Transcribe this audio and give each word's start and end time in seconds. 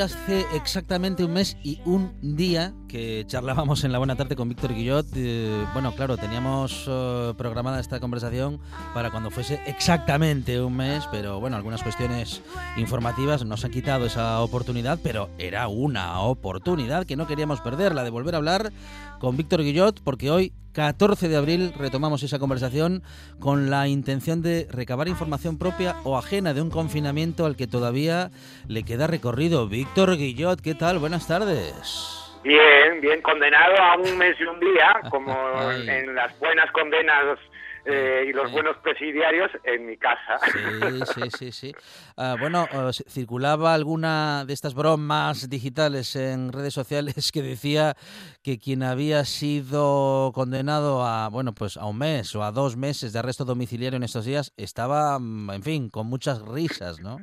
Hace 0.00 0.44
exactamente 0.54 1.24
un 1.24 1.32
mes 1.32 1.56
y 1.62 1.80
un 1.84 2.12
día 2.22 2.74
que 2.88 3.24
charlábamos 3.26 3.84
en 3.84 3.92
la 3.92 3.98
buena 3.98 4.16
tarde 4.16 4.34
con 4.34 4.48
Víctor 4.48 4.74
Guillot. 4.74 5.06
Eh, 5.14 5.64
bueno, 5.74 5.94
claro, 5.94 6.16
teníamos 6.16 6.86
eh, 6.88 7.34
programada 7.36 7.78
esta 7.78 8.00
conversación 8.00 8.58
para 8.94 9.10
cuando 9.10 9.30
fuese 9.30 9.60
exactamente 9.66 10.60
un 10.60 10.76
mes, 10.76 11.04
pero 11.12 11.38
bueno, 11.38 11.56
algunas 11.56 11.82
cuestiones 11.82 12.42
informativas 12.76 13.44
nos 13.44 13.64
han 13.64 13.70
quitado 13.70 14.06
esa 14.06 14.40
oportunidad, 14.40 14.98
pero 15.02 15.28
era 15.38 15.68
una 15.68 16.20
oportunidad 16.20 17.06
que 17.06 17.16
no 17.16 17.26
queríamos 17.26 17.60
perder, 17.60 17.94
la 17.94 18.02
de 18.02 18.10
volver 18.10 18.34
a 18.34 18.38
hablar 18.38 18.72
con 19.20 19.36
Víctor 19.36 19.62
Guillot, 19.62 20.00
porque 20.02 20.30
hoy 20.30 20.52
14 20.72 21.28
de 21.28 21.36
abril 21.36 21.72
retomamos 21.76 22.22
esa 22.22 22.38
conversación 22.38 23.02
con 23.38 23.68
la 23.68 23.88
intención 23.88 24.42
de 24.42 24.66
recabar 24.70 25.08
información 25.08 25.58
propia 25.58 25.96
o 26.04 26.16
ajena 26.16 26.54
de 26.54 26.62
un 26.62 26.70
confinamiento 26.70 27.46
al 27.46 27.56
que 27.56 27.66
todavía 27.66 28.30
le 28.66 28.84
queda 28.84 29.06
recorrido. 29.06 29.68
Víctor 29.68 30.16
Guillot, 30.16 30.60
¿qué 30.60 30.74
tal? 30.74 30.98
Buenas 30.98 31.26
tardes. 31.26 32.27
Bien, 32.48 32.98
bien, 33.02 33.20
condenado 33.20 33.76
a 33.76 33.96
un 33.98 34.16
mes 34.16 34.34
y 34.40 34.44
un 34.44 34.58
día, 34.58 35.02
como 35.10 35.36
en 35.70 36.14
las 36.14 36.38
buenas 36.38 36.70
condenas 36.72 37.38
eh, 37.84 38.24
y 38.26 38.32
los 38.32 38.50
buenos 38.50 38.78
presidiarios 38.78 39.50
en 39.64 39.84
mi 39.84 39.98
casa. 39.98 40.38
Sí, 40.50 41.00
sí, 41.14 41.30
sí. 41.30 41.52
sí. 41.52 41.74
Ah, 42.16 42.36
bueno, 42.40 42.66
circulaba 43.06 43.74
alguna 43.74 44.46
de 44.46 44.54
estas 44.54 44.74
bromas 44.74 45.50
digitales 45.50 46.16
en 46.16 46.50
redes 46.50 46.72
sociales 46.72 47.30
que 47.32 47.42
decía 47.42 47.96
que 48.42 48.58
quien 48.58 48.82
había 48.82 49.26
sido 49.26 50.32
condenado 50.34 51.04
a, 51.04 51.28
bueno, 51.28 51.52
pues 51.52 51.76
a 51.76 51.84
un 51.84 51.98
mes 51.98 52.34
o 52.34 52.42
a 52.42 52.50
dos 52.50 52.78
meses 52.78 53.12
de 53.12 53.18
arresto 53.18 53.44
domiciliario 53.44 53.98
en 53.98 54.04
estos 54.04 54.24
días 54.24 54.54
estaba, 54.56 55.18
mm, 55.18 55.50
en 55.50 55.62
fin, 55.62 55.90
con 55.90 56.06
muchas 56.06 56.40
risas, 56.40 56.98
¿no? 57.02 57.18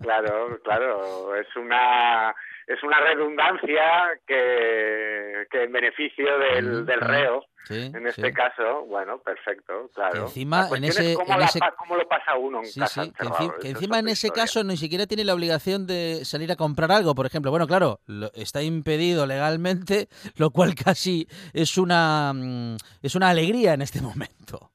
Claro, 0.00 0.58
claro, 0.64 1.36
es 1.36 1.54
una 1.54 2.34
es 2.66 2.82
una 2.82 3.00
redundancia 3.00 4.18
que, 4.26 5.46
que 5.50 5.64
en 5.64 5.72
beneficio 5.72 6.38
del, 6.38 6.86
del 6.86 7.00
reo, 7.00 7.44
en 7.70 8.06
este 8.06 8.32
caso, 8.32 8.84
bueno, 8.86 9.18
perfecto, 9.18 9.88
claro. 9.94 10.22
encima, 10.22 10.68
en 10.74 10.84
ese, 10.84 11.14
cómo, 11.14 11.34
en 11.34 11.42
ese... 11.42 11.60
cómo, 11.76 11.96
lo 11.96 12.08
pasa 12.08 12.36
uno 12.36 12.60
en 12.62 12.80
casa 12.80 13.04
que, 13.60 13.68
encima 13.70 13.98
en 13.98 14.08
ese 14.08 14.30
caso 14.30 14.64
ni 14.64 14.76
siquiera 14.76 15.06
tiene 15.06 15.24
la 15.24 15.34
obligación 15.34 15.86
de 15.86 16.24
salir 16.24 16.50
a 16.50 16.56
comprar 16.56 16.90
algo, 16.90 17.14
por 17.14 17.26
ejemplo. 17.26 17.50
Bueno, 17.50 17.66
claro, 17.66 18.00
está 18.34 18.62
impedido 18.62 19.26
legalmente, 19.26 20.08
lo 20.38 20.50
cual 20.50 20.74
casi 20.74 21.26
es 21.54 21.78
una, 21.78 22.32
mm, 22.34 22.76
es 23.02 23.14
una 23.14 23.30
alegría 23.30 23.74
en 23.74 23.82
este 23.82 24.00
momento. 24.00 24.70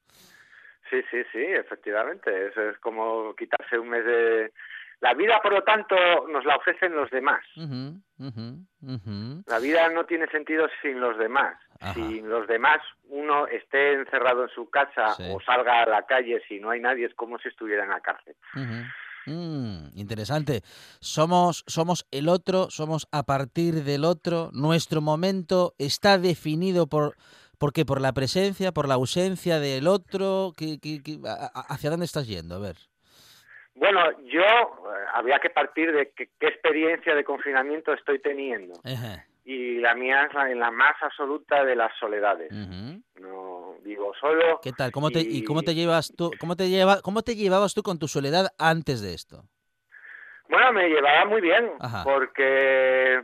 Sí, 0.89 1.01
sí, 1.11 1.17
sí, 1.33 1.43
efectivamente. 1.43 2.47
Eso 2.47 2.69
es 2.69 2.77
como 2.79 3.35
quitarse 3.35 3.77
un 3.77 3.89
mes 3.89 4.05
de 4.05 4.51
la 4.99 5.13
vida, 5.13 5.39
por 5.43 5.53
lo 5.53 5.63
tanto, 5.63 5.95
nos 6.27 6.43
la 6.45 6.55
ofrecen 6.55 6.95
los 6.95 7.09
demás. 7.11 7.41
La 9.45 9.59
vida 9.59 9.89
no 9.89 10.05
tiene 10.05 10.27
sentido 10.27 10.67
sin 10.81 10.99
los 10.99 11.17
demás. 11.17 11.55
Sin 11.93 12.27
los 12.27 12.47
demás, 12.47 12.79
uno 13.03 13.45
esté 13.47 13.93
encerrado 13.93 14.43
en 14.43 14.49
su 14.49 14.69
casa 14.69 15.15
o 15.31 15.39
salga 15.41 15.83
a 15.83 15.85
la 15.85 16.05
calle 16.07 16.41
si 16.47 16.59
no 16.59 16.71
hay 16.71 16.79
nadie, 16.79 17.05
es 17.05 17.13
como 17.13 17.37
si 17.37 17.47
estuviera 17.49 17.83
en 17.83 17.91
la 17.91 18.01
cárcel. 18.01 18.35
Mm, 19.27 19.89
interesante. 19.95 20.61
Somos, 20.99 21.63
somos 21.67 22.07
el 22.11 22.27
otro, 22.27 22.71
somos 22.71 23.07
a 23.11 23.23
partir 23.23 23.83
del 23.83 24.03
otro. 24.03 24.49
Nuestro 24.53 25.01
momento 25.01 25.75
está 25.77 26.17
definido 26.17 26.87
por, 26.87 27.15
¿por 27.59 27.71
qué? 27.71 27.85
Por 27.85 28.01
la 28.01 28.13
presencia, 28.13 28.71
por 28.71 28.87
la 28.87 28.95
ausencia 28.95 29.59
del 29.59 29.87
otro. 29.87 30.53
hacia 31.69 31.89
dónde 31.91 32.05
estás 32.05 32.25
yendo? 32.25 32.55
A 32.55 32.59
ver. 32.59 32.77
Bueno, 33.77 34.01
yo 34.23 34.41
eh, 34.41 35.05
había 35.13 35.39
que 35.39 35.49
partir 35.49 35.91
de 35.91 36.11
qué 36.11 36.29
experiencia 36.47 37.13
de 37.13 37.23
confinamiento 37.23 37.93
estoy 37.93 38.19
teniendo. 38.19 38.73
Y 39.45 39.79
la 39.79 39.95
mía 39.95 40.23
es 40.23 40.35
en 40.51 40.59
la 40.59 40.71
más 40.71 40.95
absoluta 41.01 41.63
de 41.63 41.75
las 41.75 41.95
soledades. 41.99 42.51
No 42.51 43.75
vivo 43.83 44.13
solo. 44.19 44.59
¿Qué 44.61 44.71
tal? 44.71 44.91
¿Cómo 44.91 45.11
te, 45.11 45.21
y... 45.21 45.43
cómo 45.43 45.61
te 45.61 45.75
llevas 45.75 46.11
tú? 46.17 46.31
Cómo 46.39 46.55
te 46.55 46.69
lleva, 46.69 47.01
cómo 47.01 47.21
te 47.21 47.35
llevabas 47.35 47.73
tú 47.73 47.83
con 47.83 47.99
tu 47.99 48.07
soledad 48.07 48.47
antes 48.57 49.01
de 49.01 49.13
esto? 49.13 49.43
Bueno, 50.49 50.73
me 50.73 50.87
llevaba 50.87 51.25
muy 51.25 51.41
bien, 51.41 51.71
porque 52.03 53.21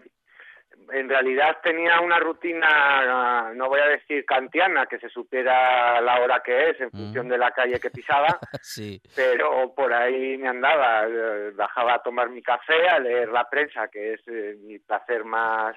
en 0.91 1.09
realidad 1.09 1.57
tenía 1.63 1.99
una 2.01 2.19
rutina, 2.19 3.53
no 3.53 3.67
voy 3.69 3.79
a 3.79 3.87
decir 3.87 4.25
kantiana, 4.25 4.85
que 4.85 4.99
se 4.99 5.09
supiera 5.09 6.01
la 6.01 6.21
hora 6.21 6.41
que 6.43 6.69
es 6.69 6.81
en 6.81 6.91
función 6.91 7.27
mm. 7.27 7.29
de 7.29 7.37
la 7.37 7.51
calle 7.51 7.79
que 7.79 7.89
pisaba, 7.89 8.39
sí. 8.61 9.01
pero 9.15 9.73
por 9.75 9.93
ahí 9.93 10.37
me 10.37 10.49
andaba, 10.49 11.05
eh, 11.07 11.51
bajaba 11.55 11.95
a 11.95 12.03
tomar 12.03 12.29
mi 12.29 12.41
café, 12.41 12.89
a 12.89 12.99
leer 12.99 13.29
la 13.29 13.49
prensa, 13.49 13.87
que 13.87 14.13
es 14.13 14.21
eh, 14.27 14.55
mi 14.61 14.79
placer 14.79 15.23
más 15.23 15.75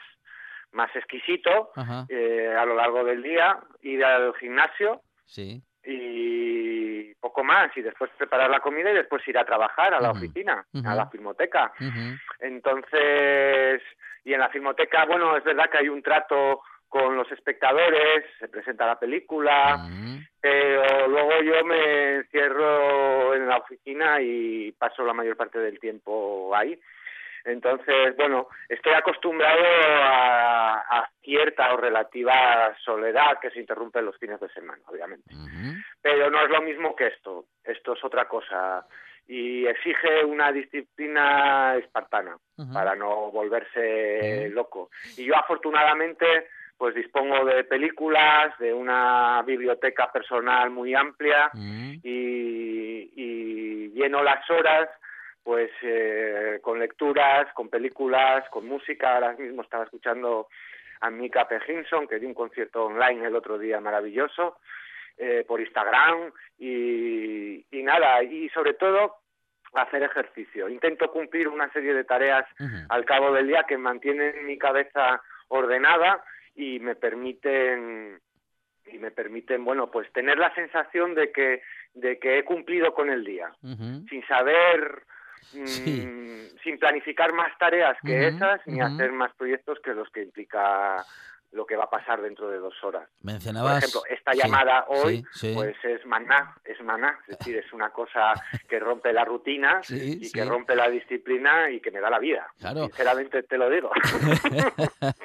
más 0.72 0.94
exquisito 0.94 1.70
eh, 2.08 2.54
a 2.56 2.64
lo 2.66 2.74
largo 2.74 3.02
del 3.02 3.22
día, 3.22 3.58
ir 3.82 4.04
al 4.04 4.34
gimnasio 4.34 5.00
sí. 5.24 5.62
y 5.84 7.14
poco 7.14 7.42
más, 7.42 7.74
y 7.76 7.82
después 7.82 8.10
preparar 8.18 8.50
la 8.50 8.60
comida 8.60 8.90
y 8.90 8.94
después 8.94 9.26
ir 9.26 9.38
a 9.38 9.44
trabajar 9.44 9.94
a 9.94 10.00
la 10.00 10.10
oficina, 10.10 10.66
a 10.84 10.94
la 10.94 11.08
filmoteca. 11.08 11.72
Entonces, 12.40 13.80
y 14.26 14.34
en 14.34 14.40
la 14.40 14.48
filmoteca, 14.48 15.04
bueno, 15.04 15.36
es 15.36 15.44
verdad 15.44 15.70
que 15.70 15.78
hay 15.78 15.88
un 15.88 16.02
trato 16.02 16.60
con 16.88 17.16
los 17.16 17.30
espectadores, 17.30 18.24
se 18.40 18.48
presenta 18.48 18.84
la 18.84 18.98
película, 18.98 19.86
pero 20.40 21.06
luego 21.06 21.42
yo 21.42 21.64
me 21.64 22.16
encierro 22.16 23.34
en 23.34 23.46
la 23.46 23.58
oficina 23.58 24.20
y 24.20 24.72
paso 24.72 25.04
la 25.04 25.12
mayor 25.12 25.36
parte 25.36 25.60
del 25.60 25.78
tiempo 25.78 26.52
ahí. 26.56 26.76
Entonces, 27.44 28.16
bueno, 28.16 28.48
estoy 28.68 28.94
acostumbrado 28.94 29.62
a, 30.02 31.08
cierta 31.22 31.72
o 31.72 31.76
relativa 31.76 32.76
soledad 32.84 33.38
que 33.40 33.50
se 33.50 33.60
interrumpe 33.60 34.00
en 34.00 34.06
los 34.06 34.18
fines 34.18 34.40
de 34.40 34.48
semana, 34.48 34.82
obviamente. 34.86 35.34
Pero 36.02 36.30
no 36.30 36.42
es 36.42 36.50
lo 36.50 36.62
mismo 36.62 36.96
que 36.96 37.06
esto. 37.06 37.44
Esto 37.62 37.94
es 37.94 38.02
otra 38.02 38.26
cosa 38.26 38.84
y 39.28 39.66
exige 39.66 40.24
una 40.24 40.52
disciplina 40.52 41.76
espartana 41.76 42.36
para 42.72 42.94
no 42.94 43.30
volverse 43.30 44.48
loco. 44.50 44.90
Y 45.16 45.24
yo 45.24 45.36
afortunadamente 45.36 46.48
pues 46.78 46.94
dispongo 46.94 47.44
de 47.46 47.64
películas, 47.64 48.56
de 48.58 48.72
una 48.72 49.42
biblioteca 49.46 50.12
personal 50.12 50.70
muy 50.70 50.94
amplia 50.94 51.50
y, 51.54 53.10
y 53.16 53.88
lleno 53.94 54.22
las 54.22 54.48
horas 54.50 54.88
pues 55.42 55.70
eh, 55.82 56.58
con 56.60 56.80
lecturas, 56.80 57.46
con 57.54 57.68
películas, 57.68 58.44
con 58.50 58.66
música. 58.66 59.14
Ahora 59.14 59.32
mismo 59.34 59.62
estaba 59.62 59.84
escuchando 59.84 60.48
a 61.00 61.08
Mika 61.08 61.46
P. 61.46 61.60
que 62.08 62.18
dio 62.18 62.28
un 62.28 62.34
concierto 62.34 62.86
online 62.86 63.26
el 63.26 63.36
otro 63.36 63.56
día 63.56 63.80
maravilloso, 63.80 64.58
eh, 65.18 65.44
por 65.46 65.60
Instagram 65.60 66.30
y, 66.58 67.64
nada, 67.72 68.22
y 68.22 68.48
sobre 68.50 68.74
todo 68.74 69.16
hacer 69.74 70.02
ejercicio. 70.02 70.68
Intento 70.68 71.10
cumplir 71.10 71.48
una 71.48 71.70
serie 71.72 71.94
de 71.94 72.04
tareas 72.04 72.46
al 72.88 73.04
cabo 73.04 73.32
del 73.32 73.46
día 73.46 73.64
que 73.64 73.78
mantienen 73.78 74.46
mi 74.46 74.58
cabeza 74.58 75.22
ordenada 75.48 76.22
y 76.54 76.80
me 76.80 76.96
permiten 76.96 78.20
y 78.86 78.98
me 78.98 79.10
permiten 79.10 79.64
bueno 79.64 79.90
pues 79.90 80.10
tener 80.12 80.38
la 80.38 80.54
sensación 80.54 81.14
de 81.14 81.32
que 81.32 81.62
de 81.94 82.18
que 82.18 82.38
he 82.38 82.44
cumplido 82.44 82.94
con 82.94 83.10
el 83.10 83.24
día. 83.24 83.52
Sin 83.62 84.26
saber 84.26 85.02
mm, 85.52 86.58
sin 86.62 86.78
planificar 86.78 87.32
más 87.32 87.56
tareas 87.58 87.96
que 88.04 88.28
esas 88.28 88.60
ni 88.66 88.80
hacer 88.80 89.12
más 89.12 89.32
proyectos 89.34 89.78
que 89.80 89.94
los 89.94 90.10
que 90.10 90.22
implica 90.22 91.04
lo 91.56 91.66
que 91.66 91.76
va 91.76 91.84
a 91.84 91.90
pasar 91.90 92.20
dentro 92.20 92.48
de 92.50 92.58
dos 92.58 92.74
horas. 92.84 93.08
Mencionabas... 93.22 93.72
Por 93.72 93.78
ejemplo, 93.78 94.02
esta 94.10 94.34
llamada 94.34 94.84
hoy, 94.88 95.24
pues 95.54 95.76
es 95.82 96.04
maná, 96.06 96.54
es 96.64 96.80
maná, 96.82 97.18
es 97.26 97.38
decir, 97.38 97.56
es 97.56 97.72
una 97.72 97.90
cosa 97.90 98.34
que 98.68 98.78
rompe 98.78 99.12
la 99.12 99.24
rutina 99.24 99.80
y 99.88 100.30
que 100.30 100.44
rompe 100.44 100.76
la 100.76 100.88
disciplina 100.88 101.70
y 101.70 101.80
que 101.80 101.90
me 101.90 102.00
da 102.00 102.10
la 102.10 102.18
vida. 102.18 102.46
Claro. 102.58 102.84
Sinceramente 102.84 103.42
te 103.42 103.56
lo 103.56 103.70
digo. 103.70 103.90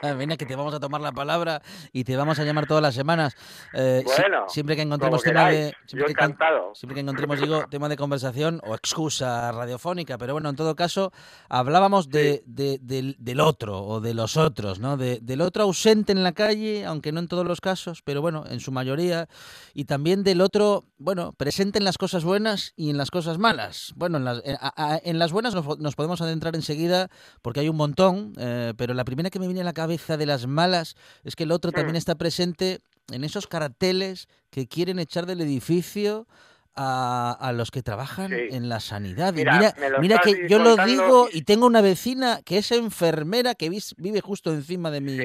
Venga, 0.18 0.38
que 0.38 0.46
te 0.46 0.56
vamos 0.56 0.74
a 0.74 0.80
tomar 0.80 1.02
la 1.02 1.12
palabra 1.12 1.62
y 1.92 2.04
te 2.06 2.16
vamos 2.16 2.40
a 2.40 2.44
llamar 2.44 2.66
todas 2.66 2.82
las 2.82 2.96
semanas. 2.96 3.36
Eh, 3.74 4.04
bueno, 4.06 4.48
siempre 4.48 4.76
que 4.76 4.84
encontremos 4.84 5.22
tema 5.22 5.50
de... 5.50 5.74
Siempre 5.86 6.14
que. 6.14 6.32
Siempre 6.74 6.96
que 6.96 7.02
encontremos, 7.02 7.42
digo, 7.42 7.66
tema 7.70 7.90
de 7.90 7.98
conversación 7.98 8.62
o 8.64 8.74
excusa 8.74 9.52
radiofónica, 9.52 10.18
pero 10.18 10.34
bueno, 10.34 10.50
en 10.50 10.56
todo 10.56 10.76
caso, 10.76 11.12
hablábamos 11.50 12.10
de, 12.10 12.44
del, 12.46 13.16
del, 13.20 13.40
otro 13.40 13.84
o 13.84 14.00
de 14.00 14.14
los 14.14 14.38
otros, 14.38 14.80
¿no? 14.80 14.98
De, 14.98 15.20
del 15.22 15.42
otro 15.42 15.64
ausente 15.64 16.12
en 16.12 16.21
la 16.24 16.32
calle, 16.34 16.86
aunque 16.86 17.12
no 17.12 17.20
en 17.20 17.28
todos 17.28 17.46
los 17.46 17.62
casos, 17.62 18.02
pero 18.04 18.22
bueno, 18.22 18.46
en 18.50 18.60
su 18.60 18.72
mayoría, 18.72 19.28
y 19.74 19.86
también 19.86 20.24
del 20.24 20.42
otro, 20.42 20.86
bueno, 20.98 21.34
presente 21.34 21.80
en 21.80 21.86
las 21.86 21.98
cosas 21.98 22.24
buenas 22.24 22.74
y 22.76 22.90
en 22.90 22.98
las 22.98 23.12
cosas 23.12 23.38
malas. 23.38 23.94
Bueno, 23.96 24.18
en 24.18 24.26
las, 24.26 24.42
en, 24.44 25.20
las 25.20 25.32
buenas 25.32 25.54
nos, 25.54 25.96
podemos 25.96 26.22
adentrar 26.22 26.56
enseguida 26.56 27.10
porque 27.42 27.62
hay 27.62 27.70
un 27.70 27.78
montón, 27.78 28.34
eh, 28.38 28.74
pero 28.78 28.94
la 28.94 29.06
primera 29.06 29.30
que 29.30 29.40
me 29.40 29.48
viene 29.48 29.62
a 29.62 29.66
la 29.66 29.74
cabeza 29.74 30.18
de 30.18 30.26
las 30.26 30.48
malas 30.48 30.96
es 31.24 31.36
que 31.36 31.44
el 31.44 31.52
otro 31.52 31.72
también 31.72 31.94
mm. 31.94 31.98
está 31.98 32.16
presente 32.16 32.80
en 33.12 33.24
esos 33.24 33.48
carteles 33.48 34.28
que 34.50 34.68
quieren 34.68 35.00
echar 35.00 35.26
del 35.26 35.42
edificio 35.42 36.28
a, 36.76 37.52
los 37.54 37.72
que 37.72 37.84
trabajan 37.84 38.32
en 38.34 38.70
la 38.70 38.80
sanidad. 38.80 39.34
Mira, 39.34 39.76
mira, 40.00 40.20
que 40.20 40.48
yo 40.48 40.60
lo 40.60 40.78
digo 40.78 41.28
y 41.32 41.44
tengo 41.44 41.66
una 41.66 41.82
vecina 41.82 42.42
que 42.44 42.58
es 42.58 42.72
enfermera 42.72 43.56
que 43.56 43.70
vive 43.70 44.22
justo 44.22 44.52
encima 44.52 44.92
de 44.92 45.02
mi 45.02 45.18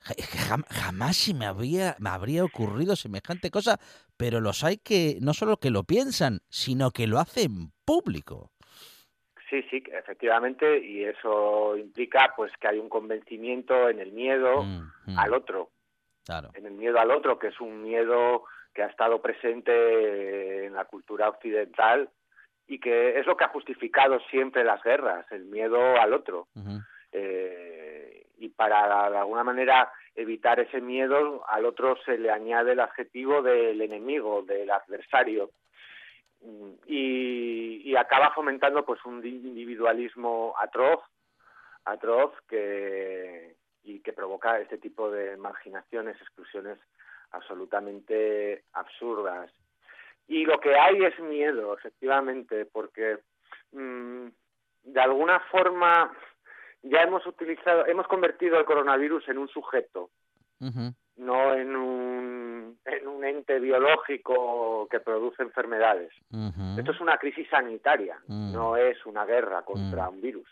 jamás 0.00 1.16
se 1.16 1.34
me 1.34 1.46
habría, 1.46 1.96
me 1.98 2.10
habría 2.10 2.44
ocurrido 2.44 2.96
semejante 2.96 3.50
cosa, 3.50 3.78
pero 4.16 4.40
los 4.40 4.64
hay 4.64 4.78
que 4.78 5.18
no 5.20 5.34
solo 5.34 5.58
que 5.58 5.70
lo 5.70 5.84
piensan, 5.84 6.40
sino 6.48 6.90
que 6.90 7.06
lo 7.06 7.18
hacen 7.18 7.72
público. 7.84 8.50
Sí, 9.48 9.62
sí, 9.68 9.82
efectivamente, 9.92 10.78
y 10.78 11.04
eso 11.04 11.76
implica 11.76 12.32
pues 12.36 12.52
que 12.60 12.68
hay 12.68 12.78
un 12.78 12.88
convencimiento 12.88 13.88
en 13.88 13.98
el 13.98 14.12
miedo 14.12 14.62
mm, 14.62 15.12
mm. 15.12 15.18
al 15.18 15.34
otro. 15.34 15.70
Claro. 16.24 16.50
En 16.54 16.66
el 16.66 16.72
miedo 16.72 16.98
al 17.00 17.10
otro, 17.10 17.38
que 17.38 17.48
es 17.48 17.60
un 17.60 17.82
miedo 17.82 18.44
que 18.72 18.82
ha 18.82 18.86
estado 18.86 19.20
presente 19.20 20.66
en 20.66 20.74
la 20.74 20.84
cultura 20.84 21.28
occidental 21.28 22.08
y 22.68 22.78
que 22.78 23.18
es 23.18 23.26
lo 23.26 23.36
que 23.36 23.44
ha 23.44 23.48
justificado 23.48 24.20
siempre 24.30 24.62
las 24.62 24.80
guerras, 24.84 25.26
el 25.32 25.46
miedo 25.46 25.80
al 26.00 26.14
otro 26.14 26.46
y 28.40 28.48
para 28.48 29.10
de 29.10 29.18
alguna 29.18 29.44
manera 29.44 29.92
evitar 30.14 30.58
ese 30.58 30.80
miedo 30.80 31.44
al 31.46 31.66
otro 31.66 31.96
se 32.04 32.18
le 32.18 32.30
añade 32.30 32.72
el 32.72 32.80
adjetivo 32.80 33.42
del 33.42 33.80
enemigo, 33.80 34.42
del 34.42 34.70
adversario 34.70 35.50
y, 36.86 37.94
acaba 37.96 38.32
fomentando 38.32 38.84
pues 38.84 39.04
un 39.04 39.24
individualismo 39.24 40.54
atroz, 40.58 41.00
atroz 41.84 42.32
que 42.48 43.56
y 43.82 44.00
que 44.00 44.12
provoca 44.12 44.58
este 44.58 44.78
tipo 44.78 45.10
de 45.10 45.36
marginaciones, 45.36 46.16
exclusiones 46.20 46.78
absolutamente 47.32 48.64
absurdas. 48.72 49.50
Y 50.28 50.44
lo 50.44 50.60
que 50.60 50.76
hay 50.76 51.04
es 51.04 51.18
miedo, 51.18 51.74
efectivamente, 51.74 52.64
porque 52.66 53.18
mm, 53.72 54.28
de 54.84 55.00
alguna 55.00 55.40
forma 55.50 56.10
ya 56.82 57.02
hemos 57.02 57.26
utilizado, 57.26 57.86
hemos 57.86 58.06
convertido 58.06 58.58
el 58.58 58.64
coronavirus 58.64 59.28
en 59.28 59.38
un 59.38 59.48
sujeto, 59.48 60.10
no 61.16 61.54
en 61.54 61.76
un, 61.76 62.78
en 62.84 63.08
un 63.08 63.24
ente 63.24 63.58
biológico 63.58 64.88
que 64.90 65.00
produce 65.00 65.42
enfermedades. 65.42 66.12
Esto 66.78 66.92
es 66.92 67.00
una 67.00 67.18
crisis 67.18 67.48
sanitaria, 67.48 68.18
mm. 68.26 68.52
no 68.52 68.76
es 68.76 69.04
una 69.06 69.24
guerra 69.24 69.62
contra 69.62 70.10
mm. 70.10 70.14
un 70.14 70.20
virus. 70.20 70.48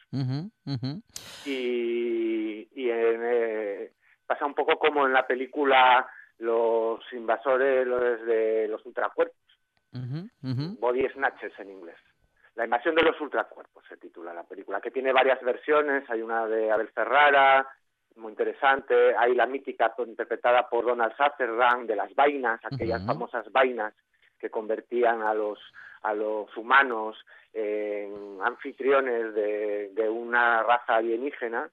Y, 1.45 2.69
y 2.75 2.91
eh, 2.91 3.93
pasa 4.27 4.47
un 4.47 4.55
poco 4.55 4.79
como 4.79 5.07
en 5.07 5.13
la 5.13 5.27
película 5.27 6.07
Los 6.39 7.01
invasores 7.13 7.87
de 8.27 8.69
los 8.69 8.85
ultracuerpos, 8.87 9.37
body 10.79 11.09
snatchers 11.09 11.59
en 11.59 11.71
inglés. 11.71 11.97
La 12.59 12.65
invasión 12.65 12.97
de 12.97 13.05
los 13.05 13.21
ultracuerpos 13.21 13.85
se 13.89 13.97
titula 13.99 14.35
la 14.35 14.43
película, 14.43 14.81
que 14.81 14.91
tiene 14.91 15.13
varias 15.13 15.41
versiones. 15.43 16.03
Hay 16.11 16.23
una 16.23 16.45
de 16.49 16.73
Abel 16.73 16.89
Ferrara, 16.89 17.69
muy 18.17 18.31
interesante. 18.33 19.15
Hay 19.17 19.37
la 19.37 19.47
mítica 19.47 19.95
interpretada 20.05 20.69
por 20.69 20.85
Donald 20.85 21.15
Sutherland 21.17 21.89
de 21.89 21.95
las 21.95 22.13
vainas, 22.17 22.61
aquellas 22.65 23.07
famosas 23.07 23.49
vainas 23.53 23.95
que 24.41 24.51
convertían 24.51 25.23
a 25.23 25.35
los 25.35 25.61
a 26.03 26.15
los 26.15 26.57
humanos 26.57 27.17
en 27.53 28.39
anfitriones 28.43 29.35
de, 29.35 30.09
una 30.11 30.65
raza 30.65 30.97
alienígena 30.97 31.71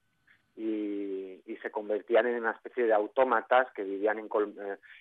y, 0.56 1.42
se 1.64 1.72
convertían 1.72 2.28
en 2.28 2.36
una 2.42 2.52
especie 2.52 2.86
de 2.86 2.94
autómatas 2.94 3.72
que 3.72 3.84
vivían 3.84 4.20
en, 4.20 4.30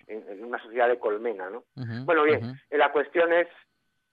eh, 0.07 0.39
una 0.41 0.57
sociedad 0.57 0.87
de 0.87 0.97
colmena, 0.97 1.47
¿no? 1.51 1.63
bueno, 2.05 2.23
bien, 2.23 2.59
la 2.71 2.91
cuestión 2.91 3.31
es 3.33 3.47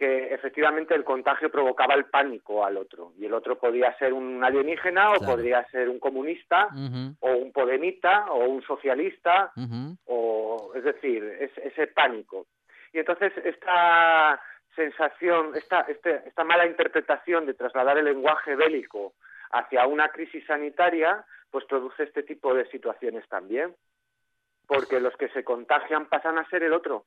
que 0.02 0.34
efectivamente 0.34 0.96
el 0.96 1.04
contagio 1.04 1.48
provocaba 1.48 1.94
el 1.94 2.06
pánico 2.06 2.64
al 2.64 2.76
otro. 2.76 3.12
Y 3.18 3.26
el 3.26 3.34
otro 3.34 3.56
podía 3.56 3.96
ser 3.98 4.12
un 4.12 4.42
alienígena 4.42 5.12
o 5.12 5.20
podría 5.24 5.64
ser 5.70 5.88
un 5.88 6.00
comunista 6.00 6.66
o 7.20 7.30
un 7.30 7.52
podemita 7.52 8.24
o 8.32 8.48
un 8.48 8.62
socialista 8.62 9.52
o 10.06 10.72
es 10.74 10.82
decir 10.82 11.22
es, 11.38 11.56
ese 11.56 11.86
pánico. 11.86 12.46
Y 12.92 12.98
entonces 12.98 13.32
esta 13.44 14.42
sensación 14.74 15.54
esta 15.54 15.82
este, 15.82 16.26
esta 16.26 16.42
mala 16.42 16.66
interpretación 16.66 17.46
de 17.46 17.54
trasladar 17.54 17.96
el 17.96 18.06
lenguaje 18.06 18.56
bélico 18.56 19.12
hacia 19.52 19.86
una 19.86 20.08
crisis 20.08 20.44
sanitaria 20.46 21.24
pues 21.52 21.64
produce 21.66 22.02
este 22.02 22.24
tipo 22.24 22.52
de 22.54 22.66
situaciones 22.72 23.28
también. 23.28 23.72
Porque 24.66 24.98
los 24.98 25.16
que 25.16 25.28
se 25.28 25.44
contagian 25.44 26.06
pasan 26.06 26.38
a 26.38 26.48
ser 26.48 26.64
el 26.64 26.72
otro 26.72 27.04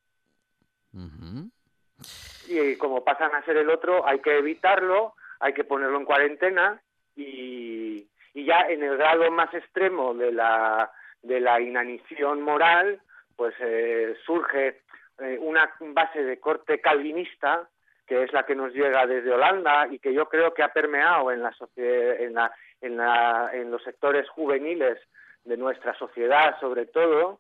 y 2.48 2.78
como 2.78 3.04
pasan 3.04 3.34
a 3.36 3.44
ser 3.44 3.58
el 3.58 3.70
otro, 3.70 4.08
hay 4.08 4.20
que 4.20 4.38
evitarlo, 4.38 5.16
hay 5.40 5.54
que 5.54 5.64
ponerlo 5.64 5.98
en 5.98 6.06
cuarentena 6.06 6.82
y, 7.16 8.08
y 8.34 8.46
ya 8.46 8.62
en 8.70 8.84
el 8.84 8.98
grado 8.98 9.30
más 9.32 9.54
extremo 9.54 10.14
de 10.14 10.32
la, 10.32 10.92
de 11.22 11.40
la 11.40 11.60
inanición 11.60 12.42
moral, 12.42 13.00
pues 13.36 13.54
eh, 13.60 14.16
surge 14.26 14.82
eh, 15.20 15.38
una 15.40 15.74
base 15.80 16.24
de 16.24 16.40
corte 16.40 16.80
calvinista 16.82 17.68
que 18.08 18.24
es 18.24 18.34
la 18.34 18.46
que 18.46 18.56
nos 18.56 18.74
llega 18.74 19.08
desde 19.08 19.32
Holanda 19.32 19.88
y 19.90 20.00
que 20.00 20.14
yo 20.14 20.30
creo 20.30 20.54
que 20.54 20.64
ha 20.64 20.72
permeado 20.72 21.32
en 21.32 21.42
la, 21.42 21.56
en, 21.76 22.34
la, 22.34 22.52
en, 22.82 22.98
la, 22.98 23.50
en 23.54 23.72
los 23.72 23.84
sectores 23.84 24.30
juveniles 24.30 25.00
de 25.44 25.58
nuestra 25.58 25.94
sociedad 25.96 26.60
sobre 26.60 26.86
todo 26.86 27.40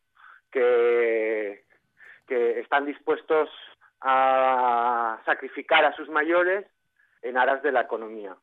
que, 0.52 1.64
que 2.28 2.60
están 2.60 2.86
dispuestos 2.86 3.50
a 4.06 5.20
sacrificar 5.26 5.84
a 5.84 5.96
sus 5.96 6.08
mayores 6.10 6.66
en 7.24 7.38
aras 7.38 7.62
de 7.64 7.72
la 7.72 7.82
economía. 7.82 8.38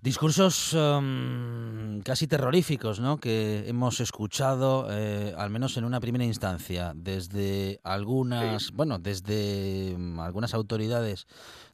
Discursos 0.00 0.72
em, 0.72 2.00
casi 2.02 2.26
terroríficos, 2.26 3.00
¿no? 3.00 3.18
Que 3.18 3.68
hemos 3.68 4.00
escuchado, 4.00 4.86
eh, 4.90 5.34
al 5.36 5.50
menos 5.50 5.76
en 5.76 5.84
una 5.84 6.00
primera 6.00 6.24
instancia, 6.24 6.92
desde 6.94 7.80
algunas, 7.82 8.72
bueno, 8.72 8.98
desde 8.98 9.92
em, 9.92 10.20
algunas 10.20 10.54
autoridades 10.54 11.26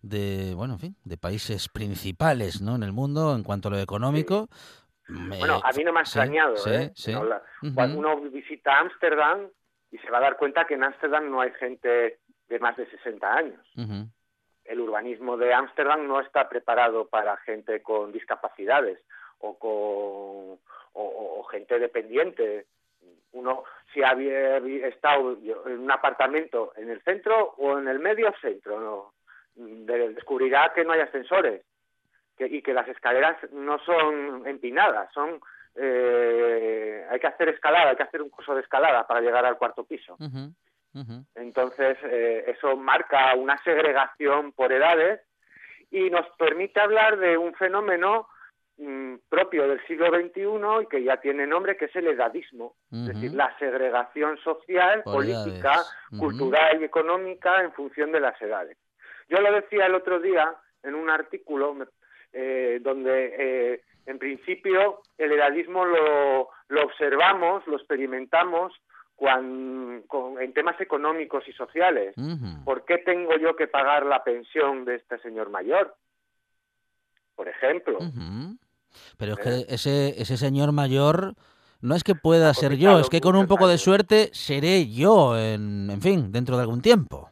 de, 0.03 0.55
bueno, 0.57 0.75
en 0.75 0.81
fin, 0.81 0.97
de 1.05 1.19
países 1.19 1.69
principales, 1.69 2.63
¿no? 2.63 2.75
En 2.75 2.83
el 2.83 2.93
mundo 2.93 3.37
en 3.37 3.43
cuanto 3.43 3.69
a 3.69 3.73
lo 3.73 3.79
económico. 3.79 4.49
bueno, 5.09 5.61
a 5.63 5.73
mí 5.73 5.85
no 5.85 5.93
me 5.93 6.01
ha 6.01 6.03
extrañado, 6.03 6.55
¿eh? 6.67 6.93
Cuando 7.75 7.99
uno 7.99 8.19
visita 8.31 8.79
Ámsterdam, 8.79 9.49
y 9.93 9.99
se 9.99 10.11
va 10.11 10.19
a 10.19 10.23
dar 10.23 10.37
cuenta 10.37 10.65
que 10.65 10.75
en 10.75 10.85
Ámsterdam 10.85 11.31
no 11.31 11.43
hay 11.43 11.53
gente 11.53 12.19
de 12.49 12.59
más 12.59 12.77
de 12.77 12.87
60 12.87 13.33
años. 13.33 13.61
el 14.65 14.81
urbanismo 14.81 15.37
de 15.37 15.53
Ámsterdam 15.53 16.07
no 16.07 16.21
está 16.21 16.49
preparado 16.49 17.07
para 17.09 17.37
gente 17.39 17.83
con 17.83 18.11
discapacidades 18.11 18.99
o 19.39 19.59
con 19.59 20.59
o, 20.95 21.43
gente 21.51 21.79
dependiente. 21.79 22.67
Uno, 23.33 23.65
si 23.93 24.03
había 24.03 24.59
estado 24.87 25.37
en 25.67 25.81
un 25.81 25.91
apartamento 25.91 26.73
en 26.77 26.91
el 26.91 27.03
centro 27.03 27.55
o 27.59 27.79
en 27.79 27.89
el 27.89 27.99
medio 27.99 28.33
centro, 28.41 28.81
no, 28.81 29.13
descubrirá 29.55 30.73
que 30.75 30.85
no 30.85 30.93
hay 30.93 31.01
ascensores 31.01 31.63
que, 32.39 32.47
y 32.47 32.63
que 32.63 32.73
las 32.73 32.89
escaleras 32.89 33.37
no 33.53 33.79
son 33.81 34.47
empinadas, 34.47 35.13
son 35.13 35.41
eh, 35.75 37.07
hay 37.11 37.21
que 37.21 37.27
hacer 37.27 37.49
escalada, 37.49 37.91
hay 37.91 37.97
que 37.97 38.03
hacer 38.03 38.23
un 38.23 38.31
curso 38.31 38.55
de 38.55 38.61
escalada 38.61 39.07
para 39.07 39.21
llegar 39.21 39.45
al 39.45 39.59
cuarto 39.59 39.85
piso. 39.85 40.17
Entonces, 41.35 41.97
eh, 42.05 42.45
eso 42.49 42.77
marca 42.77 43.35
una 43.35 43.57
segregación 43.65 44.53
por 44.53 44.73
edades 44.73 45.21
y 45.91 46.11
nos 46.11 46.27
permite 46.39 46.81
hablar 46.81 47.19
de 47.19 47.39
un 47.39 47.55
fenómeno 47.55 48.29
mm, 48.77 49.15
propio 49.29 49.69
del 49.69 49.85
siglo 49.87 50.09
XXI 50.09 50.83
y 50.83 50.87
que 50.87 51.03
ya 51.03 51.19
tiene 51.19 51.47
nombre, 51.47 51.77
que 51.77 51.87
es 51.87 51.97
el 51.97 52.09
edadismo, 52.09 52.75
es 52.91 53.07
decir, 53.07 53.33
la 53.33 53.57
segregación 53.59 54.37
social, 54.39 55.03
política, 55.03 55.83
cultural 56.19 56.81
y 56.81 56.85
económica 56.85 57.63
en 57.63 57.73
función 57.73 58.13
de 58.13 58.21
las 58.21 58.41
edades. 58.43 58.77
Yo 59.29 59.41
lo 59.41 59.53
decía 59.53 59.87
el 59.87 59.95
otro 59.95 60.21
día 60.21 60.55
en 60.83 60.95
un 60.95 61.09
artículo 61.09 61.75
eh, 62.33 62.81
donde 62.83 63.35
eh, 63.39 63.83
en 64.07 64.19
principio 64.19 65.03
el 65.19 65.33
edadismo 65.33 65.85
lo, 65.85 66.51
lo 66.69 66.85
observamos, 66.85 67.67
lo 67.67 67.77
experimentamos 67.77 68.73
en 69.25 70.53
temas 70.55 70.81
económicos 70.81 71.47
y 71.47 71.53
sociales. 71.53 72.15
¿Por 72.65 72.85
qué 72.85 72.99
tengo 72.99 73.37
yo 73.37 73.55
que 73.55 73.69
pagar 73.69 74.05
la 74.05 74.25
pensión 74.25 74.85
de 74.85 74.97
este 74.97 75.19
señor 75.19 75.51
mayor? 75.51 75.95
Por 77.37 77.49
ejemplo. 77.49 77.99
Pero 79.19 79.33
es 79.33 79.39
que 79.39 79.51
¿Eh? 79.51 79.67
ese, 79.69 80.21
ese 80.21 80.37
señor 80.37 80.73
mayor 80.73 81.35
no 81.81 81.95
es 81.95 82.05
que 82.05 82.15
pueda 82.15 82.53
ser 82.55 82.77
yo, 82.77 83.01
es 83.01 83.09
que 83.09 83.21
con 83.21 83.37
un 83.37 83.47
poco 83.47 83.69
de 83.69 83.79
suerte 83.79 84.31
seré 84.33 84.89
yo, 84.89 85.39
en, 85.39 85.91
en 85.91 86.01
fin, 86.01 86.33
dentro 86.33 86.57
de 86.57 86.63
algún 86.63 86.83
tiempo. 86.83 87.31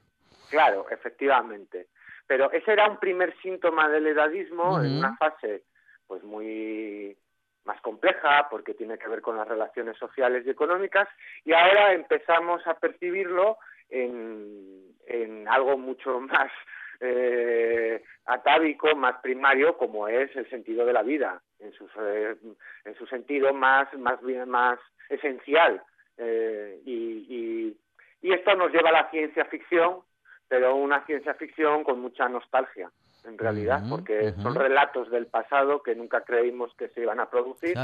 Claro, 0.49 0.87
efectivamente. 0.91 1.89
Pero 2.31 2.49
ese 2.53 2.71
era 2.75 2.89
un 2.89 2.99
primer 2.99 3.37
síntoma 3.43 3.89
del 3.89 4.07
edadismo 4.07 4.81
en 4.81 4.99
una 4.99 5.17
fase 5.17 5.65
pues 6.07 6.23
muy 6.23 7.17
más 7.65 7.81
compleja 7.81 8.47
porque 8.49 8.73
tiene 8.73 8.99
que 8.99 9.09
ver 9.09 9.21
con 9.21 9.37
las 9.37 9.49
relaciones 9.49 9.97
sociales 9.99 10.47
y 10.47 10.51
económicas 10.51 11.09
y 11.45 11.53
ahora 11.53 11.93
empezamos 11.93 12.65
a 12.69 12.75
percibirlo 12.75 13.59
en, 13.89 14.95
en 15.07 15.49
algo 15.49 15.77
mucho 15.77 16.21
más 16.21 16.53
eh, 17.01 18.01
atávico, 18.27 18.95
más 18.95 19.17
primario, 19.17 19.77
como 19.77 20.07
es 20.07 20.31
el 20.37 20.49
sentido 20.51 20.87
de 20.87 20.93
la 20.93 21.03
vida, 21.03 21.43
en, 21.59 21.73
sus, 21.73 21.91
eh, 21.99 22.37
en 22.85 22.95
su 22.95 23.09
sentido 23.09 23.53
más, 23.53 23.93
más, 23.95 24.23
bien, 24.23 24.49
más 24.49 24.79
esencial. 25.09 25.83
Eh, 26.17 26.81
y, 26.85 27.77
y 28.23 28.33
esto 28.33 28.55
nos 28.55 28.71
lleva 28.71 28.91
a 28.91 29.03
la 29.03 29.11
ciencia 29.11 29.47
ficción, 29.47 30.03
pero 30.51 30.75
una 30.75 31.07
ciencia 31.07 31.33
ficción 31.35 31.85
con 31.85 32.01
mucha 32.01 32.29
nostalgia 32.29 32.91
en 33.25 33.39
realidad, 33.39 33.83
porque 33.89 34.35
son 34.43 34.55
relatos 34.55 35.11
del 35.11 35.27
pasado 35.27 35.83
que 35.83 35.95
nunca 35.95 36.25
creímos 36.25 36.75
que 36.77 36.89
se 36.89 37.03
iban 37.03 37.21
a 37.21 37.31
producir 37.31 37.77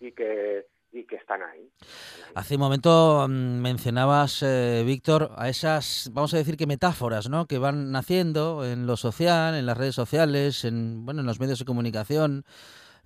y 0.00 0.12
que 0.12 0.66
y 0.94 1.04
que 1.04 1.16
están 1.16 1.42
ahí. 1.42 1.70
Hace 2.34 2.56
un 2.56 2.60
momento 2.60 3.26
mm, 3.26 3.32
mencionabas, 3.32 4.42
eh, 4.42 4.82
Víctor, 4.84 5.32
a 5.36 5.48
esas, 5.48 6.10
vamos 6.12 6.34
a 6.34 6.36
decir 6.36 6.58
que 6.58 6.66
metáforas, 6.66 7.30
¿no? 7.30 7.46
Que 7.46 7.56
van 7.56 7.92
naciendo 7.92 8.62
en 8.66 8.86
lo 8.86 8.98
social, 8.98 9.54
en 9.54 9.64
las 9.64 9.78
redes 9.78 9.94
sociales, 9.94 10.66
en, 10.66 11.06
bueno, 11.06 11.20
en 11.20 11.26
los 11.26 11.40
medios 11.40 11.58
de 11.58 11.64
comunicación. 11.64 12.44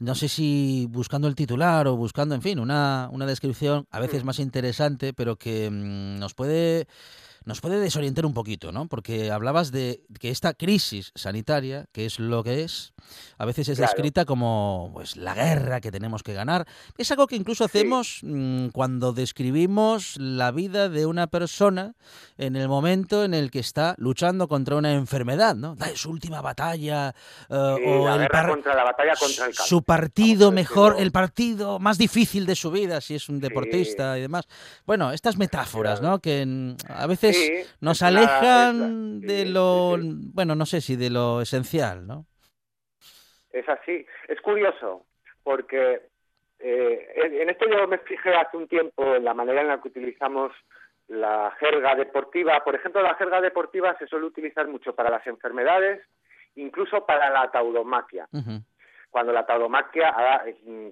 No 0.00 0.16
sé 0.16 0.26
si 0.28 0.88
buscando 0.90 1.28
el 1.28 1.37
titular 1.37 1.87
o 1.87 1.96
buscando, 1.96 2.35
en 2.35 2.42
fin, 2.42 2.58
una, 2.58 3.08
una 3.12 3.25
descripción 3.25 3.87
a 3.92 4.00
veces 4.00 4.25
mm. 4.25 4.26
más 4.26 4.40
interesante, 4.40 5.12
pero 5.12 5.37
que 5.37 5.70
mm, 5.70 6.18
nos 6.18 6.35
puede 6.35 6.88
nos 7.47 7.61
puede 7.61 7.79
desorientar 7.79 8.26
un 8.26 8.35
poquito, 8.35 8.73
¿no? 8.73 8.88
Porque 8.88 9.31
hablabas 9.31 9.71
de 9.71 10.03
que 10.19 10.31
esta 10.31 10.53
crisis 10.53 11.12
sanitaria, 11.15 11.87
que 11.93 12.05
es 12.05 12.19
lo 12.19 12.43
que 12.43 12.65
es, 12.65 12.93
a 13.38 13.45
veces 13.45 13.69
es 13.69 13.79
descrita 13.79 14.25
como 14.25 14.91
pues 14.93 15.17
la 15.17 15.33
guerra 15.33 15.81
que 15.81 15.93
tenemos 15.93 16.25
que 16.25 16.35
ganar. 16.35 16.67
Es 16.99 17.12
algo 17.12 17.29
que 17.29 17.37
incluso 17.37 17.65
hacemos 17.65 18.19
mm, 18.23 18.69
cuando 18.69 19.12
describimos 19.12 20.17
la 20.19 20.50
vida 20.50 20.88
de 20.88 21.07
una 21.07 21.29
persona 21.29 21.95
en 22.37 22.57
el 22.57 22.67
momento 22.67 23.23
en 23.23 23.33
el 23.33 23.53
que 23.53 23.61
está 23.61 23.95
luchando 23.97 24.49
contra 24.49 24.75
una 24.75 24.93
enfermedad, 24.93 25.55
¿no? 25.55 25.76
Da 25.76 25.87
su 25.95 26.11
última 26.11 26.41
batalla 26.41 27.15
eh, 27.49 27.55
o 27.55 28.09
la 28.09 28.49
contra 28.49 28.75
la 28.75 28.83
batalla 28.83 29.12
contra 29.15 29.47
el 29.47 29.55
su 29.55 29.85
partido 29.85 30.50
mejor, 30.50 30.97
el 30.99 31.12
partido 31.12 31.79
más 31.79 31.97
difícil 31.97 32.45
de 32.45 32.57
su 32.57 32.73
vida 32.73 33.00
si 33.00 33.15
es 33.15 33.29
un 33.29 33.38
deportista 33.38 34.19
y 34.19 34.23
demás. 34.23 34.49
Bueno, 34.85 35.12
estas 35.12 35.37
metáforas, 35.37 36.03
¿no? 36.03 36.19
Que 36.19 36.75
a 36.88 37.07
veces 37.07 37.36
nos 37.81 38.02
alejan 38.02 39.21
de 39.21 39.47
lo, 39.47 39.97
bueno, 40.35 40.55
no 40.55 40.66
sé 40.66 40.81
si 40.81 40.97
de 40.97 41.11
lo 41.11 41.40
esencial, 41.40 42.07
¿no? 42.07 42.26
Es 43.50 43.69
así. 43.69 44.05
Es 44.28 44.40
curioso, 44.40 45.07
porque 45.43 46.02
eh, 46.59 47.09
en 47.40 47.50
esto 47.50 47.66
yo 47.69 47.87
me 47.87 47.99
fijé 47.99 48.35
hace 48.35 48.57
un 48.57 48.69
tiempo 48.69 49.14
en 49.14 49.25
la 49.25 49.35
manera 49.35 49.61
en 49.61 49.69
la 49.69 49.81
que 49.81 49.88
utilizamos 49.88 50.52
la 51.09 51.55
jerga 51.59 51.95
deportiva. 51.95 52.62
Por 52.64 52.75
ejemplo, 52.75 53.02
la 53.02 53.14
jerga 53.14 53.40
deportiva 53.40 53.97
se 53.99 54.07
suele 54.07 54.26
utilizar 54.26 54.66
mucho 54.69 54.95
para 54.95 55.11
las 55.11 55.26
enfermedades, 55.26 56.02
incluso 56.57 57.07
para 57.07 57.31
la 57.31 57.50
tauromaquia. 57.50 58.28
Cuando 59.11 59.33
la 59.33 59.47
tauromaquia, 59.47 60.12
ah, 60.14 60.45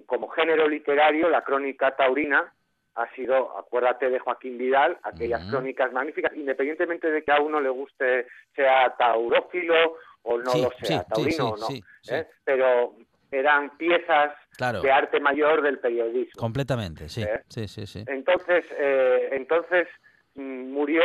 como 0.05 0.29
género 0.29 0.67
literario, 0.67 1.29
la 1.29 1.43
crónica 1.43 1.95
taurina, 1.95 2.53
ha 2.95 3.13
sido, 3.13 3.57
acuérdate 3.57 4.09
de 4.09 4.19
Joaquín 4.19 4.57
Vidal, 4.57 4.97
aquellas 5.03 5.45
crónicas 5.49 5.91
magníficas, 5.91 6.33
independientemente 6.35 7.11
de 7.11 7.23
que 7.23 7.31
a 7.31 7.41
uno 7.41 7.59
le 7.59 7.69
guste, 7.69 8.27
sea 8.55 8.95
taurófilo 8.97 9.97
o 10.23 10.37
no 10.37 10.53
lo 10.55 10.71
sea, 10.81 11.03
taurino 11.03 11.49
o 11.49 11.57
no, 11.57 11.67
¿eh? 12.09 12.27
pero 12.43 12.95
eran 13.31 13.77
piezas 13.77 14.33
de 14.81 14.91
arte 14.91 15.19
mayor 15.19 15.61
del 15.61 15.79
periodismo. 15.79 16.39
Completamente, 16.39 17.09
sí, 17.09 17.23
¿Eh? 17.23 17.41
sí, 17.49 17.67
sí, 17.67 17.85
sí. 17.85 18.03
Entonces, 18.07 18.65
eh, 18.71 19.29
entonces 19.33 19.87
mm, 20.35 20.71
murió, 20.71 21.03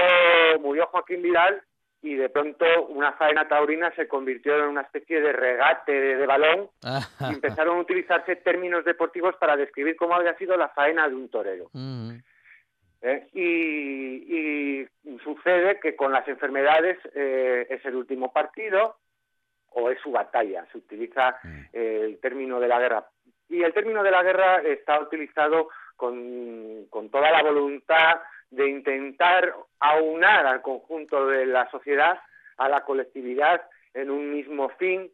murió 0.61 0.87
Joaquín 0.87 1.23
Vidal 1.23 1.61
y 2.03 2.15
de 2.15 2.29
pronto 2.31 2.65
una 2.89 3.13
faena 3.13 3.47
taurina 3.47 3.93
se 3.95 4.09
convirtió 4.09 4.57
en 4.57 4.71
una 4.71 4.83
especie 4.83 5.21
de 5.21 5.33
regate 5.33 5.93
de, 5.93 6.27
balón 6.27 6.71
y 7.21 7.35
empezaron 7.35 7.77
a 7.77 7.81
utilizarse 7.81 8.37
términos 8.37 8.85
deportivos 8.85 9.37
para 9.37 9.57
describir 9.57 9.97
cómo 9.97 10.15
había 10.15 10.37
sido 10.37 10.57
la 10.57 10.69
faena 10.71 11.09
de 11.09 11.15
un 11.15 11.29
torero. 11.29 11.69
Mm. 11.73 12.17
¿Eh? 13.03 13.29
y, 13.33 14.87
sucede 15.25 15.81
que 15.81 15.97
con 15.97 16.13
las 16.13 16.27
enfermedades 16.29 16.99
eh, 17.15 17.67
es 17.69 17.85
el 17.85 17.97
último 17.97 18.33
partido 18.33 18.97
o 19.71 19.91
es 19.91 19.99
su 20.01 20.11
batalla, 20.11 20.67
se 20.73 20.79
utiliza 20.79 21.39
mm. 21.43 21.61
el 21.73 22.19
término 22.21 22.61
de 22.61 22.69
la 22.69 22.79
guerra. 22.79 23.07
Y 23.49 23.63
el 23.63 23.75
término 23.75 24.03
de 24.03 24.11
la 24.11 24.23
guerra 24.23 24.63
está 24.63 25.01
utilizado 25.01 25.69
con, 25.97 26.87
con 26.89 27.11
toda 27.11 27.31
la 27.31 27.43
voluntad 27.43 28.21
de 28.51 28.69
intentar 28.69 29.55
aunar 29.79 30.47
al 30.47 30.63
conjunto 30.63 31.27
de 31.27 31.47
la 31.47 31.71
sociedad, 31.71 32.21
a 32.57 32.69
la 32.69 32.85
colectividad, 32.85 33.63
en 33.95 34.11
un 34.11 34.33
mismo 34.33 34.69
fin. 34.71 35.11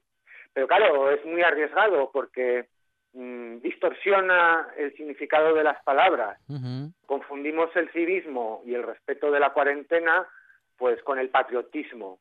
Pero 0.53 0.67
claro, 0.67 1.11
es 1.11 1.25
muy 1.25 1.43
arriesgado 1.43 2.11
porque 2.13 2.67
mm, 3.13 3.59
distorsiona 3.59 4.69
el 4.77 4.95
significado 4.97 5.55
de 5.55 5.65
las 5.65 5.83
palabras. 5.83 6.39
Confundimos 7.05 7.75
el 7.77 7.91
civismo 7.91 8.63
y 8.65 8.75
el 8.75 8.83
respeto 8.83 9.31
de 9.31 9.41
la 9.41 9.53
cuarentena 9.53 10.27
pues 10.77 11.03
con 11.03 11.19
el 11.19 11.31
patriotismo. 11.31 12.19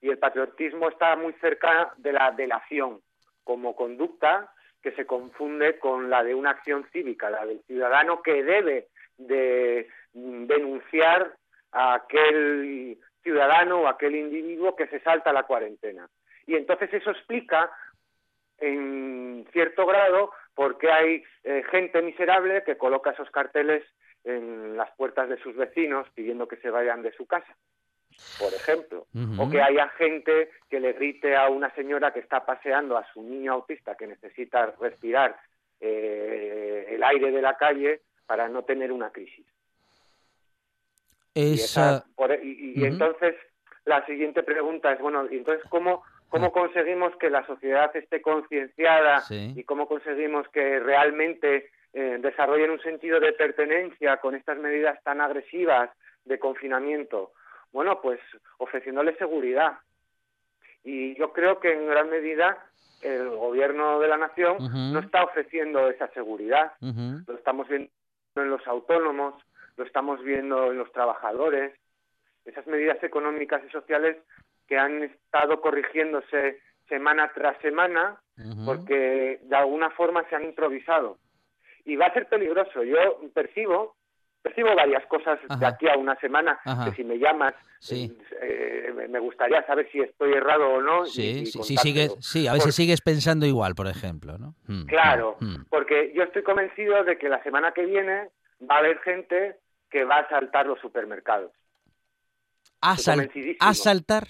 Y 0.00 0.08
el 0.08 0.18
patriotismo 0.18 0.88
está 0.88 1.16
muy 1.16 1.32
cerca 1.34 1.92
de 1.98 2.12
la 2.12 2.30
delación 2.32 3.00
como 3.44 3.74
conducta 3.74 4.52
que 4.82 4.92
se 4.92 5.06
confunde 5.06 5.78
con 5.78 6.08
la 6.08 6.22
de 6.24 6.34
una 6.34 6.50
acción 6.50 6.86
cívica, 6.92 7.30
la 7.30 7.44
del 7.44 7.60
ciudadano 7.66 8.22
que 8.22 8.42
debe 8.42 8.88
de 9.18 9.88
denunciar 10.12 11.34
a 11.72 11.94
aquel 11.94 12.98
ciudadano 13.22 13.82
o 13.82 13.88
aquel 13.88 14.16
individuo 14.16 14.76
que 14.76 14.86
se 14.88 15.00
salta 15.00 15.32
la 15.32 15.44
cuarentena. 15.44 16.08
Y 16.46 16.56
entonces 16.56 16.92
eso 16.92 17.10
explica 17.10 17.70
en 18.58 19.46
cierto 19.52 19.86
grado 19.86 20.32
por 20.54 20.78
qué 20.78 20.90
hay 20.90 21.24
eh, 21.44 21.62
gente 21.70 22.02
miserable 22.02 22.62
que 22.64 22.76
coloca 22.76 23.10
esos 23.10 23.30
carteles 23.30 23.84
en 24.24 24.76
las 24.76 24.90
puertas 24.96 25.28
de 25.28 25.38
sus 25.38 25.56
vecinos 25.56 26.06
pidiendo 26.14 26.46
que 26.46 26.56
se 26.56 26.70
vayan 26.70 27.02
de 27.02 27.12
su 27.12 27.26
casa, 27.26 27.56
por 28.38 28.52
ejemplo. 28.52 29.06
O 29.38 29.48
que 29.48 29.62
haya 29.62 29.88
gente 29.90 30.50
que 30.68 30.80
le 30.80 30.92
grite 30.92 31.36
a 31.36 31.48
una 31.48 31.74
señora 31.74 32.12
que 32.12 32.20
está 32.20 32.44
paseando 32.44 32.98
a 32.98 33.06
su 33.12 33.22
niño 33.22 33.52
autista 33.52 33.96
que 33.96 34.06
necesita 34.06 34.74
respirar 34.78 35.36
eh, 35.80 36.86
el 36.90 37.02
aire 37.02 37.30
de 37.30 37.40
la 37.40 37.56
calle 37.56 38.02
para 38.26 38.48
no 38.48 38.64
tener 38.64 38.92
una 38.92 39.10
crisis. 39.10 39.46
Y, 41.34 42.84
entonces 42.84 43.36
la 43.84 44.04
siguiente 44.06 44.42
pregunta 44.42 44.92
es, 44.92 45.00
bueno, 45.00 45.26
entonces, 45.30 45.64
¿cómo, 45.68 46.02
cómo 46.28 46.52
conseguimos 46.52 47.14
que 47.16 47.30
la 47.30 47.46
sociedad 47.46 47.94
esté 47.96 48.20
concienciada 48.20 49.22
y 49.30 49.62
cómo 49.64 49.86
conseguimos 49.86 50.48
que 50.48 50.80
realmente 50.80 51.70
eh, 51.92 52.18
desarrollen 52.20 52.70
un 52.70 52.80
sentido 52.82 53.20
de 53.20 53.32
pertenencia 53.32 54.18
con 54.18 54.34
estas 54.34 54.58
medidas 54.58 55.02
tan 55.02 55.20
agresivas 55.20 55.90
de 56.24 56.38
confinamiento? 56.38 57.32
Bueno, 57.72 58.00
pues 58.00 58.20
ofreciéndoles 58.58 59.16
seguridad. 59.18 59.78
Y 60.82 61.16
yo 61.18 61.32
creo 61.32 61.60
que 61.60 61.72
en 61.72 61.86
gran 61.86 62.10
medida 62.10 62.58
el 63.02 63.30
gobierno 63.30 64.00
de 64.00 64.08
la 64.08 64.16
nación 64.16 64.58
no 64.92 64.98
está 64.98 65.24
ofreciendo 65.24 65.88
esa 65.88 66.08
seguridad. 66.08 66.72
Lo 66.80 67.34
estamos 67.34 67.68
viendo 67.68 67.90
en 68.36 68.50
los 68.50 68.66
autónomos, 68.66 69.34
lo 69.76 69.84
estamos 69.84 70.22
viendo 70.22 70.70
en 70.70 70.78
los 70.78 70.92
trabajadores. 70.92 71.72
Esas 72.44 72.66
medidas 72.66 73.02
económicas 73.02 73.62
y 73.66 73.70
sociales 73.70 74.16
que 74.66 74.78
han 74.78 75.02
estado 75.02 75.60
corrigiéndose 75.60 76.60
semana 76.88 77.30
tras 77.34 77.60
semana 77.60 78.20
porque 78.64 79.40
de 79.42 79.56
alguna 79.56 79.90
forma 79.90 80.24
se 80.28 80.36
han 80.36 80.44
improvisado. 80.44 81.18
Y 81.84 81.96
va 81.96 82.06
a 82.06 82.14
ser 82.14 82.26
peligroso. 82.28 82.82
Yo 82.82 83.20
percibo 83.34 83.94
percibo 84.42 84.74
varias 84.74 85.04
cosas 85.06 85.38
de 85.58 85.66
aquí 85.66 85.88
a 85.88 85.96
una 85.96 86.16
semana 86.16 86.58
que 86.84 86.92
si 86.92 87.04
me 87.04 87.18
llamas 87.18 87.54
eh, 87.90 88.92
me 89.08 89.18
gustaría 89.18 89.64
saber 89.66 89.88
si 89.90 90.00
estoy 90.00 90.32
errado 90.32 90.66
o 90.74 90.80
no 90.80 91.04
sí 91.06 91.46
sí 91.46 91.76
sigues 91.76 92.16
sí 92.20 92.46
a 92.46 92.54
veces 92.54 92.74
sigues 92.74 93.00
pensando 93.00 93.44
igual 93.46 93.74
por 93.74 93.86
ejemplo 93.86 94.38
no 94.38 94.54
mm, 94.66 94.86
claro 94.86 95.36
mm, 95.40 95.46
mm. 95.46 95.66
porque 95.68 96.12
yo 96.14 96.22
estoy 96.22 96.42
convencido 96.42 97.04
de 97.04 97.18
que 97.18 97.28
la 97.28 97.42
semana 97.42 97.72
que 97.72 97.84
viene 97.84 98.30
va 98.68 98.76
a 98.76 98.78
haber 98.78 98.98
gente 99.00 99.58
que 99.90 100.04
va 100.04 100.18
a 100.18 100.28
saltar 100.28 100.66
los 100.66 100.80
supermercados. 100.80 101.52
A, 102.80 102.92
a 102.92 103.74
saltar. 103.74 104.28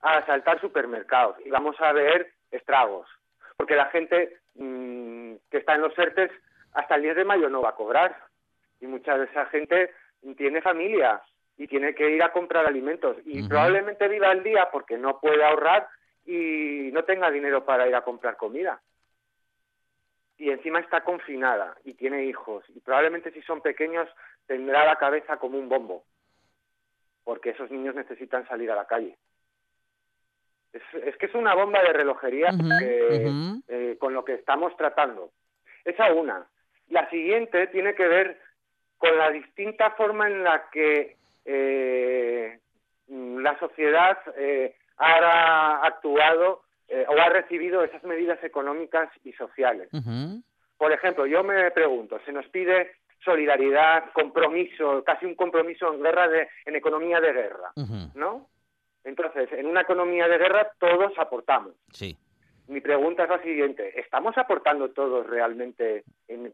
A 0.00 0.24
saltar 0.26 0.60
supermercados 0.60 1.36
y 1.44 1.50
vamos 1.50 1.76
a 1.80 1.92
ver 1.92 2.32
estragos 2.50 3.08
porque 3.56 3.76
la 3.76 3.86
gente 3.86 4.40
que 4.54 5.58
está 5.58 5.74
en 5.74 5.80
los 5.80 5.98
ERTES 5.98 6.30
hasta 6.72 6.96
el 6.96 7.02
10 7.02 7.16
de 7.16 7.24
mayo 7.24 7.48
no 7.48 7.62
va 7.62 7.70
a 7.70 7.74
cobrar. 7.74 8.16
Y 8.80 8.86
mucha 8.86 9.16
de 9.16 9.24
esa 9.24 9.46
gente 9.46 9.92
tiene 10.36 10.60
familia 10.60 11.22
y 11.56 11.66
tiene 11.66 11.94
que 11.94 12.10
ir 12.10 12.22
a 12.22 12.32
comprar 12.32 12.66
alimentos. 12.66 13.16
Y 13.24 13.46
probablemente 13.48 14.08
viva 14.08 14.32
el 14.32 14.42
día 14.42 14.68
porque 14.70 14.98
no 14.98 15.20
puede 15.20 15.44
ahorrar 15.44 15.88
y 16.26 16.90
no 16.92 17.04
tenga 17.04 17.30
dinero 17.30 17.64
para 17.64 17.86
ir 17.88 17.94
a 17.94 18.02
comprar 18.02 18.36
comida. 18.36 18.80
Y 20.36 20.50
encima 20.50 20.80
está 20.80 21.02
confinada 21.02 21.76
y 21.84 21.94
tiene 21.94 22.24
hijos 22.24 22.64
y 22.74 22.80
probablemente 22.80 23.30
si 23.30 23.40
son 23.42 23.60
pequeños 23.60 24.08
tendrá 24.46 24.84
la 24.84 24.96
cabeza 24.96 25.36
como 25.36 25.58
un 25.58 25.68
bombo 25.68 26.04
porque 27.24 27.50
esos 27.50 27.70
niños 27.70 27.94
necesitan 27.94 28.46
salir 28.46 28.70
a 28.70 28.76
la 28.76 28.86
calle. 28.86 29.16
Es, 30.72 31.16
que 31.16 31.26
es 31.26 31.34
una 31.34 31.54
bomba 31.54 31.82
de 31.82 31.92
relojería 31.92 32.50
eh, 33.68 33.96
con 33.98 34.12
lo 34.12 34.24
que 34.24 34.34
estamos 34.34 34.76
tratando. 34.76 35.30
Esa 35.84 36.12
una. 36.12 36.46
La 36.88 37.08
siguiente 37.10 37.68
tiene 37.68 37.94
que 37.94 38.06
ver 38.06 38.40
con 38.98 39.16
la 39.16 39.30
distinta 39.30 39.92
forma 39.92 40.28
en 40.28 40.44
la 40.44 40.68
que 40.70 41.16
eh, 41.44 42.58
la 43.08 43.58
sociedad 43.58 44.18
eh, 44.36 44.76
ha 44.98 45.86
actuado 45.86 46.62
eh, 46.88 47.06
o 47.08 47.12
ha 47.12 47.28
recibido 47.28 47.82
esas 47.82 48.02
medidas 48.04 48.42
económicas 48.44 49.08
y 49.24 49.32
sociales. 49.32 49.88
Por 50.76 50.92
ejemplo, 50.92 51.26
yo 51.26 51.42
me 51.42 51.70
pregunto, 51.70 52.20
se 52.24 52.32
nos 52.32 52.46
pide 52.48 52.96
solidaridad, 53.24 54.12
compromiso, 54.12 55.02
casi 55.04 55.24
un 55.24 55.34
compromiso 55.34 55.92
en 55.92 56.02
guerra 56.02 56.28
de, 56.28 56.48
en 56.66 56.76
economía 56.76 57.20
de 57.20 57.32
guerra, 57.32 57.72
¿no? 58.14 58.48
Entonces, 59.02 59.50
en 59.52 59.66
una 59.66 59.82
economía 59.82 60.28
de 60.28 60.38
guerra 60.38 60.70
todos 60.78 61.12
aportamos. 61.18 61.72
Sí. 61.92 62.16
Mi 62.66 62.80
pregunta 62.80 63.24
es 63.24 63.28
la 63.28 63.42
siguiente, 63.42 64.00
¿estamos 64.00 64.36
aportando 64.38 64.90
todos 64.90 65.26
realmente 65.26 66.04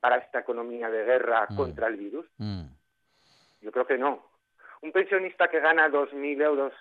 para 0.01 0.17
esta 0.17 0.41
economía 0.41 0.91
de 0.91 1.05
guerra 1.05 1.47
mm. 1.49 1.57
contra 1.57 1.87
el 1.87 1.97
virus? 1.97 2.27
Mm. 2.39 2.65
Yo 3.61 3.71
creo 3.71 3.87
que 3.87 3.99
no. 3.99 4.27
Un 4.83 4.91
pensionista 4.91 5.49
que 5.49 5.61
gana 5.61 5.89
2.000 5.89 6.43
euros 6.43 6.73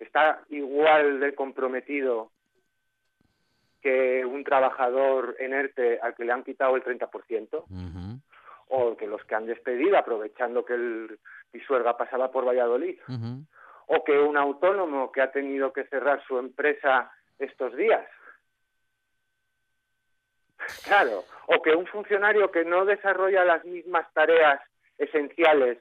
está 0.00 0.42
igual 0.48 1.20
de 1.20 1.34
comprometido 1.34 2.32
que 3.82 4.24
un 4.24 4.44
trabajador 4.44 5.36
en 5.38 5.52
ERTE 5.52 5.98
al 6.00 6.14
que 6.14 6.24
le 6.24 6.32
han 6.32 6.44
quitado 6.44 6.76
el 6.76 6.84
30%, 6.84 7.64
o 8.68 8.96
que 8.96 9.06
los 9.06 9.22
que 9.24 9.34
han 9.34 9.46
despedido 9.46 9.98
aprovechando 9.98 10.64
que 10.64 10.74
el 10.74 11.18
Pisuerga 11.50 11.96
pasaba 11.96 12.30
por 12.30 12.46
Valladolid, 12.46 12.98
o 13.86 14.04
que 14.04 14.18
un 14.18 14.36
autónomo 14.36 15.10
que 15.10 15.20
ha 15.20 15.32
tenido 15.32 15.72
que 15.72 15.84
cerrar 15.84 16.24
su 16.26 16.38
empresa 16.38 17.10
estos 17.38 17.76
días. 17.76 18.06
Claro, 20.84 21.24
o 21.46 21.60
que 21.60 21.74
un 21.74 21.86
funcionario 21.86 22.52
que 22.52 22.64
no 22.64 22.84
desarrolla 22.84 23.44
las 23.44 23.64
mismas 23.64 24.06
tareas 24.14 24.60
esenciales 24.96 25.78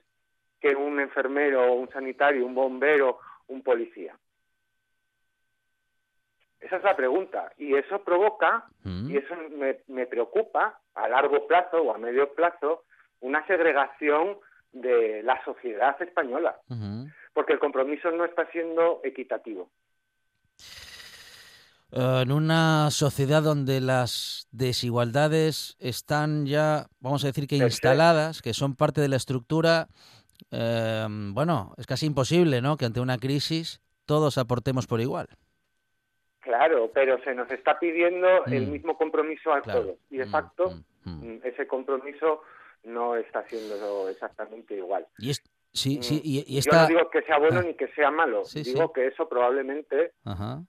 que 0.60 0.76
un 0.76 1.00
enfermero, 1.00 1.74
un 1.74 1.88
sanitario, 1.90 2.46
un 2.46 2.56
bombero, 2.56 3.20
un 3.48 3.62
policía. 3.62 4.16
Esa 6.62 6.78
es 6.78 6.84
la 6.84 6.96
pregunta. 6.96 7.52
Y 7.58 7.76
eso 7.76 8.04
provoca, 8.04 8.66
mm. 8.84 9.10
y 9.10 9.18
eso 9.18 9.36
me, 9.88 10.06
preocupa, 10.06 10.80
a 10.94 11.10
largo 11.10 11.48
plazo 11.48 11.82
o 11.82 11.94
a 11.94 11.98
medio 11.98 12.34
plazo, 12.34 12.84
una 13.20 13.46
segregación 13.48 14.38
de 14.72 15.24
la 15.24 15.44
sociedad 15.44 16.00
española. 16.02 16.56
Porque 17.34 17.54
el 17.54 17.60
compromiso 17.60 18.12
no 18.12 18.26
está 18.26 18.50
siendo 18.52 19.02
equitativo. 19.04 19.70
Eh, 21.92 22.22
en 22.24 22.32
una 22.32 22.90
sociedad 22.92 23.42
donde 23.42 23.82
las 23.82 24.48
desigualdades 24.52 25.76
están 25.80 26.46
ya, 26.46 26.88
vamos 27.00 27.24
a 27.24 27.28
decir 27.28 27.48
que 27.48 27.58
instaladas, 27.58 28.42
que 28.42 28.54
son 28.54 28.76
parte 28.76 29.02
de 29.02 29.10
la 29.10 29.18
estructura, 29.18 29.88
eh, 30.52 31.06
bueno, 31.10 31.74
es 31.78 31.86
casi 31.88 32.06
imposible, 32.06 32.62
¿no? 32.62 32.78
Que 32.78 32.86
ante 32.86 33.02
una 33.02 33.18
crisis 33.18 33.82
todos 34.06 34.38
aportemos 34.38 34.88
por 34.88 35.02
igual. 35.02 35.28
Claro, 36.42 36.92
pero 36.94 37.22
se 37.24 37.34
nos 37.36 37.50
está 37.52 37.80
pidiendo 37.80 38.46
el 38.46 38.68
mm. 38.68 38.72
mismo 38.72 38.98
compromiso 38.98 39.54
a 39.54 39.62
todos 39.62 39.96
y 40.10 40.18
de 40.18 40.26
mm, 40.26 40.32
facto 40.32 40.72
mm, 41.06 41.38
ese 41.44 41.68
compromiso 41.68 42.42
no 42.84 43.16
está 43.16 43.44
siendo 43.48 44.10
exactamente 44.10 44.76
igual. 44.76 45.08
Y, 45.20 45.34
Sí, 45.74 46.00
mm. 46.00 46.04
sí, 46.04 46.22
y, 46.22 46.60
Yo 46.60 46.72
no 46.74 46.88
digo 46.88 47.10
que 47.10 47.22
sea 47.22 47.38
bueno 47.38 47.62
ah. 47.62 47.64
ni 47.64 47.76
que 47.76 47.88
sea 47.90 48.12
malo, 48.12 48.44
digo 48.54 48.92
que 48.92 49.08
eso 49.08 49.30
probablemente 49.30 50.12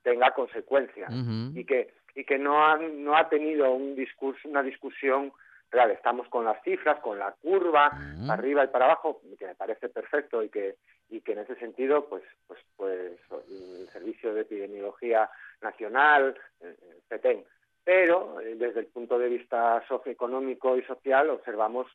tenga 0.04 0.32
consecuencias 0.32 1.12
y 1.54 1.64
que 1.64 1.92
y 2.14 2.24
que 2.24 2.38
no 2.38 2.64
ha, 2.64 2.76
no 2.76 3.16
ha 3.16 3.28
tenido 3.28 3.72
un 3.72 3.96
discurso, 3.96 4.48
una 4.48 4.62
discusión 4.62 5.32
real. 5.72 5.90
Estamos 5.90 6.28
con 6.28 6.44
las 6.44 6.62
cifras, 6.62 7.00
con 7.00 7.18
la 7.18 7.32
curva, 7.32 7.90
para 8.26 8.35
arriba 8.35 8.64
y 8.64 8.68
para 8.68 8.85
abajo, 8.85 9.20
que 9.38 9.46
me 9.46 9.54
parece 9.54 9.88
perfecto 9.88 10.42
y 10.42 10.48
que 10.48 10.76
y 11.08 11.20
que 11.20 11.32
en 11.32 11.40
ese 11.40 11.56
sentido, 11.56 12.08
pues 12.08 12.22
pues 12.46 12.61
pues 12.76 13.18
el 13.50 13.88
Servicio 13.92 14.32
de 14.35 14.42
Epidemiología 14.42 15.28
Nacional, 15.61 16.37
eh, 16.61 16.76
PETEN, 17.08 17.44
pero 17.85 18.40
eh, 18.40 18.54
desde 18.54 18.80
el 18.80 18.87
punto 18.87 19.18
de 19.18 19.28
vista 19.28 19.82
socioeconómico 19.88 20.76
y 20.76 20.82
social 20.85 21.30
observamos, 21.30 21.87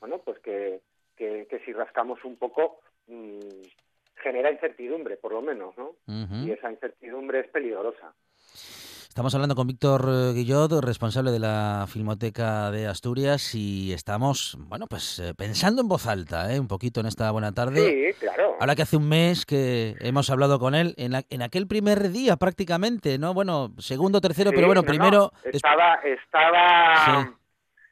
bueno, 0.00 0.18
pues 0.18 0.38
que 0.40 0.80
que, 1.18 1.62
si 1.64 1.72
rascamos 1.72 2.24
un 2.24 2.36
poco 2.36 2.80
mm, 3.08 3.38
genera 4.16 4.50
incertidumbre, 4.50 5.16
por 5.16 5.32
lo 5.32 5.42
menos, 5.42 5.76
¿no? 5.76 5.96
Y 6.06 6.50
esa 6.50 6.70
incertidumbre 6.70 7.40
es 7.40 7.48
peligrosa. 7.48 8.14
Estamos 9.18 9.34
hablando 9.34 9.56
con 9.56 9.66
Víctor 9.66 10.04
eh, 10.08 10.32
Guillot, 10.32 10.80
responsable 10.80 11.32
de 11.32 11.40
la 11.40 11.86
Filmoteca 11.88 12.70
de 12.70 12.86
Asturias, 12.86 13.52
y 13.52 13.92
estamos, 13.92 14.56
bueno, 14.60 14.86
pues 14.86 15.18
eh, 15.18 15.34
pensando 15.36 15.82
en 15.82 15.88
voz 15.88 16.06
alta, 16.06 16.54
¿eh? 16.54 16.60
un 16.60 16.68
poquito 16.68 17.00
en 17.00 17.06
esta 17.06 17.28
buena 17.32 17.50
tarde. 17.50 18.14
Sí, 18.14 18.20
claro. 18.20 18.54
Ahora 18.60 18.76
que 18.76 18.82
hace 18.82 18.96
un 18.96 19.08
mes 19.08 19.44
que 19.44 19.96
hemos 20.02 20.30
hablado 20.30 20.60
con 20.60 20.76
él, 20.76 20.94
en, 20.98 21.14
en 21.30 21.42
aquel 21.42 21.66
primer 21.66 22.10
día 22.10 22.36
prácticamente, 22.36 23.18
¿no? 23.18 23.34
Bueno, 23.34 23.72
segundo, 23.78 24.20
tercero, 24.20 24.52
pero 24.54 24.68
bueno, 24.68 24.84
primero... 24.84 25.32
Estaba, 25.42 25.94
estaba, 25.94 27.28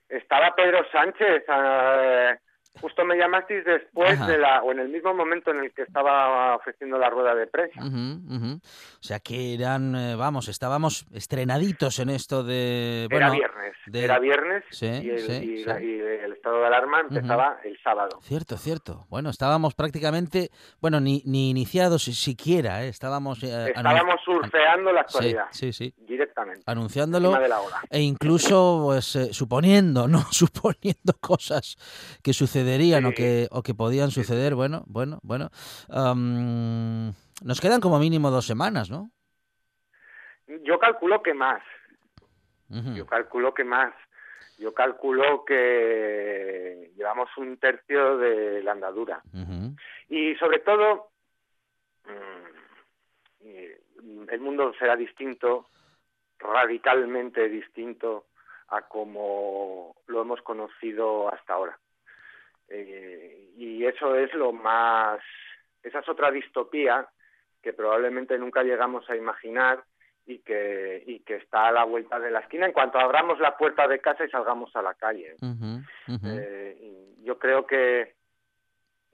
estaba 0.08 0.54
Pedro 0.54 0.78
Sánchez... 0.92 1.42
Eh, 1.48 2.38
Justo 2.80 3.04
me 3.04 3.16
llamasteis 3.16 3.64
después 3.64 4.26
de 4.26 4.38
la, 4.38 4.62
o 4.62 4.72
en 4.72 4.80
el 4.80 4.88
mismo 4.88 5.14
momento 5.14 5.50
en 5.50 5.58
el 5.58 5.72
que 5.72 5.82
estaba 5.82 6.56
ofreciendo 6.56 6.98
la 6.98 7.08
rueda 7.08 7.34
de 7.34 7.46
prensa. 7.46 7.80
O 7.82 9.02
sea 9.02 9.20
que 9.20 9.54
eran, 9.54 9.94
eh, 9.94 10.16
vamos, 10.16 10.48
estábamos 10.48 11.06
estrenaditos 11.12 11.98
en 11.98 12.10
esto 12.10 12.44
de... 12.44 13.08
era 13.10 13.30
viernes, 13.30 13.74
era 13.92 14.18
viernes 14.18 14.64
y, 14.82 14.86
el, 14.86 16.32
estado 16.32 16.60
de 16.60 16.66
alarma 16.66 17.00
empezaba 17.00 17.58
el 17.64 17.78
sábado. 17.82 18.18
Cierto, 18.22 18.56
cierto. 18.56 19.06
Bueno, 19.08 19.30
estábamos 19.30 19.74
prácticamente, 19.74 20.50
bueno, 20.80 21.00
ni, 21.00 21.22
ni 21.24 21.50
iniciados 21.50 22.04
siquiera, 22.04 22.84
¿eh? 22.84 22.88
estábamos... 22.88 23.42
Eh, 23.42 23.72
estábamos 23.74 24.20
surfeando 24.24 24.92
la 24.92 25.00
actualidad. 25.02 25.46
Sí, 25.50 25.72
sí, 25.72 25.94
Directamente. 25.98 26.62
Anunciándolo 26.66 27.36
e 27.90 28.00
incluso 28.00 28.82
pues, 28.84 29.06
suponiendo, 29.32 30.08
¿no? 30.08 30.20
suponiendo 30.30 31.14
cosas 31.20 31.76
que 32.22 32.32
suceden 32.32 32.65
o, 33.04 33.12
que, 33.12 33.48
o 33.50 33.62
que 33.62 33.74
podían 33.74 34.10
suceder. 34.10 34.54
Bueno, 34.54 34.84
bueno, 34.86 35.18
bueno. 35.22 35.50
Nos 35.88 37.60
quedan 37.60 37.80
como 37.80 37.98
mínimo 37.98 38.30
dos 38.30 38.46
semanas, 38.46 38.90
¿no? 38.90 39.10
Yo 40.64 40.78
calculo 40.78 41.22
que 41.22 41.34
más. 41.34 41.62
Yo 42.68 43.06
calculo 43.06 43.54
que 43.54 43.64
más. 43.64 43.94
Yo 44.58 44.72
calculo 44.72 45.44
que 45.44 46.92
llevamos 46.96 47.28
un 47.36 47.58
tercio 47.58 48.16
de 48.18 48.62
la 48.62 48.72
andadura. 48.72 49.22
Y 50.08 50.34
sobre 50.36 50.60
todo, 50.60 51.10
mm, 52.04 52.46
el 54.30 54.40
mundo 54.40 54.72
será 54.78 54.96
distinto, 54.96 55.68
radicalmente 56.38 57.48
distinto 57.48 58.26
a 58.68 58.82
como 58.82 59.96
lo 60.06 60.22
hemos 60.22 60.40
conocido 60.42 61.32
hasta 61.32 61.54
ahora. 61.54 61.78
Eh, 62.68 63.50
y 63.56 63.84
eso 63.84 64.14
es 64.16 64.32
lo 64.34 64.52
más, 64.52 65.20
esa 65.82 66.00
es 66.00 66.08
otra 66.08 66.30
distopía 66.30 67.08
que 67.62 67.72
probablemente 67.72 68.38
nunca 68.38 68.62
llegamos 68.62 69.08
a 69.08 69.16
imaginar 69.16 69.82
y 70.26 70.38
que, 70.38 71.02
y 71.06 71.20
que 71.20 71.36
está 71.36 71.68
a 71.68 71.72
la 71.72 71.84
vuelta 71.84 72.18
de 72.18 72.30
la 72.30 72.40
esquina 72.40 72.66
en 72.66 72.72
cuanto 72.72 72.98
abramos 72.98 73.38
la 73.38 73.56
puerta 73.56 73.86
de 73.86 74.00
casa 74.00 74.24
y 74.24 74.30
salgamos 74.30 74.74
a 74.74 74.82
la 74.82 74.94
calle. 74.94 75.36
Eh, 76.24 77.14
yo 77.22 77.38
creo 77.38 77.66
que 77.66 78.14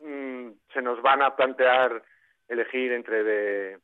mm, 0.00 0.48
se 0.72 0.82
nos 0.82 1.00
van 1.02 1.22
a 1.22 1.36
plantear 1.36 2.02
elegir 2.48 2.92
entre, 2.92 3.22
de, 3.22 3.78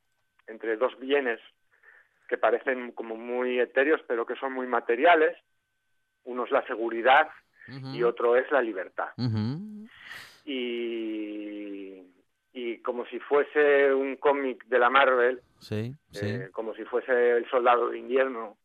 entre 0.47 0.77
dos 0.77 0.97
bienes 0.99 1.39
que 2.27 2.37
parecen 2.37 2.91
como 2.91 3.15
muy 3.15 3.59
etéreos 3.59 4.01
pero 4.07 4.25
que 4.25 4.35
son 4.35 4.53
muy 4.53 4.67
materiales. 4.67 5.37
Uno 6.25 6.45
es 6.45 6.51
la 6.51 6.65
seguridad 6.65 7.29
y 7.93 8.03
otro 8.03 8.35
es 8.35 8.49
la 8.51 8.61
libertad. 8.61 9.09
Y 10.45 10.89
y 12.53 12.79
como 12.79 13.05
si 13.05 13.19
fuese 13.19 13.93
un 13.93 14.15
cómic 14.17 14.65
de 14.65 14.79
la 14.79 14.89
Marvel, 14.89 15.41
sí, 15.59 15.95
eh, 16.21 16.49
como 16.51 16.73
si 16.73 16.83
fuese 16.83 17.31
el 17.31 17.49
soldado 17.49 17.89
de 17.89 17.99
invierno, 17.99 18.57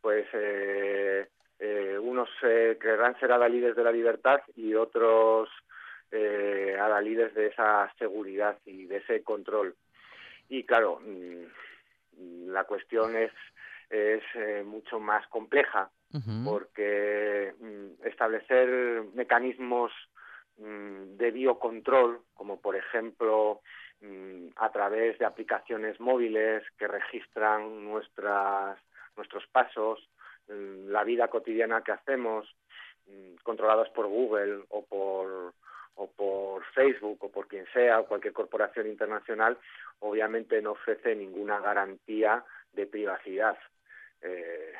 pues 0.00 0.26
eh, 0.32 1.28
eh, 1.58 1.98
unos 2.00 2.28
querrán 2.40 3.18
ser 3.18 3.32
adalides 3.32 3.74
de 3.74 3.84
la 3.84 3.92
libertad 3.92 4.40
y 4.56 4.74
otros 4.74 5.48
adalides 6.80 7.34
de 7.34 7.48
esa 7.48 7.92
seguridad 7.98 8.56
y 8.64 8.86
de 8.86 8.98
ese 8.98 9.24
control. 9.24 9.74
Y 10.48 10.62
claro, 10.62 11.00
mm, 11.00 12.50
la 12.50 12.62
cuestión 12.64 13.16
es, 13.16 13.32
es 13.90 14.22
mucho 14.64 15.00
más 15.00 15.26
compleja 15.26 15.90
porque 16.44 17.54
mm, 17.60 18.06
establecer 18.06 19.04
mecanismos 19.14 19.92
Mm, 20.56 21.16
de 21.16 21.32
biocontrol, 21.32 22.20
como 22.32 22.60
por 22.60 22.76
ejemplo 22.76 23.60
mm, 24.00 24.50
a 24.54 24.70
través 24.70 25.18
de 25.18 25.24
aplicaciones 25.24 25.98
móviles 25.98 26.62
que 26.78 26.86
registran 26.86 27.84
nuestras, 27.84 28.78
nuestros 29.16 29.44
pasos, 29.48 30.08
la 30.46 31.02
vida 31.04 31.28
cotidiana 31.28 31.82
que 31.82 31.92
hacemos, 31.92 32.54
controladas 33.42 33.88
por 33.90 34.06
Google 34.06 34.64
o 34.68 34.84
por, 34.84 35.54
o 35.94 36.06
por 36.10 36.64
Facebook 36.66 37.18
o 37.24 37.30
por 37.30 37.48
quien 37.48 37.66
sea 37.72 38.00
o 38.00 38.06
cualquier 38.06 38.32
corporación 38.34 38.86
internacional, 38.86 39.58
obviamente 40.00 40.60
no 40.62 40.72
ofrece 40.72 41.16
ninguna 41.16 41.60
garantía 41.60 42.44
de 42.74 42.86
privacidad. 42.86 43.58
Eh, 44.20 44.72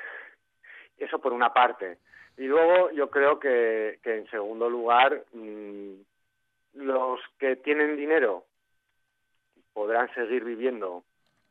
eso 0.99 1.19
por 1.19 1.33
una 1.33 1.53
parte. 1.53 1.99
Y 2.37 2.45
luego 2.45 2.91
yo 2.91 3.11
creo 3.11 3.39
que, 3.39 3.99
que 4.03 4.17
en 4.17 4.31
segundo 4.31 4.69
lugar, 4.69 5.25
mm, 5.33 5.95
los 6.75 7.21
que 7.39 7.57
tienen 7.57 7.97
dinero 7.97 8.45
podrán 9.73 10.13
seguir 10.15 10.45
viviendo 10.45 11.05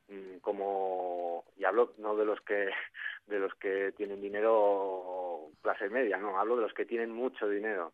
mm, 0.10 0.38
como 0.42 1.46
y 1.58 1.66
hablo 1.66 1.94
no 1.98 2.16
de 2.16 2.26
los 2.26 2.42
que 2.42 2.70
de 3.28 3.40
los 3.40 3.54
que 3.56 3.94
tienen 3.96 4.22
dinero 4.22 5.50
clase 5.62 5.90
media 5.90 6.18
no 6.18 6.40
hablo 6.40 6.56
de 6.56 6.64
los 6.64 6.74
que 6.74 6.86
tienen 6.86 7.12
mucho 7.12 7.48
dinero 7.48 7.94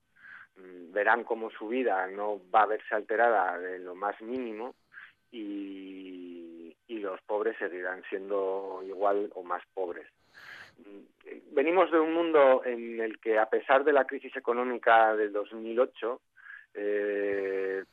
mm, 0.55 0.91
verán 0.91 1.23
como 1.23 1.51
su 1.51 1.67
vida 1.67 2.07
no 2.07 2.41
va 2.53 2.63
a 2.63 2.67
verse 2.67 2.95
alterada 2.95 3.57
de 3.59 3.79
lo 3.79 3.95
más 3.95 4.19
mínimo 4.21 4.75
y, 5.31 6.75
y 6.87 6.99
los 6.99 7.21
pobres 7.21 7.55
seguirán 7.57 8.03
siendo 8.09 8.81
igual 8.87 9.31
o 9.35 9.43
más 9.43 9.61
pobres 9.73 10.07
venimos 11.51 11.91
de 11.91 11.99
un 11.99 12.13
mundo 12.13 12.63
en 12.65 12.99
el 12.99 13.19
que, 13.19 13.37
a 13.37 13.49
pesar 13.49 13.83
de 13.83 13.93
la 13.93 14.05
crisis 14.05 14.35
económica 14.35 15.15
del 15.15 15.31
2008, 15.31 16.21
eh, 16.75 17.83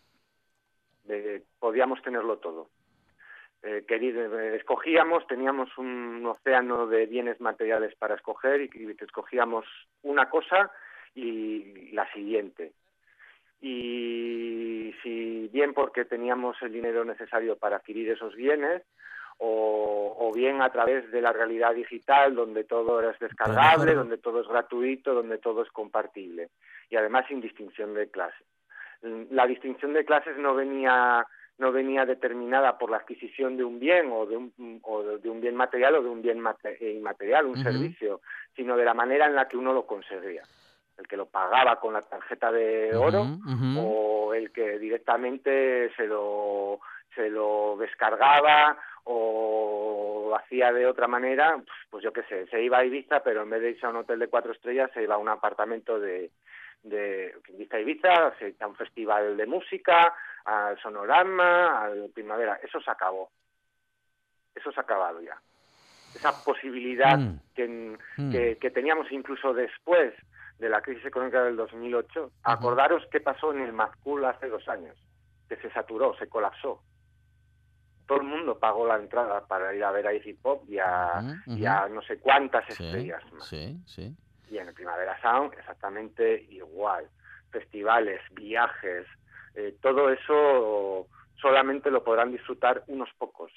podíamos 1.58 2.02
tenerlo 2.02 2.38
todo. 2.38 2.68
Eh, 3.62 3.84
escogíamos, 4.54 5.26
teníamos 5.26 5.76
un 5.78 6.24
océano 6.26 6.86
de 6.86 7.06
bienes 7.06 7.40
materiales 7.40 7.94
para 7.96 8.14
escoger 8.14 8.60
y, 8.60 8.70
y 8.74 8.96
escogíamos 9.00 9.64
una 10.02 10.28
cosa 10.28 10.70
y 11.14 11.90
la 11.92 12.10
siguiente. 12.12 12.72
Y 13.60 14.94
si 15.02 15.48
bien 15.52 15.72
porque 15.72 16.04
teníamos 16.04 16.60
el 16.62 16.72
dinero 16.72 17.04
necesario 17.04 17.56
para 17.56 17.76
adquirir 17.76 18.10
esos 18.10 18.34
bienes, 18.36 18.82
o, 19.38 20.32
bien 20.34 20.60
a 20.60 20.70
través 20.70 21.10
de 21.10 21.22
la 21.22 21.32
realidad 21.32 21.74
digital, 21.74 22.34
donde 22.34 22.64
todo 22.64 23.00
es 23.00 23.18
descargable, 23.18 23.94
donde 23.94 24.18
todo 24.18 24.40
es 24.42 24.48
gratuito, 24.48 25.14
donde 25.14 25.38
todo 25.38 25.62
es 25.62 25.70
compartible, 25.70 26.50
y 26.90 26.96
además 26.96 27.24
sin 27.26 27.40
distinción 27.40 27.94
de 27.94 28.10
clases. 28.10 28.46
La 29.30 29.46
distinción 29.46 29.94
de 29.94 30.04
clases 30.04 30.36
no 30.36 30.54
venía 30.54 31.26
no 31.58 31.72
venía 31.72 32.04
determinada 32.04 32.76
por 32.76 32.90
la 32.90 32.98
adquisición 32.98 33.56
de 33.56 33.64
un 33.64 33.78
bien 33.78 34.10
o 34.12 34.26
de 34.26 34.36
un, 34.36 34.80
o 34.82 35.02
de 35.02 35.28
un 35.28 35.40
bien 35.40 35.56
material 35.56 35.94
o 35.96 36.02
de 36.02 36.08
un 36.10 36.20
bien 36.20 36.42
eh, 36.64 36.92
inmaterial, 36.98 37.46
un 37.46 37.62
servicio, 37.62 38.20
sino 38.54 38.76
de 38.76 38.84
la 38.84 38.92
manera 38.92 39.26
en 39.26 39.34
la 39.34 39.48
que 39.48 39.56
uno 39.56 39.72
lo 39.72 39.86
conseguía. 39.86 40.42
El 40.98 41.06
que 41.06 41.16
lo 41.16 41.26
pagaba 41.26 41.78
con 41.80 41.92
la 41.94 42.02
tarjeta 42.02 42.50
de 42.50 42.94
oro 42.94 43.26
o 43.78 44.34
el 44.34 44.50
que 44.50 44.78
directamente 44.78 45.90
se 45.94 46.06
lo, 46.06 46.80
se 47.14 47.28
lo 47.28 47.76
descargaba 47.78 48.78
o 49.08 50.36
hacía 50.36 50.72
de 50.72 50.86
otra 50.86 51.06
manera, 51.06 51.62
pues 51.90 52.02
yo 52.02 52.12
qué 52.12 52.24
sé, 52.24 52.46
se 52.48 52.62
iba 52.62 52.78
a 52.78 52.84
Ibiza, 52.84 53.22
pero 53.22 53.42
en 53.42 53.50
vez 53.50 53.62
de 53.62 53.70
irse 53.70 53.86
a 53.86 53.90
un 53.90 53.96
hotel 53.96 54.18
de 54.18 54.28
cuatro 54.28 54.52
estrellas, 54.52 54.90
se 54.92 55.02
iba 55.02 55.14
a 55.14 55.18
un 55.18 55.28
apartamento 55.28 56.00
de, 56.00 56.32
de 56.82 57.32
Ibiza 57.48 57.78
Ibiza, 57.78 58.34
a 58.60 58.66
un 58.66 58.74
festival 58.74 59.36
de 59.36 59.46
música, 59.46 60.12
al 60.44 60.76
sonorama, 60.80 61.84
al 61.84 62.10
primavera, 62.12 62.58
eso 62.62 62.80
se 62.80 62.90
acabó. 62.90 63.30
Eso 64.52 64.72
se 64.72 64.80
ha 64.80 64.82
acabado 64.82 65.20
ya. 65.20 65.40
Esa 66.12 66.32
posibilidad 66.44 67.16
mm. 67.16 67.40
Mm. 68.16 68.30
que, 68.32 68.58
que, 68.60 68.70
teníamos 68.70 69.12
incluso 69.12 69.54
después 69.54 70.14
de 70.58 70.68
la 70.68 70.80
crisis 70.80 71.04
económica 71.06 71.44
del 71.44 71.56
2008, 71.56 72.32
acordaros 72.42 73.06
qué 73.12 73.20
pasó 73.20 73.52
en 73.52 73.60
el 73.60 73.72
Mazcool 73.72 74.24
hace 74.24 74.48
dos 74.48 74.66
años, 74.68 74.96
que 75.48 75.56
se 75.56 75.70
saturó, 75.70 76.16
se 76.16 76.28
colapsó 76.28 76.80
todo 78.06 78.18
el 78.18 78.24
mundo 78.24 78.58
pagó 78.58 78.86
la 78.86 78.96
entrada 78.96 79.46
para 79.46 79.74
ir 79.74 79.84
a 79.84 79.90
ver 79.90 80.06
a 80.06 80.14
Iggy 80.14 80.34
Pop 80.34 80.64
y 80.68 80.78
a, 80.78 81.20
no 81.90 82.02
sé 82.02 82.18
cuántas 82.18 82.68
estrellas 82.68 83.22
más. 83.32 83.52
Y 84.48 84.58
en 84.58 84.68
el 84.68 84.74
Primavera 84.74 85.20
Sound 85.20 85.54
exactamente 85.54 86.46
igual. 86.50 87.08
Festivales, 87.50 88.20
viajes, 88.32 89.06
eh, 89.54 89.76
todo 89.80 90.10
eso 90.10 91.08
solamente 91.40 91.90
lo 91.90 92.04
podrán 92.04 92.30
disfrutar 92.30 92.84
unos 92.86 93.08
pocos. 93.18 93.50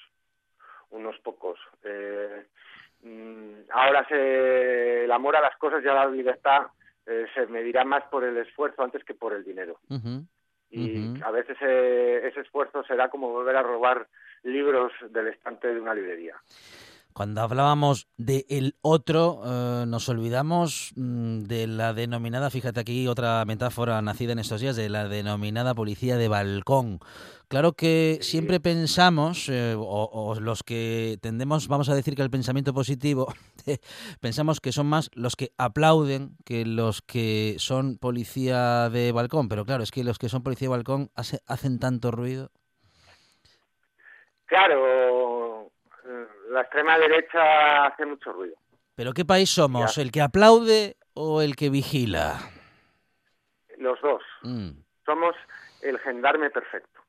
Unos 0.90 1.16
pocos. 1.20 1.60
Eh, 1.84 2.46
mm, 3.02 3.70
ahora 3.70 4.06
se, 4.08 5.04
el 5.04 5.12
amor 5.12 5.36
a 5.36 5.40
las 5.40 5.56
cosas 5.58 5.84
y 5.84 5.88
a 5.88 5.94
la 5.94 6.06
libertad 6.06 6.66
eh, 7.06 7.26
se 7.34 7.46
medirá 7.46 7.84
más 7.84 8.02
por 8.04 8.24
el 8.24 8.36
esfuerzo 8.38 8.82
antes 8.82 9.04
que 9.04 9.14
por 9.14 9.32
el 9.32 9.44
dinero. 9.44 9.78
Y 10.72 11.20
a 11.22 11.30
veces 11.32 11.56
ese 11.60 12.40
esfuerzo 12.40 12.84
será 12.84 13.08
como 13.08 13.30
volver 13.30 13.56
a 13.56 13.62
robar 13.62 14.06
libros 14.42 14.92
del 15.10 15.28
estante 15.28 15.68
de 15.68 15.80
una 15.80 15.94
librería. 15.94 16.36
Cuando 17.12 17.40
hablábamos 17.42 18.08
de 18.16 18.46
el 18.48 18.76
otro, 18.82 19.42
eh, 19.44 19.84
nos 19.86 20.08
olvidamos 20.08 20.92
mm, 20.94 21.40
de 21.40 21.66
la 21.66 21.92
denominada, 21.92 22.50
fíjate 22.50 22.80
aquí 22.80 23.08
otra 23.08 23.44
metáfora 23.44 24.00
nacida 24.00 24.32
en 24.32 24.38
estos 24.38 24.60
días, 24.60 24.76
de 24.76 24.88
la 24.88 25.08
denominada 25.08 25.74
policía 25.74 26.16
de 26.16 26.28
balcón. 26.28 27.00
Claro 27.48 27.72
que 27.72 28.20
siempre 28.22 28.60
pensamos, 28.60 29.48
eh, 29.48 29.74
o, 29.76 30.36
los 30.40 30.62
que 30.62 31.18
tendemos, 31.20 31.66
vamos 31.66 31.88
a 31.88 31.96
decir 31.96 32.14
que 32.14 32.22
el 32.22 32.30
pensamiento 32.30 32.72
positivo, 32.72 33.34
pensamos 34.20 34.60
que 34.60 34.70
son 34.70 34.86
más 34.86 35.10
los 35.14 35.34
que 35.34 35.50
aplauden 35.58 36.36
que 36.44 36.64
los 36.64 37.02
que 37.02 37.56
son 37.58 37.98
policía 37.98 38.88
de 38.88 39.10
balcón. 39.10 39.48
Pero 39.48 39.64
claro, 39.64 39.82
es 39.82 39.90
que 39.90 40.04
los 40.04 40.18
que 40.18 40.28
son 40.28 40.44
policía 40.44 40.66
de 40.66 40.76
balcón 40.76 41.10
hacen 41.16 41.80
tanto 41.80 42.12
ruido. 42.12 42.52
Claro, 44.50 45.70
la 46.50 46.62
extrema 46.62 46.98
derecha 46.98 47.86
hace 47.86 48.04
mucho 48.04 48.32
ruido. 48.32 48.56
¿Pero 48.96 49.12
qué 49.12 49.24
país 49.24 49.48
somos? 49.48 49.96
¿El 49.96 50.10
que 50.10 50.20
aplaude 50.20 50.96
o 51.14 51.40
el 51.40 51.54
que 51.54 51.70
vigila? 51.70 52.40
Los 53.78 54.00
dos. 54.00 54.22
Mm. 54.42 54.70
Somos 55.06 55.36
el 55.82 56.00
gendarme 56.00 56.50
perfecto. 56.50 57.00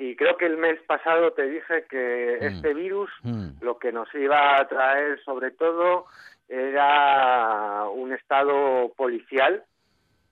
y 0.00 0.16
creo 0.16 0.38
que 0.38 0.46
el 0.46 0.56
mes 0.56 0.80
pasado 0.86 1.34
te 1.34 1.42
dije 1.42 1.84
que 1.90 2.38
mm. 2.40 2.44
este 2.44 2.72
virus 2.72 3.10
mm. 3.22 3.58
lo 3.60 3.78
que 3.78 3.92
nos 3.92 4.08
iba 4.14 4.58
a 4.58 4.66
traer 4.66 5.22
sobre 5.24 5.50
todo 5.50 6.06
era 6.48 7.84
un 7.90 8.14
estado 8.14 8.94
policial 8.96 9.62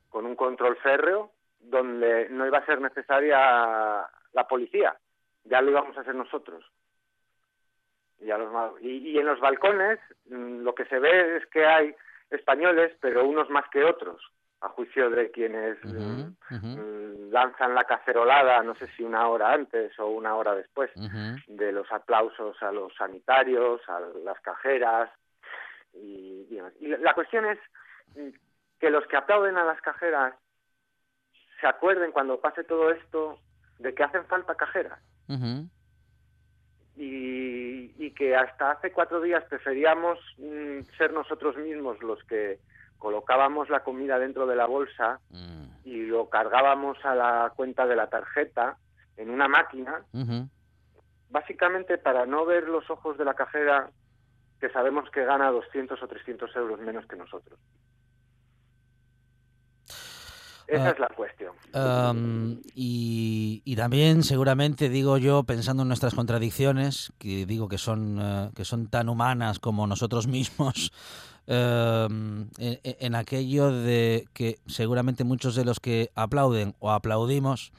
con 0.09 0.24
un 0.24 0.37
control 0.37 0.78
férreo 0.78 1.33
donde 1.61 2.30
no 2.30 2.46
iba 2.46 2.59
a 2.59 2.66
ser 2.66 2.80
necesaria 2.80 4.09
la 4.33 4.48
policía, 4.48 4.96
ya 5.44 5.61
lo 5.61 5.70
íbamos 5.70 5.96
a 5.96 6.00
hacer 6.00 6.14
nosotros. 6.14 6.64
Y, 8.80 9.11
y, 9.11 9.18
en 9.18 9.26
los 9.26 9.40
balcones 9.40 9.98
mm, 10.30 10.62
lo 10.62 10.74
que 10.74 10.87
se 10.87 10.98
ve 10.98 11.37
es 11.37 11.46
que 11.46 11.66
hay 11.66 11.94
españoles, 12.30 12.96
pero 13.00 13.26
unos 13.26 13.50
más 13.50 13.68
que 13.70 13.85
otros, 13.85 14.22
a 14.61 14.68
juicio 14.70 15.11
de 15.11 15.30
quienes 15.30 15.76
mm, 15.85 16.33
mm, 16.50 17.30
lanzan 17.30 17.74
la 17.74 17.85
cacerolada, 17.85 18.62
no 18.62 18.74
sé 18.76 18.87
si 18.96 19.02
una 19.02 19.28
hora 19.28 19.52
antes 19.52 19.98
o 19.98 20.07
una 20.07 20.35
hora 20.37 20.54
después, 20.54 20.90
de 21.46 21.72
los 21.72 21.90
aplausos 21.92 22.61
a 22.62 22.72
los 22.72 22.94
sanitarios, 22.94 23.83
a 23.88 24.00
las 24.00 24.40
cajeras. 24.40 25.11
Y, 25.92 26.48
y 26.80 26.88
la 26.88 27.12
cuestión 27.14 27.44
es 27.44 27.59
que 28.80 28.90
los 28.90 29.07
que 29.07 29.16
aplauden 29.16 29.59
a 29.59 29.64
las 29.64 29.80
cajeras 29.83 30.35
se 31.61 31.66
acuerden 31.66 32.12
cuando 32.12 32.40
pase 32.40 32.64
todo 32.64 32.90
esto 32.90 33.38
de 33.78 33.94
que 33.94 34.02
hacen 34.02 34.24
falta 34.26 34.54
cajeras. 34.54 34.98
Y, 36.96 38.10
que 38.12 38.37
hasta 38.37 38.70
hace 38.70 38.92
cuatro 38.92 39.20
días 39.20 39.42
preferíamos 39.48 40.18
mm, 40.38 40.80
ser 40.96 41.12
nosotros 41.12 41.56
mismos 41.56 42.00
los 42.02 42.22
que 42.24 42.60
colocábamos 42.98 43.68
la 43.70 43.80
comida 43.80 44.18
dentro 44.18 44.46
de 44.46 44.54
la 44.54 44.66
bolsa 44.66 45.20
mm. 45.30 45.64
y 45.84 46.06
lo 46.06 46.28
cargábamos 46.28 46.96
a 47.04 47.14
la 47.14 47.52
cuenta 47.56 47.87
de 47.87 47.96
la 47.96 48.08
tarjeta 48.08 48.76
en 49.16 49.30
una 49.30 49.48
máquina, 49.48 50.04
básicamente 51.30 51.98
para 51.98 52.26
no 52.26 52.44
ver 52.44 52.68
los 52.68 52.88
ojos 52.90 53.18
de 53.18 53.24
la 53.24 53.34
cajera 53.34 53.90
que 54.60 54.70
sabemos 54.70 55.10
que 55.10 55.24
gana 55.24 55.50
200 55.50 56.02
o 56.02 56.08
300 56.08 56.56
euros 56.56 56.80
menos 56.80 57.06
que 57.06 57.16
nosotros. 57.16 57.58
Esa 60.66 60.87
ah, 60.87 60.90
es 60.90 60.98
la 60.98 61.09
cuestión. 61.09 61.53
y, 62.74 63.77
también, 63.77 64.22
seguramente, 64.22 64.88
digo 64.88 65.18
yo, 65.18 65.44
pensando 65.44 65.83
en 65.83 65.88
nuestras 65.88 66.14
contradicciones, 66.14 67.12
que 67.18 67.44
digo 67.46 67.68
que 67.68 67.79
son, 67.79 68.18
eh, 68.20 68.50
que 68.55 68.64
son 68.64 68.88
tan 68.88 69.09
humanas 69.09 69.59
como 69.59 69.87
nosotros 69.87 70.27
mismos, 70.27 70.92
en, 71.46 72.48
en, 72.57 73.14
aquello 73.14 73.70
de 73.70 74.27
que 74.33 74.59
seguramente 74.66 75.24
muchos 75.24 75.55
de 75.55 75.66
los 75.66 75.81
que 75.81 76.11
aplauden 76.14 76.74
o 76.79 76.90
aplaudimos, 76.90 77.72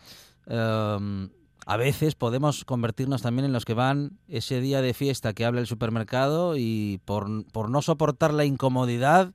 a 1.65 1.77
veces 1.77 2.13
podemos 2.13 2.63
convertirnos 2.63 3.23
también 3.23 3.45
en 3.45 3.53
los 3.53 3.65
que 3.65 3.73
van 3.73 4.19
ese 4.27 4.61
día 4.61 4.81
de 4.81 4.93
fiesta 4.93 5.33
que 5.33 5.45
habla 5.45 5.61
el 5.61 5.67
supermercado 5.67 6.55
y 6.57 7.01
por, 7.05 7.27
por 7.51 7.71
no 7.71 7.81
soportar 7.81 8.33
la 8.33 8.45
incomodidad, 8.45 9.33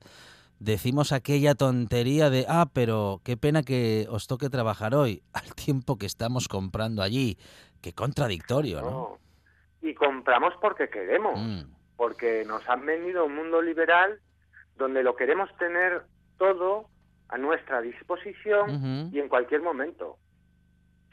decimos 0.61 1.11
aquella 1.11 1.55
tontería 1.55 2.29
de, 2.29 2.45
ah, 2.47 2.67
pero 2.71 3.19
qué 3.25 3.35
pena 3.35 3.63
que 3.63 4.05
os 4.09 4.27
toque 4.27 4.49
trabajar 4.49 4.93
hoy, 4.93 5.23
al 5.33 5.53
tiempo 5.55 5.97
que 5.97 6.05
estamos 6.05 6.47
comprando 6.47 7.01
allí. 7.01 7.37
Qué 7.81 7.93
contradictorio, 7.93 8.81
¿no? 8.81 9.17
Y 9.81 9.95
compramos 9.95 10.53
porque 10.61 10.89
queremos, 10.89 11.39
mm. 11.39 11.61
porque 11.97 12.43
nos 12.45 12.67
han 12.69 12.85
venido 12.85 13.25
un 13.25 13.35
mundo 13.35 13.61
liberal 13.61 14.19
donde 14.77 15.01
lo 15.01 15.15
queremos 15.15 15.49
tener 15.57 16.03
todo 16.37 16.85
a 17.29 17.37
nuestra 17.37 17.81
disposición 17.81 19.09
y 19.11 19.19
en 19.19 19.29
cualquier 19.29 19.61
momento. 19.61 20.17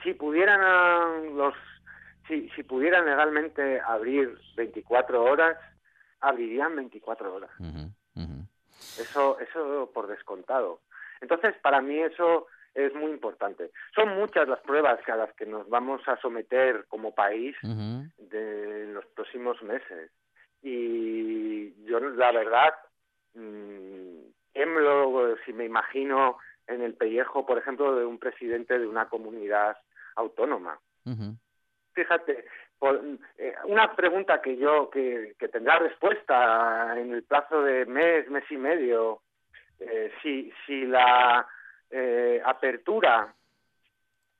Si 0.02 0.12
pudieran 0.12 1.36
los 1.36 1.54
si, 2.26 2.50
si 2.50 2.62
pudieran 2.62 3.06
legalmente 3.06 3.80
abrir 3.80 4.38
24 4.56 5.24
horas, 5.24 5.56
abrirían 6.20 6.76
24 6.76 7.34
horas. 7.34 7.50
Eso, 8.98 9.38
eso 9.40 9.90
por 9.92 10.06
descontado. 10.06 10.80
Entonces, 11.20 11.54
para 11.62 11.80
mí 11.80 11.98
eso 11.98 12.46
es 12.74 12.94
muy 12.94 13.10
importante. 13.10 13.70
Son 13.94 14.08
muchas 14.16 14.48
las 14.48 14.60
pruebas 14.60 15.00
a 15.08 15.16
las 15.16 15.32
que 15.34 15.46
nos 15.46 15.68
vamos 15.68 16.00
a 16.06 16.16
someter 16.20 16.86
como 16.88 17.14
país 17.14 17.56
en 17.62 18.94
los 18.94 19.04
próximos 19.06 19.60
meses. 19.62 20.10
Y 20.62 21.84
yo, 21.84 22.00
la 22.00 22.32
verdad, 22.32 22.74
mmm, 23.34 24.18
si 25.44 25.52
me 25.52 25.64
imagino 25.64 26.38
en 26.66 26.82
el 26.82 26.94
pellejo, 26.94 27.46
por 27.46 27.58
ejemplo, 27.58 27.96
de 27.96 28.04
un 28.04 28.18
presidente 28.18 28.78
de 28.78 28.86
una 28.86 29.08
comunidad 29.08 29.76
autónoma. 30.16 30.78
Fíjate, 31.94 32.44
eh, 32.80 33.54
una 33.64 33.94
pregunta 33.96 34.40
que 34.40 34.56
yo 34.56 34.88
que, 34.88 35.34
tendrá 35.50 35.78
respuesta 35.80 36.94
en 36.96 37.12
el 37.12 37.24
plazo 37.24 37.62
de 37.62 37.84
mes 37.86 38.30
mes 38.30 38.44
y 38.50 38.56
medio 38.56 39.20
eh, 39.80 40.12
si 40.22 40.52
si 40.64 40.86
la 40.86 41.44
eh, 41.90 42.40
apertura 42.44 43.34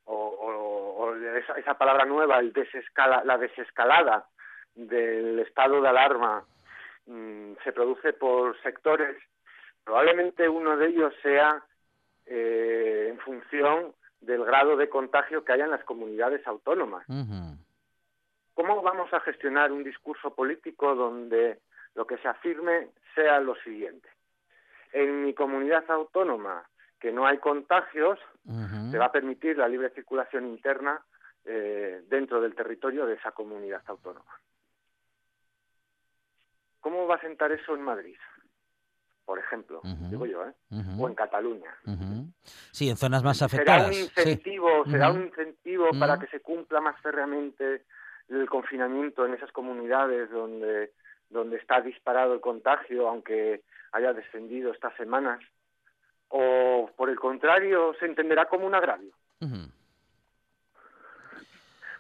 o, 0.05 1.15
esa, 1.57 1.77
palabra 1.77 2.05
nueva 2.05 2.39
el 2.39 2.53
desescala, 2.53 3.23
la 3.25 3.39
desescalada 3.39 4.27
del 4.75 5.41
estado 5.41 5.83
de 5.83 5.89
alarma 5.89 6.45
mm, 7.07 7.55
se 7.65 7.73
produce 7.73 8.13
por 8.13 8.61
sectores 8.63 9.17
probablemente 9.85 10.49
uno 10.49 10.77
de 10.77 10.87
ellos 10.87 11.13
sea 11.23 11.63
en 12.31 13.19
función 13.21 13.95
del 14.21 14.45
grado 14.45 14.77
de 14.77 14.91
contagio 14.91 15.45
que 15.45 15.53
haya 15.53 15.65
en 15.65 15.71
las 15.71 15.85
comunidades 15.85 16.47
autónomas 16.47 17.07
¿Cómo 18.59 18.83
vamos 18.83 19.15
a 19.15 19.21
gestionar 19.21 19.71
un 19.71 19.85
discurso 19.85 20.35
político 20.35 20.97
donde 20.97 21.61
lo 21.95 22.09
que 22.09 22.19
se 22.19 22.27
afirme 22.27 22.89
sea 23.15 23.39
lo 23.39 23.55
siguiente? 23.55 24.09
En 24.93 25.25
mi 25.25 25.33
comunidad 25.33 25.89
autónoma, 25.89 26.69
que 26.99 27.13
no 27.13 27.25
hay 27.25 27.39
contagios, 27.39 28.19
se 28.91 28.99
va 28.99 29.05
a 29.05 29.13
permitir 29.13 29.57
la 29.59 29.69
libre 29.69 29.91
circulación 29.91 30.45
interna 30.45 31.01
eh, 31.45 32.03
dentro 32.09 32.41
del 32.41 32.57
territorio 32.57 33.07
de 33.07 33.15
esa 33.15 33.31
comunidad 33.31 33.83
autónoma. 33.87 34.41
¿Cómo 36.81 37.07
va 37.07 37.15
a 37.15 37.21
sentar 37.21 37.53
eso 37.53 37.77
en 37.77 37.83
Madrid? 37.83 38.19
Por 39.25 39.39
ejemplo, 39.39 39.83
digo 40.11 40.27
yo, 40.27 40.45
¿eh? 40.45 40.53
O 40.99 41.07
en 41.07 41.15
Cataluña. 41.15 41.77
Sí, 42.73 42.91
en 42.91 42.97
zonas 42.97 43.23
más 43.23 43.41
afectadas. 43.41 43.95
Será 43.95 43.97
un 43.97 44.03
incentivo, 44.03 44.85
será 44.87 45.13
un 45.13 45.27
incentivo 45.27 45.91
para 45.97 46.19
que 46.19 46.27
se 46.27 46.41
cumpla 46.41 46.81
más 46.81 47.01
férreamente 47.01 47.85
el 48.29 48.49
confinamiento 48.49 49.25
en 49.27 49.35
esas 49.35 49.53
comunidades 49.53 50.31
donde, 50.31 50.93
donde 51.31 51.57
está 51.57 51.81
disparado 51.81 52.35
el 52.35 52.41
contagio, 52.41 53.09
aunque 53.09 53.63
haya 53.93 54.13
descendido 54.13 54.73
estas 54.73 54.95
semanas, 54.97 55.41
o 56.29 56.91
por 56.97 57.09
el 57.09 57.19
contrario 57.19 57.95
se 57.99 58.07
entenderá 58.07 58.47
como 58.47 58.67
un 58.67 58.75
agravio. 58.75 59.13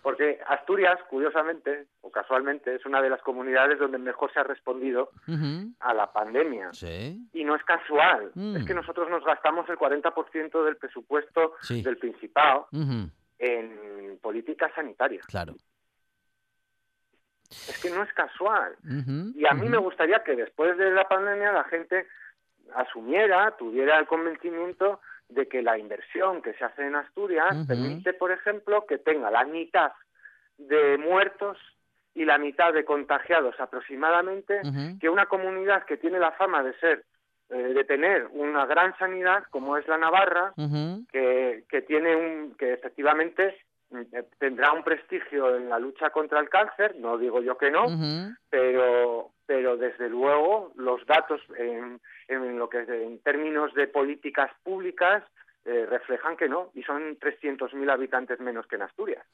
Porque 0.02 0.40
Asturias, 0.48 0.98
curiosamente 1.10 1.86
o 2.00 2.10
casualmente, 2.10 2.74
es 2.74 2.86
una 2.86 3.02
de 3.02 3.10
las 3.10 3.20
comunidades 3.20 3.78
donde 3.78 3.98
mejor 3.98 4.32
se 4.32 4.40
ha 4.40 4.44
respondido 4.44 5.10
a 5.80 5.92
la 5.92 6.12
pandemia. 6.12 6.70
Y 7.32 7.44
no 7.44 7.54
es 7.54 7.62
casual, 7.64 8.30
mm. 8.34 8.56
es 8.56 8.64
que 8.64 8.74
nosotros 8.74 9.10
nos 9.10 9.24
gastamos 9.24 9.68
el 9.68 9.76
40% 9.76 10.64
del 10.64 10.76
presupuesto 10.76 11.54
del 11.68 11.98
Principado 11.98 12.68
en 13.38 14.18
políticas 14.22 14.72
sanitarias. 14.74 15.26
Claro. 15.26 15.54
Es 17.50 17.78
que 17.82 17.90
no 17.90 18.02
es 18.02 18.12
casual. 18.12 18.76
y 19.34 19.46
a 19.46 19.54
mí 19.54 19.68
me 19.68 19.78
gustaría 19.78 20.22
que 20.22 20.36
después 20.36 20.76
de 20.76 20.90
la 20.90 21.08
pandemia 21.08 21.52
la 21.52 21.64
gente 21.64 22.06
asumiera, 22.74 23.56
tuviera 23.56 23.98
el 23.98 24.06
convencimiento 24.06 25.00
de 25.28 25.46
que 25.46 25.62
la 25.62 25.78
inversión 25.78 26.42
que 26.42 26.54
se 26.54 26.64
hace 26.64 26.86
en 26.86 26.96
Asturias 26.96 27.66
permite, 27.66 28.12
por 28.12 28.32
ejemplo, 28.32 28.86
que 28.86 28.98
tenga 28.98 29.30
la 29.30 29.44
mitad 29.44 29.92
de 30.56 30.98
muertos 30.98 31.58
y 32.14 32.24
la 32.24 32.38
mitad 32.38 32.72
de 32.72 32.84
contagiados 32.84 33.58
aproximadamente 33.60 34.60
que 35.00 35.08
una 35.08 35.26
comunidad 35.26 35.84
que 35.84 35.96
tiene 35.96 36.18
la 36.18 36.32
fama 36.32 36.62
de 36.62 36.74
ser 36.78 37.04
eh, 37.50 37.56
de 37.56 37.84
tener 37.84 38.28
una 38.32 38.66
gran 38.66 38.96
sanidad 38.98 39.44
como 39.50 39.76
es 39.76 39.86
la 39.86 39.98
Navarra 39.98 40.52
que, 41.12 41.64
que 41.68 41.82
tiene 41.82 42.16
un 42.16 42.54
que 42.58 42.72
efectivamente 42.72 43.56
tendrá 44.38 44.72
un 44.72 44.82
prestigio 44.84 45.56
en 45.56 45.68
la 45.68 45.78
lucha 45.78 46.10
contra 46.10 46.40
el 46.40 46.48
cáncer, 46.48 46.96
no 46.96 47.18
digo 47.18 47.42
yo 47.42 47.56
que 47.56 47.70
no, 47.70 47.86
pero 48.50 49.30
pero 49.46 49.78
desde 49.78 50.10
luego 50.10 50.72
los 50.76 51.04
datos 51.06 51.40
en, 51.56 51.98
en 52.28 52.58
lo 52.58 52.68
que 52.68 52.80
en 52.80 53.18
términos 53.20 53.72
de 53.72 53.86
políticas 53.86 54.50
públicas 54.62 55.24
eh, 55.64 55.86
reflejan 55.86 56.36
que 56.36 56.48
no 56.48 56.70
y 56.74 56.82
son 56.82 57.18
300.000 57.18 57.90
habitantes 57.90 58.40
menos 58.40 58.66
que 58.66 58.76
en 58.76 58.82
Asturias. 58.82 59.24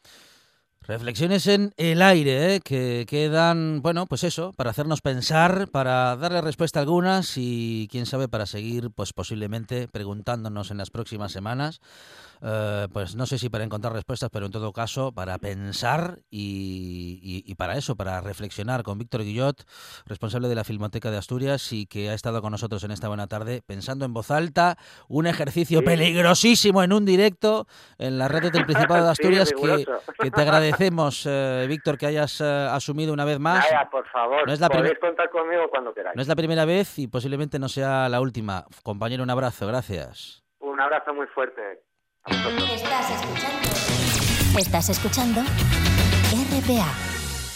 Reflexiones 0.87 1.47
en 1.47 1.73
el 1.79 2.03
aire, 2.03 2.57
¿eh? 2.57 2.61
que 2.61 3.07
quedan, 3.09 3.81
bueno, 3.81 4.05
pues 4.07 4.23
eso, 4.23 4.53
para 4.53 4.71
hacernos 4.71 5.01
pensar, 5.01 5.67
para 5.73 6.15
darle 6.17 6.43
respuesta 6.43 6.79
a 6.79 6.83
algunas 6.83 7.39
y, 7.39 7.89
quién 7.91 8.05
sabe, 8.05 8.29
para 8.29 8.45
seguir, 8.45 8.91
pues 8.95 9.15
posiblemente 9.15 9.89
preguntándonos 9.89 10.71
en 10.71 10.77
las 10.77 10.91
próximas 10.91 11.33
semanas 11.33 11.81
eh, 12.47 12.89
pues 12.93 13.17
no 13.17 13.25
sé 13.25 13.39
si 13.39 13.49
para 13.49 13.65
encontrar 13.65 13.95
respuestas, 13.95 14.29
pero 14.31 14.45
en 14.45 14.53
todo 14.53 14.71
caso 14.73 15.13
para 15.13 15.39
pensar 15.39 16.19
y, 16.31 17.55
para 17.55 17.77
eso, 17.77 17.97
para 17.97 18.21
reflexionar 18.21 18.83
con 18.83 18.99
Víctor 18.99 19.23
Guillot, 19.23 19.65
responsable 20.05 20.49
de 20.49 20.55
la 20.55 20.65
Filmoteca 20.65 21.11
de 21.11 21.17
Asturias 21.17 21.73
y 21.73 21.87
que 21.87 22.11
ha 22.11 22.15
estado 22.15 22.43
con 22.43 22.51
nosotros 22.51 22.85
en 22.85 22.91
esta 22.91 23.09
buena 23.09 23.29
tarde, 23.29 23.63
pensando 23.67 24.05
en 24.05 24.13
voz 24.13 24.31
alta, 24.31 24.77
un 25.09 25.27
ejercicio 25.27 25.83
peligrosísimo 25.83 26.83
en 26.83 26.93
un 26.93 27.07
directo 27.07 27.67
en 27.97 28.19
la 28.19 28.29
red 28.29 28.53
del 28.53 28.67
Principado 28.67 29.05
de 29.05 29.11
Asturias 29.13 29.51
que, 29.51 30.31
te 30.31 30.41
agradecemos, 30.43 31.25
eh, 31.27 31.65
Víctor, 31.67 31.97
que 31.97 32.07
hayas 32.07 32.43
eh, 32.43 32.69
asumido 32.71 33.15
una 33.15 33.25
vez 33.25 33.39
más. 33.39 33.65
por 33.91 34.07
favor, 34.09 34.47
no 34.47 34.53
es 34.53 34.61
la 34.61 34.69
podéis 34.69 34.99
contar 34.99 35.31
conmigo 35.31 35.71
cuando 35.71 35.95
queráis. 35.95 36.15
No 36.15 36.21
es 36.21 36.29
la 36.29 36.37
primera 36.37 36.67
vez 36.67 36.99
y 36.99 37.07
posiblemente 37.07 37.59
no 37.59 37.71
sea 37.71 38.09
la 38.11 38.21
última. 38.21 38.67
Compañero, 38.83 39.23
un 39.23 39.31
abrazo, 39.31 39.67
gracias. 39.67 40.45
Un 40.59 40.81
abrazo 40.81 41.15
muy 41.15 41.27
fuerte. 41.29 41.81
Estás 42.27 43.11
escuchando. 43.11 44.59
Estás 44.59 44.89
escuchando 44.89 45.41
RPA, 45.43 46.95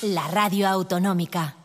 la 0.02 0.28
radio 0.28 0.68
autonómica. 0.68 1.56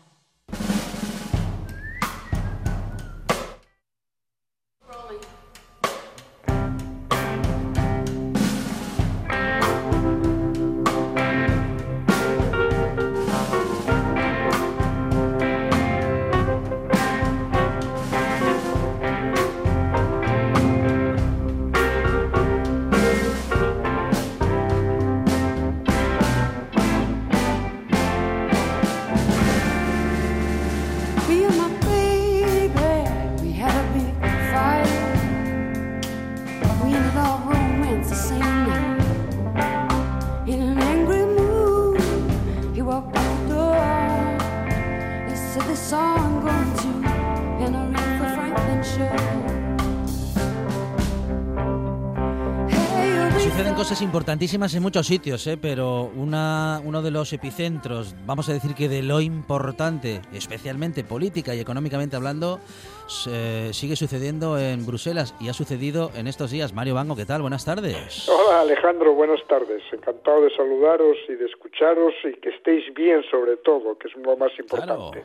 Importantísimas 54.14 54.76
en 54.76 54.84
muchos 54.84 55.08
sitios, 55.08 55.48
¿eh? 55.48 55.58
pero 55.60 56.12
una, 56.16 56.80
uno 56.86 57.02
de 57.02 57.10
los 57.10 57.34
epicentros, 57.34 58.14
vamos 58.28 58.48
a 58.48 58.54
decir 58.54 58.76
que 58.76 58.88
de 58.88 59.02
lo 59.02 59.22
importante, 59.22 60.22
especialmente 60.32 61.04
política 61.04 61.56
y 61.56 61.60
económicamente 61.60 62.16
hablando, 62.16 62.60
sigue 63.08 63.96
sucediendo 63.96 64.60
en 64.60 64.86
Bruselas 64.86 65.34
y 65.40 65.50
ha 65.50 65.54
sucedido 65.54 66.12
en 66.16 66.28
estos 66.28 66.52
días. 66.52 66.74
Mario 66.74 66.94
Bango, 66.94 67.16
¿qué 67.16 67.26
tal? 67.26 67.42
Buenas 67.42 67.66
tardes. 67.66 68.30
Hola 68.30 68.62
Alejandro, 68.62 69.16
buenas 69.16 69.44
tardes. 69.48 69.82
Encantado 69.92 70.44
de 70.44 70.56
saludaros 70.56 71.18
y 71.28 71.34
de 71.34 71.46
escucharos 71.46 72.14
y 72.24 72.34
que 72.34 72.50
estéis 72.50 72.94
bien 72.94 73.24
sobre 73.32 73.58
todo, 73.58 73.98
que 73.98 74.10
es 74.10 74.16
lo 74.16 74.38
más 74.38 74.52
importante. 74.60 75.24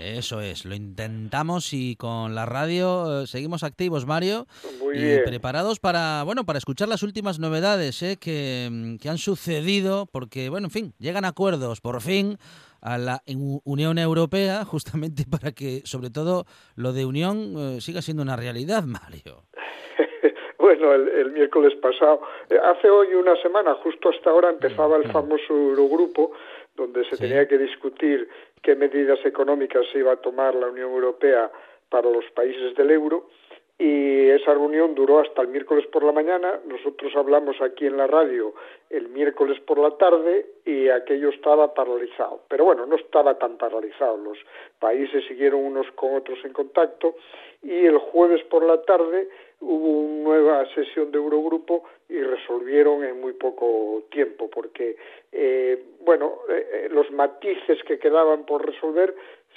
Eso 0.00 0.40
es, 0.40 0.64
lo 0.64 0.74
intentamos 0.76 1.72
y 1.72 1.96
con 1.96 2.34
la 2.34 2.46
radio 2.46 3.22
eh, 3.22 3.26
seguimos 3.26 3.64
activos, 3.64 4.06
Mario. 4.06 4.46
Muy 4.80 4.96
y 4.96 5.18
preparados 5.24 5.80
para, 5.80 6.22
bueno, 6.24 6.44
para 6.44 6.58
escuchar 6.58 6.88
las 6.88 7.02
últimas 7.02 7.40
novedades 7.40 8.00
eh, 8.02 8.16
que, 8.20 8.96
que, 9.02 9.08
han 9.08 9.18
sucedido, 9.18 10.06
porque, 10.06 10.50
bueno, 10.50 10.68
en 10.68 10.70
fin, 10.70 10.92
llegan 10.98 11.24
acuerdos 11.24 11.80
por 11.80 12.00
fin 12.00 12.38
a 12.80 12.98
la 12.98 13.22
Unión 13.64 13.98
Europea, 13.98 14.64
justamente 14.66 15.24
para 15.28 15.52
que, 15.52 15.82
sobre 15.84 16.10
todo, 16.10 16.44
lo 16.76 16.92
de 16.92 17.04
Unión 17.04 17.54
eh, 17.56 17.80
siga 17.80 18.02
siendo 18.02 18.22
una 18.22 18.36
realidad, 18.36 18.84
Mario. 18.84 19.42
bueno, 20.58 20.94
el, 20.94 21.32
miércoles 21.32 21.74
pasado, 21.76 22.22
hace 22.64 22.88
hoy 22.88 23.14
una 23.14 23.34
semana, 23.42 23.74
justo 23.82 24.10
hasta 24.10 24.30
ahora, 24.30 24.50
empezaba 24.50 24.96
el 24.96 25.10
famoso 25.10 25.52
Eurogrupo, 25.52 26.32
donde 26.76 27.04
se 27.06 27.16
tenía 27.16 27.46
que 27.48 27.58
discutir 27.58 28.28
qué 28.62 28.74
medidas 28.76 29.18
económicas 29.24 29.86
iba 29.94 30.12
a 30.12 30.16
tomar 30.16 30.54
la 30.54 30.68
Unión 30.68 30.90
Europea 30.90 31.50
para 31.88 32.10
los 32.10 32.24
países 32.34 32.74
del 32.76 32.90
euro 32.90 33.28
y 33.80 34.28
esa 34.30 34.54
reunión 34.54 34.96
duró 34.96 35.20
hasta 35.20 35.42
el 35.42 35.48
miércoles 35.48 35.86
por 35.86 36.02
la 36.02 36.10
mañana. 36.10 36.58
Nosotros 36.66 37.14
hablamos 37.14 37.60
aquí 37.62 37.86
en 37.86 37.96
la 37.96 38.08
radio 38.08 38.52
el 38.90 39.08
miércoles 39.08 39.60
por 39.60 39.78
la 39.78 39.92
tarde 39.92 40.46
y 40.64 40.88
aquello 40.88 41.28
estaba 41.28 41.72
paralizado. 41.74 42.40
Pero 42.48 42.64
bueno, 42.64 42.86
no 42.86 42.96
estaba 42.96 43.38
tan 43.38 43.56
paralizado. 43.56 44.16
Los 44.16 44.38
países 44.80 45.24
siguieron 45.28 45.64
unos 45.64 45.86
con 45.92 46.16
otros 46.16 46.38
en 46.44 46.52
contacto 46.52 47.14
y 47.62 47.86
el 47.86 47.98
jueves 47.98 48.42
por 48.44 48.64
la 48.64 48.82
tarde 48.82 49.28
hubo 49.60 50.00
una 50.00 50.18
nueva 50.28 50.66
sesión 50.74 51.10
de 51.10 51.18
Eurogrupo 51.18 51.84
y 52.08 52.20
resolvieron 52.20 53.04
en 53.04 53.20
muy 53.20 53.32
poco 53.32 54.04
tiempo 54.10 54.48
porque, 54.50 54.96
eh, 55.32 55.82
bueno, 56.00 56.40
eh, 56.48 56.66
eh, 56.72 56.88
los 56.90 57.10
matices 57.10 57.82
que 57.84 57.98
quedaban 57.98 58.44
por 58.44 58.64
resolver 58.64 59.14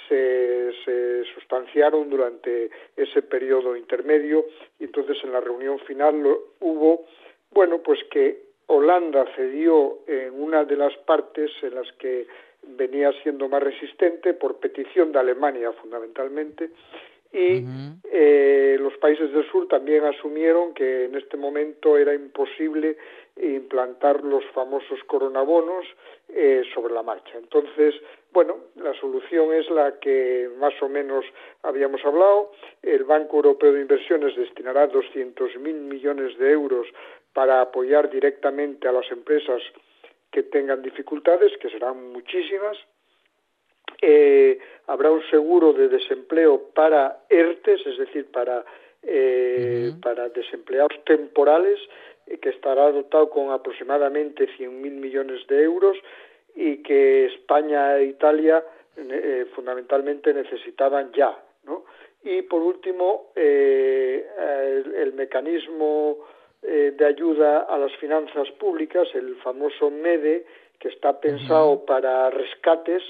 se, 0.08 0.72
se 0.84 1.24
sustanciaron 1.34 2.08
durante 2.10 2.70
ese 2.96 3.22
periodo 3.22 3.76
intermedio 3.76 4.46
y 4.78 4.84
entonces 4.84 5.16
en 5.24 5.32
la 5.32 5.40
reunión 5.40 5.78
final 5.80 6.24
hubo, 6.60 7.04
bueno, 7.50 7.78
pues 7.78 8.00
que 8.10 8.52
Holanda 8.66 9.26
cedió 9.36 9.98
en 10.06 10.40
una 10.40 10.64
de 10.64 10.76
las 10.76 10.96
partes 10.98 11.50
en 11.62 11.74
las 11.74 11.90
que 11.92 12.26
venía 12.62 13.12
siendo 13.22 13.48
más 13.48 13.62
resistente 13.62 14.34
por 14.34 14.58
petición 14.58 15.12
de 15.12 15.18
Alemania 15.18 15.72
fundamentalmente 15.72 16.70
y 17.32 17.64
eh, 18.10 18.76
los 18.78 18.96
países 18.98 19.32
del 19.32 19.48
sur 19.50 19.66
también 19.66 20.04
asumieron 20.04 20.74
que 20.74 21.06
en 21.06 21.14
este 21.14 21.36
momento 21.36 21.96
era 21.96 22.14
imposible 22.14 22.98
implantar 23.36 24.22
los 24.22 24.44
famosos 24.52 25.02
coronabonos 25.06 25.86
eh, 26.28 26.62
sobre 26.74 26.92
la 26.92 27.02
marcha. 27.02 27.38
Entonces, 27.38 27.94
bueno, 28.32 28.58
la 28.76 28.92
solución 29.00 29.54
es 29.54 29.68
la 29.70 29.98
que 29.98 30.50
más 30.58 30.74
o 30.82 30.88
menos 30.88 31.24
habíamos 31.62 32.04
hablado. 32.04 32.52
El 32.82 33.04
Banco 33.04 33.36
Europeo 33.36 33.72
de 33.72 33.82
Inversiones 33.82 34.36
destinará 34.36 34.90
200.000 34.90 35.58
millones 35.58 36.36
de 36.38 36.50
euros 36.50 36.86
para 37.32 37.62
apoyar 37.62 38.10
directamente 38.10 38.88
a 38.88 38.92
las 38.92 39.10
empresas 39.10 39.62
que 40.30 40.42
tengan 40.42 40.82
dificultades, 40.82 41.52
que 41.58 41.70
serán 41.70 42.12
muchísimas. 42.12 42.76
Eh, 44.04 44.58
habrá 44.88 45.12
un 45.12 45.22
seguro 45.30 45.72
de 45.72 45.88
desempleo 45.88 46.70
para 46.74 47.20
ERTES, 47.28 47.86
es 47.86 47.98
decir, 47.98 48.26
para, 48.32 48.64
eh, 49.04 49.92
para 50.02 50.28
desempleados 50.28 51.04
temporales, 51.04 51.78
eh, 52.26 52.38
que 52.38 52.48
estará 52.48 52.90
dotado 52.90 53.30
con 53.30 53.52
aproximadamente 53.52 54.48
100.000 54.58 54.90
millones 54.90 55.46
de 55.46 55.62
euros 55.62 55.96
y 56.56 56.82
que 56.82 57.26
España 57.26 57.96
e 57.98 58.06
Italia 58.06 58.64
eh, 58.96 59.46
fundamentalmente 59.54 60.34
necesitaban 60.34 61.12
ya. 61.12 61.38
¿no? 61.64 61.84
Y 62.24 62.42
por 62.42 62.60
último, 62.60 63.30
el, 63.36 64.94
el, 64.96 65.12
mecanismo 65.14 66.18
de 66.60 67.04
ayuda 67.04 67.62
a 67.62 67.76
las 67.78 67.92
finanzas 67.96 68.48
públicas, 68.52 69.08
el 69.14 69.34
famoso 69.36 69.90
MEDE, 69.90 70.46
que 70.78 70.88
está 70.88 71.18
pensado 71.18 71.84
para 71.84 72.30
rescates, 72.30 73.02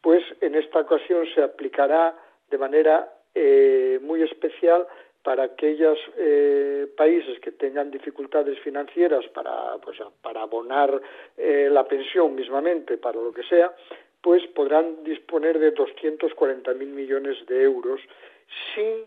pues 0.00 0.22
en 0.40 0.54
esta 0.54 0.80
ocasión 0.80 1.26
se 1.34 1.42
aplicará 1.42 2.14
de 2.50 2.58
manera 2.58 3.12
eh, 3.34 3.98
muy 4.02 4.22
especial 4.22 4.86
para 5.22 5.44
aquellos 5.44 5.98
eh, 6.16 6.86
países 6.96 7.38
que 7.40 7.52
tengan 7.52 7.90
dificultades 7.90 8.58
financieras 8.60 9.26
para, 9.34 9.76
pues, 9.78 9.98
para 10.22 10.42
abonar 10.42 11.00
eh, 11.36 11.68
la 11.70 11.84
pensión 11.84 12.34
mismamente, 12.34 12.96
para 12.96 13.20
lo 13.20 13.32
que 13.32 13.42
sea, 13.42 13.74
pues 14.22 14.46
podrán 14.54 15.02
disponer 15.04 15.58
de 15.58 15.74
240.000 15.74 16.74
millones 16.86 17.44
de 17.46 17.62
euros 17.62 18.00
sin 18.74 19.04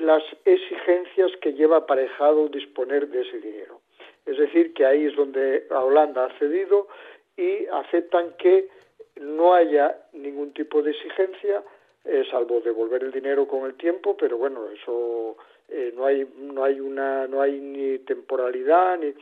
las 0.00 0.22
exigencias 0.44 1.30
que 1.40 1.54
lleva 1.54 1.78
aparejado 1.78 2.48
disponer 2.48 3.08
de 3.08 3.22
ese 3.22 3.38
dinero. 3.38 3.80
Es 4.26 4.36
decir, 4.36 4.74
que 4.74 4.84
ahí 4.84 5.06
es 5.06 5.16
donde 5.16 5.66
Holanda 5.70 6.26
ha 6.26 6.38
cedido 6.38 6.88
y 7.36 7.66
aceptan 7.66 8.34
que 8.36 8.68
no 9.16 9.54
haya 9.54 9.96
ningún 10.12 10.52
tipo 10.52 10.82
de 10.82 10.90
exigencia, 10.90 11.62
eh, 12.04 12.24
salvo 12.30 12.60
devolver 12.60 13.02
el 13.02 13.12
dinero 13.12 13.46
con 13.46 13.64
el 13.64 13.74
tiempo, 13.74 14.16
pero 14.16 14.36
bueno, 14.36 14.68
eso 14.70 15.36
eh, 15.68 15.92
no 15.96 16.04
hay 16.04 16.28
no 16.36 16.64
hay 16.64 16.80
una 16.80 17.26
no 17.26 17.40
hay 17.40 17.58
ni 17.58 17.98
temporalidad 18.00 18.98
ni 18.98 19.14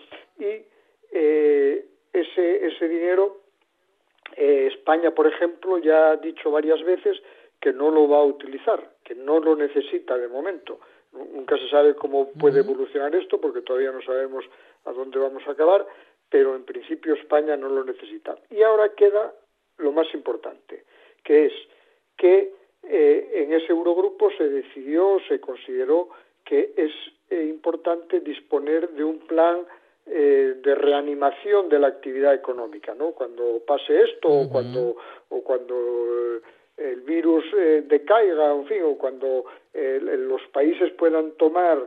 y 0.44 0.64
eh, 1.12 1.84
ese, 2.12 2.66
ese 2.66 2.88
dinero, 2.88 3.42
eh, 4.36 4.70
España, 4.72 5.10
por 5.12 5.26
ejemplo, 5.26 5.78
ya 5.78 6.10
ha 6.10 6.16
dicho 6.16 6.50
varias 6.50 6.82
veces 6.82 7.18
que 7.60 7.72
no 7.72 7.90
lo 7.90 8.08
va 8.08 8.18
a 8.18 8.24
utilizar, 8.24 8.94
que 9.04 9.14
no 9.14 9.38
lo 9.38 9.54
necesita 9.54 10.16
de 10.16 10.28
momento. 10.28 10.80
Nunca 11.12 11.58
se 11.58 11.68
sabe 11.68 11.94
cómo 11.94 12.32
puede 12.32 12.60
evolucionar 12.60 13.14
esto 13.14 13.38
porque 13.38 13.60
todavía 13.60 13.92
no 13.92 14.00
sabemos 14.00 14.44
a 14.86 14.92
dónde 14.92 15.18
vamos 15.18 15.46
a 15.46 15.52
acabar, 15.52 15.86
pero 16.30 16.56
en 16.56 16.64
principio 16.64 17.14
España 17.14 17.56
no 17.56 17.68
lo 17.68 17.84
necesita. 17.84 18.36
Y 18.50 18.62
ahora 18.62 18.94
queda 18.94 19.34
lo 19.78 19.92
más 19.92 20.12
importante, 20.14 20.84
que 21.24 21.46
es 21.46 21.52
que 22.16 22.52
eh, 22.82 23.30
en 23.34 23.52
ese 23.52 23.72
Eurogrupo 23.72 24.30
se 24.32 24.48
decidió, 24.48 25.18
se 25.28 25.40
consideró 25.40 26.08
que 26.44 26.72
es 26.76 26.92
eh, 27.30 27.44
importante 27.44 28.20
disponer 28.20 28.90
de 28.90 29.04
un 29.04 29.18
plan 29.20 29.60
eh, 30.06 30.54
de 30.60 30.74
reanimación 30.74 31.68
de 31.68 31.78
la 31.78 31.88
actividad 31.88 32.34
económica, 32.34 32.94
¿no? 32.94 33.12
Cuando 33.12 33.60
pase 33.64 34.02
esto 34.02 34.28
o 34.28 34.48
cuando 34.50 34.96
o 35.28 35.42
cuando 35.42 36.40
el 36.76 37.00
virus 37.02 37.44
decaiga, 37.84 38.52
en 38.52 38.66
fin, 38.66 38.82
o 38.82 38.98
cuando 38.98 39.44
los 39.72 40.42
países 40.52 40.90
puedan 40.94 41.32
tomar 41.32 41.86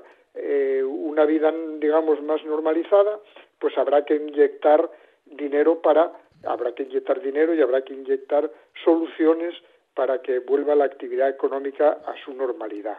una 0.86 1.26
vida, 1.26 1.54
digamos, 1.80 2.22
más 2.22 2.44
normalizada, 2.46 3.20
pues 3.60 3.78
habrá 3.78 4.06
que 4.06 4.16
inyectar 4.16 4.90
dinero 5.26 5.82
para 5.82 6.14
habrá 6.46 6.74
que 6.74 6.84
inyectar 6.84 7.22
dinero 7.22 7.54
y 7.54 7.62
habrá 7.62 7.84
que 7.84 7.94
inyectar 7.94 8.50
soluciones 8.84 9.56
para 9.94 10.22
que 10.22 10.40
vuelva 10.40 10.76
la 10.76 10.86
actividad 10.86 11.30
económica 11.30 12.00
a 12.06 12.16
su 12.24 12.34
normalidad. 12.34 12.98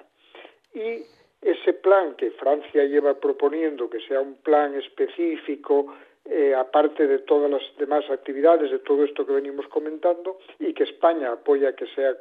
Y 0.75 1.05
ese 1.43 1.75
plan 1.75 2.15
que 2.17 2.31
Francia 2.33 2.85
lleva 2.85 3.15
proponiendo, 3.15 3.89
que 3.89 4.01
sea 4.01 4.21
un 4.21 4.37
plan 4.37 4.75
específico, 4.75 5.95
eh, 6.25 6.55
aparte 6.55 7.07
de 7.07 7.21
todas 7.21 7.51
las 7.51 7.63
demás 7.79 8.09
actividades, 8.11 8.71
de 8.71 8.81
todo 8.81 9.05
esto 9.05 9.25
que 9.25 9.33
venimos 9.33 9.69
comentando, 9.69 10.39
y 10.59 10.73
que 10.73 10.85
España 10.85 11.33
apoya 11.33 11.77
que 11.77 11.87
sea 11.89 12.11
eh, 12.11 12.17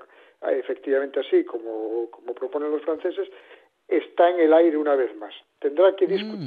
efectivamente 0.60 1.22
así, 1.22 1.44
como, 1.44 2.10
como 2.12 2.34
proponen 2.36 2.72
los 2.72 2.84
franceses, 2.84 3.28
está 3.88 4.30
en 4.30 4.42
el 4.42 4.54
aire 4.54 4.78
una 4.78 4.96
vez 4.96 5.16
más. 5.16 5.34
Tendrá 5.60 5.96
que 5.96 6.08
mm. 6.08 6.46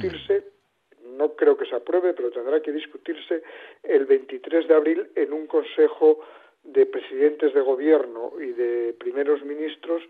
No 1.19 1.35
creo 1.35 1.57
que 1.57 1.65
se 1.65 1.75
apruebe, 1.75 2.13
pero 2.13 2.31
tendrá 2.31 2.61
que 2.61 2.71
discutirse 2.71 3.43
el 3.83 4.05
23 4.05 4.69
de 4.69 4.73
abril 4.73 5.09
en 5.15 5.33
un 5.33 5.47
Consejo 5.47 6.21
de 6.63 6.85
Presidentes 6.85 7.53
de 7.53 7.59
Gobierno 7.59 8.31
y 8.39 8.53
de 8.53 8.95
Primeros 8.97 9.43
Ministros, 9.43 10.01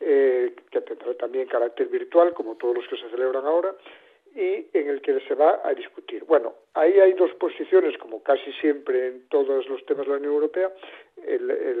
eh, 0.00 0.54
que 0.70 0.80
tendrá 0.82 1.12
también 1.14 1.48
carácter 1.48 1.88
virtual, 1.88 2.32
como 2.34 2.54
todos 2.54 2.76
los 2.76 2.86
que 2.86 2.96
se 2.96 3.10
celebran 3.10 3.44
ahora, 3.44 3.74
y 4.32 4.66
en 4.72 4.88
el 4.88 5.00
que 5.00 5.18
se 5.26 5.34
va 5.34 5.60
a 5.64 5.74
discutir. 5.74 6.24
Bueno, 6.24 6.54
ahí 6.74 7.00
hay 7.00 7.14
dos 7.14 7.32
posiciones, 7.34 7.98
como 7.98 8.22
casi 8.22 8.52
siempre 8.60 9.08
en 9.08 9.28
todos 9.28 9.68
los 9.68 9.84
temas 9.86 10.06
de 10.06 10.12
la 10.12 10.18
Unión 10.18 10.34
Europea. 10.34 10.72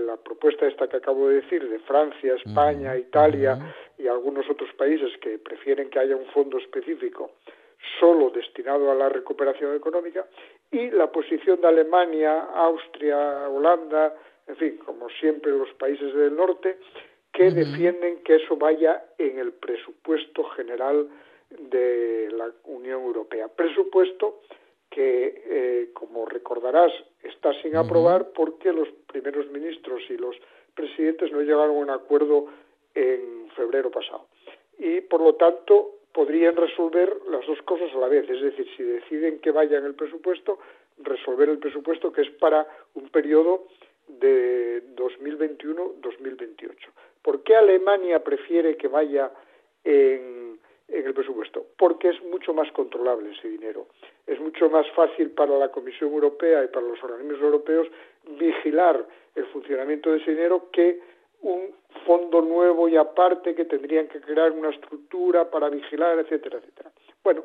la 0.06 0.16
propuesta 0.16 0.66
esta 0.66 0.88
que 0.88 0.96
acabo 0.96 1.28
de 1.28 1.42
decir, 1.42 1.68
de 1.68 1.78
Francia, 1.80 2.34
España, 2.34 2.96
Italia 2.96 3.58
y 3.98 4.08
algunos 4.08 4.48
otros 4.50 4.72
países 4.74 5.10
que 5.20 5.38
prefieren 5.38 5.90
que 5.90 5.98
haya 5.98 6.16
un 6.16 6.26
fondo 6.26 6.58
específico 6.58 7.30
solo 8.00 8.30
destinado 8.30 8.90
a 8.90 8.94
la 8.94 9.08
recuperación 9.08 9.74
económica, 9.74 10.26
y 10.70 10.90
la 10.90 11.10
posición 11.10 11.60
de 11.60 11.68
Alemania, 11.68 12.48
Austria, 12.54 13.48
Holanda, 13.48 14.14
en 14.46 14.56
fin, 14.56 14.76
como 14.78 15.08
siempre 15.10 15.52
los 15.52 15.72
países 15.74 16.14
del 16.14 16.36
norte, 16.36 16.78
que 17.32 17.50
defienden 17.50 18.22
que 18.22 18.36
eso 18.36 18.56
vaya 18.56 19.04
en 19.18 19.38
el 19.38 19.52
presupuesto 19.52 20.44
general 20.50 21.08
de 21.50 22.28
la 22.32 22.52
Unión 22.64 23.02
Europea. 23.02 23.48
Presupuesto 23.48 24.40
que, 24.88 25.42
eh, 25.46 25.90
como 25.92 26.26
recordarás, 26.26 26.92
está 27.22 27.52
sin 27.62 27.74
aprobar 27.76 28.30
porque 28.30 28.72
los 28.72 28.88
primeros 29.12 29.50
ministros 29.50 30.02
y 30.08 30.16
los 30.16 30.36
presidentes 30.74 31.32
no 31.32 31.40
llegaron 31.40 31.70
a 31.76 31.80
un 31.80 31.90
acuerdo 31.90 32.46
en 32.94 33.48
febrero 33.56 33.90
pasado. 33.90 34.26
Y, 34.78 35.00
por 35.00 35.20
lo 35.20 35.34
tanto, 35.34 35.93
podrían 36.14 36.54
resolver 36.54 37.12
las 37.28 37.44
dos 37.44 37.60
cosas 37.62 37.92
a 37.92 37.98
la 37.98 38.06
vez, 38.06 38.30
es 38.30 38.40
decir, 38.40 38.66
si 38.76 38.84
deciden 38.84 39.40
que 39.40 39.50
vaya 39.50 39.78
en 39.78 39.84
el 39.84 39.94
presupuesto, 39.94 40.60
resolver 40.98 41.48
el 41.48 41.58
presupuesto 41.58 42.12
que 42.12 42.22
es 42.22 42.30
para 42.30 42.66
un 42.94 43.08
periodo 43.08 43.66
de 44.06 44.82
2021-2028. 44.94 46.70
¿Por 47.20 47.42
qué 47.42 47.56
Alemania 47.56 48.22
prefiere 48.22 48.76
que 48.76 48.86
vaya 48.86 49.32
en, 49.82 50.60
en, 50.86 51.06
el 51.06 51.14
presupuesto? 51.14 51.66
Porque 51.76 52.10
es 52.10 52.22
mucho 52.22 52.54
más 52.54 52.70
controlable 52.70 53.32
ese 53.32 53.48
dinero. 53.48 53.88
Es 54.24 54.38
mucho 54.38 54.70
más 54.70 54.88
fácil 54.92 55.30
para 55.30 55.58
la 55.58 55.72
Comisión 55.72 56.12
Europea 56.12 56.62
y 56.62 56.68
para 56.68 56.86
los 56.86 57.02
organismos 57.02 57.40
europeos 57.40 57.88
vigilar 58.38 59.04
el 59.34 59.46
funcionamiento 59.46 60.12
de 60.12 60.18
ese 60.18 60.30
dinero 60.30 60.68
que 60.70 61.00
un 61.44 61.74
fondo 62.06 62.40
nuevo 62.40 62.88
y 62.88 62.96
aparte 62.96 63.54
que 63.54 63.66
tendrían 63.66 64.08
que 64.08 64.20
crear 64.20 64.50
una 64.52 64.70
estructura 64.70 65.50
para 65.50 65.68
vigilar, 65.68 66.18
etcétera, 66.18 66.58
etcétera. 66.58 66.90
Bueno, 67.22 67.44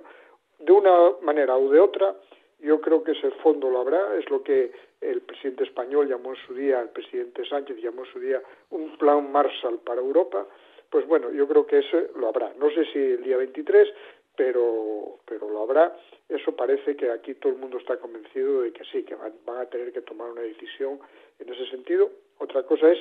de 0.60 0.72
una 0.72 1.12
manera 1.22 1.58
o 1.58 1.70
de 1.70 1.80
otra, 1.80 2.16
yo 2.60 2.80
creo 2.82 3.04
que 3.04 3.12
ese 3.12 3.32
fondo 3.44 3.70
lo 3.70 3.82
habrá, 3.82 4.16
es 4.18 4.30
lo 4.30 4.42
que 4.42 4.72
el 5.02 5.22
presidente 5.22 5.64
español 5.64 6.08
llamó 6.08 6.32
en 6.32 6.48
su 6.48 6.54
día, 6.54 6.82
el 6.82 6.90
presidente 6.90 7.46
Sánchez 7.46 7.78
llamó 7.78 8.06
en 8.06 8.12
su 8.12 8.20
día 8.20 8.42
un 8.70 8.98
plan 8.98 9.32
Marshall 9.32 9.80
para 9.80 10.02
Europa, 10.02 10.46
pues 10.90 11.06
bueno, 11.08 11.32
yo 11.32 11.48
creo 11.48 11.68
que 11.68 11.80
ese 11.80 12.10
lo 12.16 12.30
habrá. 12.30 12.54
No 12.58 12.70
sé 12.72 12.86
si 12.92 13.00
el 13.00 13.24
día 13.24 13.38
23, 13.38 13.90
pero, 14.36 15.20
pero 15.26 15.50
lo 15.50 15.62
habrá. 15.62 15.96
Eso 16.28 16.56
parece 16.56 16.96
que 16.96 17.12
aquí 17.12 17.36
todo 17.36 17.52
el 17.52 17.60
mundo 17.60 17.78
está 17.78 17.98
convencido 17.98 18.62
de 18.62 18.72
que 18.72 18.84
sí, 18.86 19.04
que 19.04 19.16
van 19.16 19.58
a 19.58 19.66
tener 19.66 19.92
que 19.92 20.02
tomar 20.02 20.32
una 20.32 20.42
decisión 20.42 21.00
en 21.38 21.54
ese 21.54 21.68
sentido. 21.68 22.10
Otra 22.40 22.64
cosa 22.64 22.92
es 22.92 23.00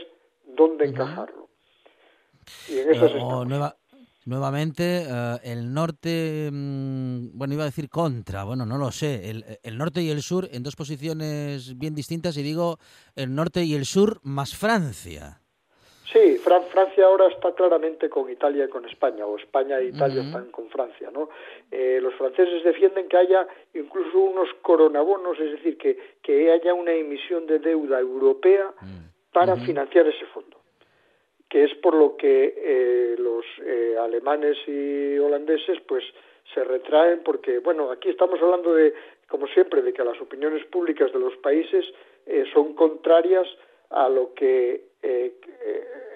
dónde 0.56 0.86
encajarlo. 0.86 1.48
Y 2.68 2.78
en 2.78 2.94
eso 2.94 3.44
nueva, 3.44 3.76
nuevamente, 4.24 5.02
eh, 5.08 5.36
el 5.44 5.72
norte, 5.72 6.50
mm, 6.52 7.36
bueno, 7.36 7.54
iba 7.54 7.62
a 7.62 7.66
decir 7.66 7.88
contra, 7.88 8.44
bueno, 8.44 8.66
no 8.66 8.78
lo 8.78 8.90
sé, 8.90 9.30
el, 9.30 9.44
el, 9.62 9.78
norte 9.78 10.02
y 10.02 10.10
el 10.10 10.22
sur 10.22 10.48
en 10.52 10.62
dos 10.62 10.76
posiciones 10.76 11.76
bien 11.78 11.94
distintas 11.94 12.36
y 12.36 12.42
digo 12.42 12.78
el 13.16 13.34
norte 13.34 13.64
y 13.64 13.74
el 13.74 13.84
sur 13.84 14.20
más 14.22 14.56
Francia. 14.56 15.40
Sí, 16.12 16.38
Francia 16.38 17.04
ahora 17.04 17.26
está 17.28 17.52
claramente 17.54 18.08
con 18.08 18.30
Italia 18.30 18.64
y 18.64 18.68
con 18.68 18.86
España, 18.86 19.26
o 19.26 19.36
España 19.36 19.78
e 19.78 19.88
Italia 19.88 20.22
están 20.22 20.50
con 20.50 20.70
Francia, 20.70 21.10
¿no? 21.12 21.28
Eh, 21.70 21.98
los 22.00 22.14
franceses 22.14 22.64
defienden 22.64 23.08
que 23.08 23.18
haya 23.18 23.46
incluso 23.74 24.18
unos 24.18 24.48
coronabonos, 24.62 25.38
es 25.38 25.52
decir, 25.52 25.76
que, 25.76 25.98
que 26.22 26.50
haya 26.50 26.72
una 26.72 26.92
emisión 26.92 27.46
de 27.46 27.58
deuda 27.58 28.00
europea 28.00 28.72
mm 28.80 29.17
para 29.32 29.56
financiar 29.56 30.06
ese 30.06 30.26
fondo, 30.26 30.56
que 31.48 31.64
es 31.64 31.74
por 31.76 31.94
lo 31.94 32.16
que 32.16 32.54
eh, 32.56 33.16
los 33.18 33.44
eh, 33.64 33.96
alemanes 33.98 34.56
y 34.66 35.18
holandeses 35.18 35.80
pues 35.86 36.04
se 36.54 36.64
retraen 36.64 37.20
porque, 37.24 37.58
bueno, 37.58 37.90
aquí 37.90 38.08
estamos 38.08 38.40
hablando 38.40 38.74
de, 38.74 38.94
como 39.28 39.46
siempre, 39.48 39.82
de 39.82 39.92
que 39.92 40.04
las 40.04 40.20
opiniones 40.20 40.64
públicas 40.66 41.12
de 41.12 41.18
los 41.18 41.36
países 41.36 41.84
eh, 42.26 42.44
son 42.52 42.74
contrarias 42.74 43.46
a 43.90 44.08
lo 44.08 44.34
que 44.34 44.88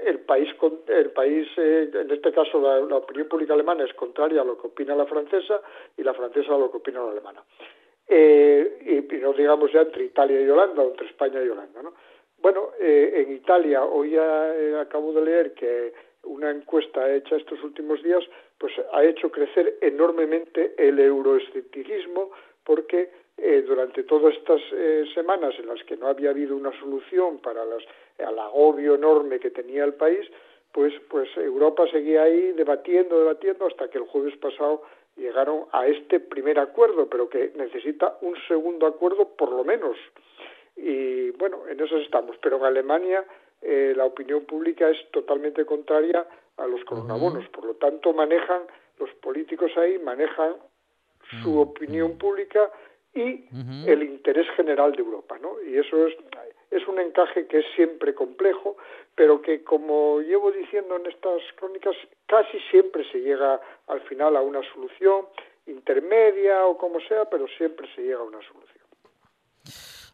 el 0.04 0.18
país, 0.20 0.48
el 0.88 1.10
país 1.12 1.48
en 1.56 2.10
este 2.10 2.32
caso 2.32 2.60
la, 2.60 2.96
opinión 2.96 3.28
pública 3.28 3.54
alemana 3.54 3.84
es 3.84 3.94
contraria 3.94 4.42
a 4.42 4.44
lo 4.44 4.60
que 4.60 4.66
opina 4.66 4.96
la 4.96 5.06
francesa 5.06 5.60
y 5.96 6.02
la 6.02 6.12
francesa 6.12 6.54
a 6.54 6.58
lo 6.58 6.70
que 6.70 6.78
opina 6.78 7.00
la 7.00 7.12
alemana. 7.12 7.42
y, 8.08 9.14
y, 9.14 9.20
no 9.22 9.32
digamos 9.32 9.72
ya 9.72 9.82
entre 9.82 10.04
Italia 10.04 10.40
y 10.40 10.48
Holanda 10.48 10.82
o 10.82 10.90
entre 10.90 11.06
España 11.06 11.42
y 11.42 11.48
Holanda, 11.48 11.82
¿no? 11.82 11.94
Bueno, 12.42 12.70
eh, 12.80 13.24
en 13.24 13.36
Italia, 13.36 13.84
hoy 13.84 14.16
eh, 14.16 14.76
acabo 14.80 15.12
de 15.12 15.24
leer 15.24 15.54
que 15.54 15.92
una 16.24 16.50
encuesta 16.50 17.08
hecha 17.14 17.36
estos 17.36 17.62
últimos 17.62 18.02
días 18.02 18.24
pues 18.58 18.72
ha 18.92 19.04
hecho 19.04 19.30
crecer 19.30 19.78
enormemente 19.80 20.74
el 20.76 20.98
euroescepticismo 20.98 22.32
porque 22.64 23.10
eh, 23.38 23.62
durante 23.62 24.02
todas 24.02 24.34
estas 24.34 24.60
semanas 25.14 25.54
en 25.56 25.68
las 25.68 25.82
que 25.84 25.96
no 25.96 26.08
había 26.08 26.30
habido 26.30 26.56
una 26.56 26.72
solución 26.80 27.38
para 27.38 27.64
las, 27.64 27.84
el 28.18 28.36
agobio 28.36 28.96
enorme 28.96 29.38
que 29.38 29.50
tenía 29.50 29.84
el 29.84 29.94
país, 29.94 30.28
pues, 30.72 30.92
pues 31.08 31.28
Europa 31.36 31.86
seguía 31.92 32.24
ahí 32.24 32.52
debatiendo, 32.52 33.20
debatiendo, 33.20 33.66
hasta 33.66 33.88
que 33.88 33.98
el 33.98 34.04
jueves 34.04 34.36
pasado 34.38 34.82
llegaron 35.16 35.66
a 35.70 35.86
este 35.86 36.18
primer 36.18 36.58
acuerdo, 36.58 37.08
pero 37.08 37.28
que 37.28 37.52
necesita 37.54 38.18
un 38.20 38.34
segundo 38.48 38.88
acuerdo 38.88 39.28
por 39.36 39.52
lo 39.52 39.62
menos. 39.62 39.96
Y 40.76 41.30
bueno, 41.32 41.66
en 41.68 41.80
eso 41.80 41.96
estamos. 41.98 42.36
Pero 42.42 42.56
en 42.58 42.64
Alemania 42.64 43.24
eh, 43.60 43.92
la 43.96 44.04
opinión 44.04 44.44
pública 44.44 44.88
es 44.90 44.98
totalmente 45.10 45.64
contraria 45.64 46.26
a 46.56 46.66
los 46.66 46.84
coronabonos. 46.84 47.48
Por 47.48 47.64
lo 47.64 47.74
tanto, 47.74 48.12
manejan, 48.12 48.62
los 48.98 49.10
políticos 49.14 49.70
ahí 49.76 49.98
manejan 49.98 50.54
su 51.42 51.60
opinión 51.60 52.18
pública 52.18 52.70
y 53.14 53.44
el 53.86 54.02
interés 54.02 54.46
general 54.56 54.92
de 54.92 55.02
Europa, 55.02 55.38
¿no? 55.40 55.60
Y 55.62 55.76
eso 55.76 56.06
es, 56.06 56.16
es 56.70 56.86
un 56.88 56.98
encaje 56.98 57.46
que 57.46 57.58
es 57.58 57.66
siempre 57.76 58.14
complejo, 58.14 58.76
pero 59.14 59.42
que, 59.42 59.62
como 59.62 60.20
llevo 60.20 60.50
diciendo 60.50 60.96
en 60.96 61.06
estas 61.06 61.42
crónicas, 61.56 61.94
casi 62.26 62.58
siempre 62.70 63.04
se 63.10 63.20
llega 63.20 63.60
al 63.86 64.00
final 64.02 64.36
a 64.36 64.40
una 64.40 64.60
solución 64.72 65.26
intermedia 65.66 66.66
o 66.66 66.76
como 66.76 67.00
sea, 67.00 67.26
pero 67.26 67.46
siempre 67.58 67.86
se 67.94 68.02
llega 68.02 68.18
a 68.18 68.24
una 68.24 68.40
solución. 68.42 68.82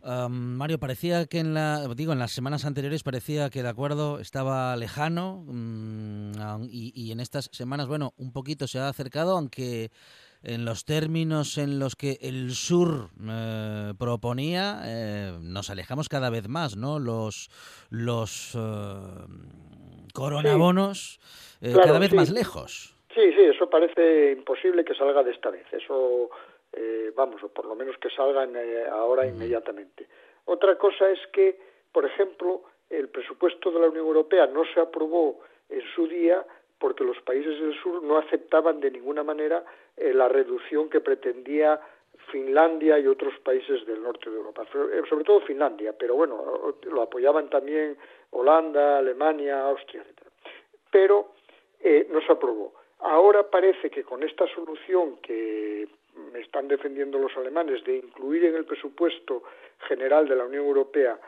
Mario, 0.03 0.79
parecía 0.79 1.27
que 1.27 1.39
en 1.39 1.55
la, 1.55 1.87
digo, 1.95 2.13
en 2.13 2.19
las 2.19 2.33
semanas 2.33 2.65
anteriores 2.65 3.03
parecía 3.03 3.51
que 3.51 3.61
el 3.61 3.67
acuerdo 3.67 4.21
estaba 4.21 4.75
lejano 4.77 5.45
mm, 5.47 6.69
y, 6.71 7.13
en 7.13 7.21
estas 7.21 7.51
semanas, 7.53 7.89
bueno, 7.89 8.15
un 8.17 8.33
poquito 8.33 8.67
se 8.67 8.79
ha 8.79 8.89
acercado, 8.89 9.37
aunque 9.37 9.91
en 10.43 10.65
los 10.65 10.85
términos 10.85 11.59
en 11.59 11.79
los 11.79 11.97
que 11.97 12.19
el 12.21 12.53
sur 12.53 13.11
eh, 13.29 13.93
proponía, 13.99 14.81
eh, 14.85 15.33
nos 15.41 15.71
alejamos 15.71 16.09
cada 16.09 16.31
vez 16.31 16.49
más, 16.49 16.77
¿no? 16.77 16.99
Los, 16.99 17.51
los 17.91 18.55
eh, 18.55 18.59
coronabonos 20.15 21.21
cada 21.61 21.99
vez 21.99 22.15
más 22.15 22.31
lejos. 22.31 22.95
Sí, 23.15 23.33
sí, 23.37 23.43
eso 23.43 23.69
parece 23.69 24.33
imposible 24.33 24.85
que 24.85 24.95
salga 24.95 25.25
de 25.25 25.33
esta 25.33 25.51
vez. 25.51 25.67
Eso 25.73 26.31
eh, 26.73 27.13
vamos, 27.15 27.43
o 27.43 27.49
por 27.49 27.65
lo 27.65 27.75
menos 27.75 27.97
que 27.99 28.11
salgan 28.11 28.55
eh, 28.57 28.87
ahora 28.91 29.27
inmediatamente. 29.27 30.07
Otra 30.45 30.77
cosa 30.77 31.09
es 31.11 31.19
que, 31.33 31.59
por 31.93 32.05
ejemplo, 32.05 32.63
el 32.91 33.09
presupuesto 33.09 33.71
de 33.71 33.81
la 33.81 33.89
Unión 33.89 34.07
Europea 34.07 34.47
no 34.47 34.65
se 34.73 34.81
aprobó 34.81 35.41
en 35.69 35.83
su 35.95 36.07
día 36.07 36.45
porque 36.79 37.05
los 37.05 37.21
países 37.23 37.59
del 37.61 37.75
sur 37.83 38.03
no 38.03 38.19
aceptaban 38.19 38.81
de 38.81 38.91
ninguna 38.91 39.25
manera 39.25 39.65
eh, 39.97 40.13
la 40.13 40.29
reducción 40.29 40.89
que 40.89 41.01
pretendía 41.01 41.81
Finlandia 42.31 42.99
y 42.99 43.07
otros 43.07 43.39
países 43.41 43.87
del 43.87 44.03
norte 44.03 44.29
de 44.29 44.37
Europa, 44.37 44.67
sobre 45.09 45.25
todo 45.25 45.41
Finlandia, 45.41 45.95
pero 45.99 46.15
bueno, 46.15 46.75
lo 46.83 47.03
apoyaban 47.03 47.49
también 47.49 47.97
Holanda, 48.31 48.99
Alemania, 48.99 49.67
Austria, 49.67 50.03
etc. 50.03 50.27
Pero 50.91 51.33
no 52.11 52.21
se 52.21 52.33
aprobó. 52.33 52.75
Ahora 53.01 53.49
parece 53.49 53.91
que 53.91 54.03
con 54.03 54.23
esta 54.23 54.47
solución 54.55 55.17
que 55.23 55.89
están 56.35 56.69
defendiendo 56.69 57.19
los 57.19 57.37
alemanes 57.37 57.85
de 57.85 57.97
incluir 57.97 58.45
en 58.45 58.57
el 58.57 58.65
presupuesto 58.65 59.43
general 59.89 60.29
de 60.29 60.37
la 60.37 60.45
Unión 60.45 60.65
Europea 60.65 61.19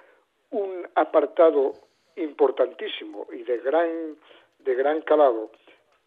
un 0.50 0.86
apartado 0.94 1.72
importantísimo 2.16 3.26
y 3.32 3.42
de 3.42 3.58
gran, 3.58 4.16
de 4.58 4.74
gran 4.74 5.00
calado 5.02 5.50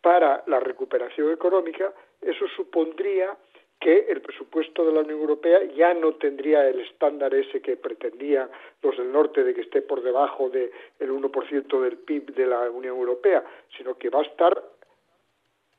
para 0.02 0.44
la 0.48 0.60
recuperación 0.60 1.32
económica, 1.32 1.94
eso 2.22 2.46
supondría 2.56 3.38
que 3.80 4.06
el 4.10 4.22
presupuesto 4.22 4.86
de 4.86 4.94
la 4.94 5.02
Unión 5.02 5.20
Europea 5.20 5.62
ya 5.76 5.94
no 5.94 6.14
tendría 6.16 6.68
el 6.70 6.80
estándar 6.82 7.34
ese 7.34 7.62
que 7.62 7.76
pretendían 7.76 8.50
los 8.82 8.98
del 8.98 9.12
norte 9.12 9.44
de 9.44 9.54
que 9.54 9.62
esté 9.62 9.82
por 9.82 10.02
debajo 10.02 10.50
del 10.50 10.72
1% 11.00 11.82
del 11.82 11.98
PIB 11.98 12.34
de 12.34 12.46
la 12.46 12.70
Unión 12.70 12.98
Europea, 12.98 13.44
sino 13.78 13.98
que 13.98 14.10
va 14.10 14.20
a 14.20 14.24
estar 14.24 14.64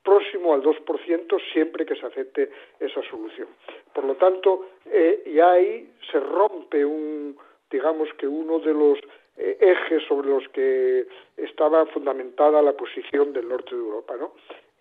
próximo 0.05 0.55
al 0.55 0.63
2% 0.63 1.53
siempre 1.53 1.87
que 1.87 1.97
se 1.97 2.07
acepte 2.07 2.51
esa 2.79 3.03
solución. 3.11 3.49
Por 3.93 4.05
lo 4.05 4.15
tanto, 4.17 4.67
eh, 4.87 5.33
ya 5.35 5.53
ahí 5.53 5.91
se 6.13 6.21
rompe 6.21 6.85
un, 6.85 7.37
digamos 7.71 8.09
que 8.19 8.29
uno 8.29 8.61
de 8.61 8.75
los 8.75 8.99
eh, 9.37 9.57
ejes 9.61 10.03
sobre 10.07 10.29
los 10.29 10.47
que 10.51 11.07
estaba 11.37 11.87
fundamentada 11.87 12.63
la 12.63 12.75
posición 12.75 13.33
del 13.33 13.49
norte 13.49 13.75
de 13.75 13.81
Europa, 13.81 14.15
¿no? 14.17 14.33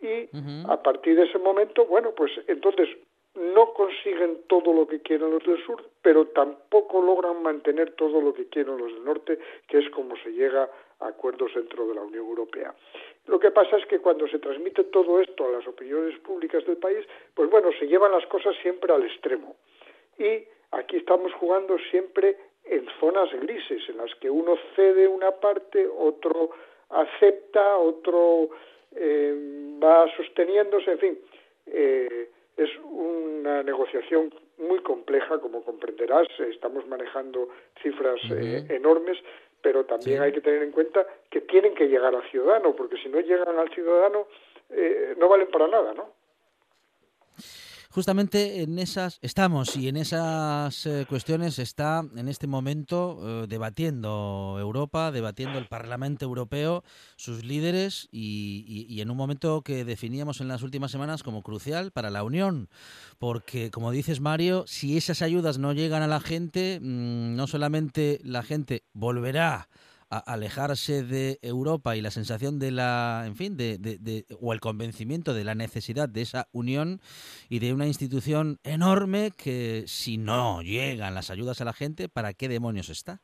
Y 0.01 0.27
a 0.67 0.83
partir 0.83 1.15
de 1.15 1.23
ese 1.23 1.39
momento, 1.39 1.85
bueno, 1.85 2.11
pues 2.11 2.31
entonces 2.47 2.89
no 3.35 3.73
consiguen 3.73 4.43
todo 4.47 4.73
lo 4.73 4.85
que 4.85 4.99
quieren 4.99 5.31
los 5.31 5.43
del 5.43 5.63
sur, 5.65 5.83
pero 6.01 6.27
tampoco 6.27 7.01
logran 7.01 7.41
mantener 7.41 7.93
todo 7.93 8.21
lo 8.21 8.33
que 8.33 8.47
quieren 8.47 8.77
los 8.77 8.93
del 8.93 9.05
norte, 9.05 9.39
que 9.67 9.79
es 9.79 9.89
como 9.91 10.15
se 10.17 10.31
llega 10.31 10.69
a 10.99 11.07
acuerdos 11.07 11.53
dentro 11.55 11.87
de 11.87 11.95
la 11.95 12.01
Unión 12.01 12.25
Europea. 12.25 12.75
Lo 13.27 13.39
que 13.39 13.51
pasa 13.51 13.77
es 13.77 13.85
que 13.85 13.99
cuando 13.99 14.27
se 14.27 14.39
transmite 14.39 14.83
todo 14.85 15.21
esto 15.21 15.45
a 15.45 15.51
las 15.51 15.67
opiniones 15.67 16.17
públicas 16.19 16.65
del 16.65 16.77
país, 16.77 17.05
pues 17.33 17.49
bueno, 17.49 17.69
se 17.79 17.87
llevan 17.87 18.11
las 18.11 18.25
cosas 18.27 18.55
siempre 18.61 18.91
al 18.93 19.03
extremo. 19.03 19.55
Y 20.17 20.43
aquí 20.71 20.97
estamos 20.97 21.33
jugando 21.33 21.77
siempre 21.89 22.37
en 22.65 22.85
zonas 22.99 23.31
grises, 23.41 23.87
en 23.89 23.97
las 23.97 24.13
que 24.15 24.29
uno 24.29 24.57
cede 24.75 25.07
una 25.07 25.31
parte, 25.31 25.87
otro 25.87 26.51
acepta, 26.89 27.77
otro 27.77 28.49
eh, 28.95 29.77
va 29.81 30.05
sosteniéndose, 30.15 30.91
en 30.91 30.99
fin. 30.99 31.19
Eh, 31.67 32.29
es 32.57 32.69
una 32.83 33.63
negociación 33.63 34.33
muy 34.57 34.79
compleja, 34.79 35.39
como 35.39 35.63
comprenderás. 35.63 36.27
Estamos 36.39 36.87
manejando 36.87 37.49
cifras 37.81 38.19
eh, 38.31 38.65
enormes, 38.69 39.17
pero 39.63 39.85
también 39.85 40.21
hay 40.21 40.33
que 40.33 40.41
tener 40.41 40.61
en 40.61 40.71
cuenta 40.71 41.07
que 41.31 41.41
tienen 41.41 41.73
que 41.73 41.87
llegar 41.87 42.13
al 42.13 42.29
ciudadano, 42.29 42.75
porque 42.75 42.97
si 42.97 43.07
no 43.07 43.19
llegan 43.21 43.57
al 43.57 43.69
ciudadano 43.69 44.27
eh, 44.69 45.15
no 45.17 45.29
valen 45.29 45.47
para 45.49 45.67
nada, 45.67 45.93
¿no? 45.93 46.09
Justamente 47.93 48.63
en 48.63 48.79
esas 48.79 49.19
estamos 49.21 49.75
y 49.75 49.87
en 49.87 49.97
esas 49.97 50.87
eh, 50.87 51.05
cuestiones 51.07 51.59
está 51.59 52.03
en 52.15 52.27
este 52.27 52.47
momento 52.47 53.19
eh, 53.21 53.45
debatiendo 53.47 54.57
Europa, 54.59 55.11
debatiendo 55.11 55.59
el 55.59 55.67
Parlamento 55.67 56.25
Europeo, 56.25 56.83
sus 57.17 57.43
líderes 57.43 58.09
y, 58.11 58.99
en 58.99 59.11
un 59.11 59.17
momento 59.17 59.61
que 59.61 59.85
definíamos 59.85 60.41
en 60.41 60.47
las 60.47 60.63
últimas 60.63 60.89
semanas 60.89 61.21
como 61.21 61.43
crucial 61.43 61.91
para 61.91 62.09
la 62.09 62.23
Unión, 62.23 62.67
porque 63.19 63.69
como 63.69 63.91
dices 63.91 64.21
Mario, 64.21 64.63
si 64.65 64.97
esas 64.97 65.21
ayudas 65.21 65.59
no 65.59 65.71
llegan 65.71 66.01
a 66.01 66.07
la 66.07 66.19
gente, 66.19 66.79
mm, 66.81 67.35
no 67.35 67.45
solamente 67.45 68.19
la 68.23 68.41
gente 68.41 68.85
volverá 68.93 69.69
alejarse 70.17 71.03
de 71.03 71.39
Europa 71.41 71.95
y 71.95 72.01
la 72.01 72.11
sensación 72.11 72.59
de 72.59 72.71
la, 72.71 73.23
en 73.25 73.35
fin, 73.35 73.57
de, 73.57 73.77
de, 73.77 74.25
o 74.41 74.53
el 74.53 74.59
convencimiento 74.59 75.33
de 75.33 75.43
la 75.43 75.55
necesidad 75.55 76.09
de 76.09 76.21
esa 76.21 76.47
unión 76.51 76.99
y 77.49 77.59
de 77.59 77.73
una 77.73 77.87
institución 77.87 78.59
enorme 78.63 79.31
que 79.37 79.83
si 79.87 80.17
no 80.17 80.61
llegan 80.61 81.15
las 81.15 81.31
ayudas 81.31 81.61
a 81.61 81.65
la 81.65 81.73
gente, 81.73 82.09
¿para 82.09 82.33
qué 82.33 82.47
demonios 82.47 82.89
está? 82.89 83.21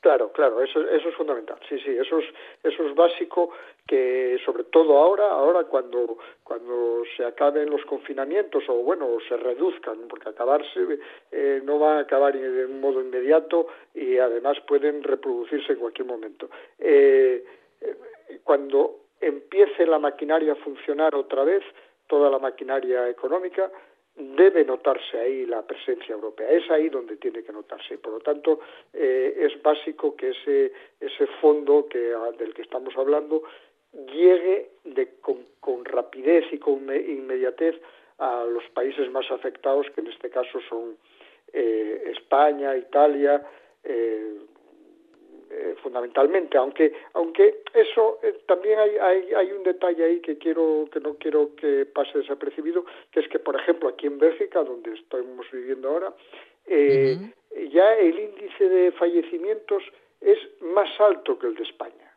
Claro, 0.00 0.32
claro, 0.32 0.62
eso, 0.62 0.80
eso 0.88 1.08
es 1.08 1.14
fundamental. 1.16 1.58
Sí, 1.68 1.78
sí, 1.78 1.90
eso 1.90 2.18
es, 2.18 2.26
eso 2.62 2.86
es 2.86 2.94
básico 2.94 3.50
que 3.86 4.38
sobre 4.44 4.64
todo 4.64 4.98
ahora, 4.98 5.30
ahora 5.30 5.64
cuando, 5.64 6.18
cuando 6.42 7.02
se 7.16 7.24
acaben 7.24 7.68
los 7.68 7.84
confinamientos 7.84 8.64
o 8.68 8.74
bueno, 8.76 9.18
se 9.28 9.36
reduzcan, 9.36 10.08
porque 10.08 10.30
acabarse 10.30 10.98
eh, 11.30 11.60
no 11.64 11.78
va 11.78 11.98
a 11.98 12.00
acabar 12.00 12.32
de 12.38 12.66
un 12.66 12.80
modo 12.80 13.00
inmediato 13.00 13.66
y 13.94 14.16
además 14.18 14.58
pueden 14.66 15.02
reproducirse 15.02 15.72
en 15.72 15.78
cualquier 15.78 16.08
momento. 16.08 16.48
Eh, 16.78 17.44
eh, 17.80 17.96
cuando 18.42 19.00
empiece 19.20 19.86
la 19.86 19.98
maquinaria 19.98 20.52
a 20.52 20.56
funcionar 20.56 21.14
otra 21.14 21.44
vez, 21.44 21.62
toda 22.06 22.30
la 22.30 22.38
maquinaria 22.38 23.08
económica, 23.08 23.70
debe 24.16 24.64
notarse 24.64 25.18
ahí 25.18 25.44
la 25.44 25.62
presencia 25.62 26.14
europea, 26.14 26.48
es 26.48 26.70
ahí 26.70 26.88
donde 26.88 27.16
tiene 27.16 27.42
que 27.42 27.52
notarse. 27.52 27.98
Por 27.98 28.12
lo 28.12 28.20
tanto, 28.20 28.60
eh, 28.92 29.34
es 29.36 29.60
básico 29.62 30.14
que 30.14 30.30
ese, 30.30 30.72
ese 31.00 31.26
fondo 31.40 31.86
que, 31.88 32.12
ah, 32.14 32.30
del 32.38 32.54
que 32.54 32.62
estamos 32.62 32.96
hablando 32.96 33.42
llegue 34.12 34.70
de, 34.84 35.14
con, 35.20 35.84
rapidez 35.84 36.44
y 36.52 36.58
con 36.58 36.82
inmediatez 36.94 37.80
a 38.18 38.44
los 38.44 38.64
países 38.70 39.10
más 39.10 39.30
afectados, 39.30 39.86
que 39.94 40.00
en 40.00 40.08
este 40.08 40.30
caso 40.30 40.60
son 40.68 40.96
eh, 41.52 42.12
España, 42.12 42.76
Italia, 42.76 43.42
eh, 43.82 44.38
eh, 45.56 45.76
fundamentalmente, 45.82 46.58
aunque 46.58 46.92
aunque 47.12 47.62
eso 47.74 48.18
eh, 48.22 48.40
también 48.44 48.78
hay, 48.78 48.96
hay, 48.96 49.34
hay 49.34 49.52
un 49.52 49.62
detalle 49.62 50.02
ahí 50.02 50.20
que 50.20 50.36
quiero 50.36 50.88
que 50.90 50.98
no 50.98 51.14
quiero 51.14 51.54
que 51.54 51.86
pase 51.86 52.18
desapercibido, 52.18 52.84
que 53.12 53.20
es 53.20 53.28
que 53.28 53.38
por 53.38 53.54
ejemplo 53.54 53.88
aquí 53.88 54.06
en 54.08 54.18
Bélgica, 54.18 54.64
donde 54.64 54.94
estamos 54.94 55.46
viviendo 55.52 55.90
ahora, 55.90 56.12
eh, 56.66 57.16
ya 57.70 57.94
el 57.94 58.18
índice 58.18 58.68
de 58.68 58.92
fallecimientos 58.92 59.84
es 60.20 60.38
más 60.62 60.88
alto 60.98 61.38
que 61.38 61.46
el 61.46 61.54
de 61.54 61.62
España. 61.62 62.13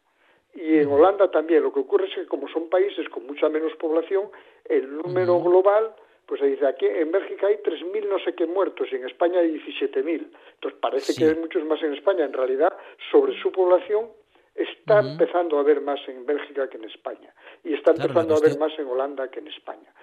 Y 0.57 0.79
en 0.79 0.87
Holanda 0.91 1.29
también. 1.29 1.61
Lo 1.61 1.71
que 1.71 1.81
ocurre 1.81 2.07
es 2.07 2.15
que 2.15 2.25
como 2.25 2.47
son 2.49 2.67
países 2.67 3.07
con 3.09 3.27
mucha 3.27 3.47
menos 3.47 3.75
población, 3.75 4.29
el 4.65 4.97
número 4.97 5.39
global 5.39 5.93
pues 6.25 6.41
se 6.41 6.47
dice, 6.47 6.67
aquí 6.67 6.85
en 6.85 7.09
Bélgica 7.09 7.47
hay 7.47 7.55
3.000 7.57 8.09
no 8.09 8.19
sé 8.19 8.35
qué 8.35 8.45
muertos 8.45 8.89
y 8.91 8.95
en 8.95 9.05
España 9.05 9.39
hay 9.39 9.59
17.000. 9.59 10.27
Entonces 10.55 10.79
parece 10.81 11.15
que 11.15 11.23
hay 11.23 11.35
muchos 11.35 11.63
más 11.63 11.81
en 11.81 11.93
España. 11.93 12.25
En 12.25 12.33
realidad, 12.33 12.73
sobre 13.11 13.39
su 13.41 13.49
población 13.49 14.09
está 14.53 14.99
empezando 14.99 15.57
a 15.57 15.61
haber 15.61 15.79
más 15.79 15.99
en 16.09 16.25
Bélgica 16.25 16.67
que 16.69 16.77
en 16.77 16.85
España. 16.85 17.33
Y 17.63 17.75
está 17.75 17.91
empezando 17.91 18.33
a 18.33 18.37
haber 18.39 18.57
más 18.57 18.77
en 18.77 18.87
Holanda 18.87 19.29
que 19.29 19.39
en 19.39 19.47
España. 19.47 19.93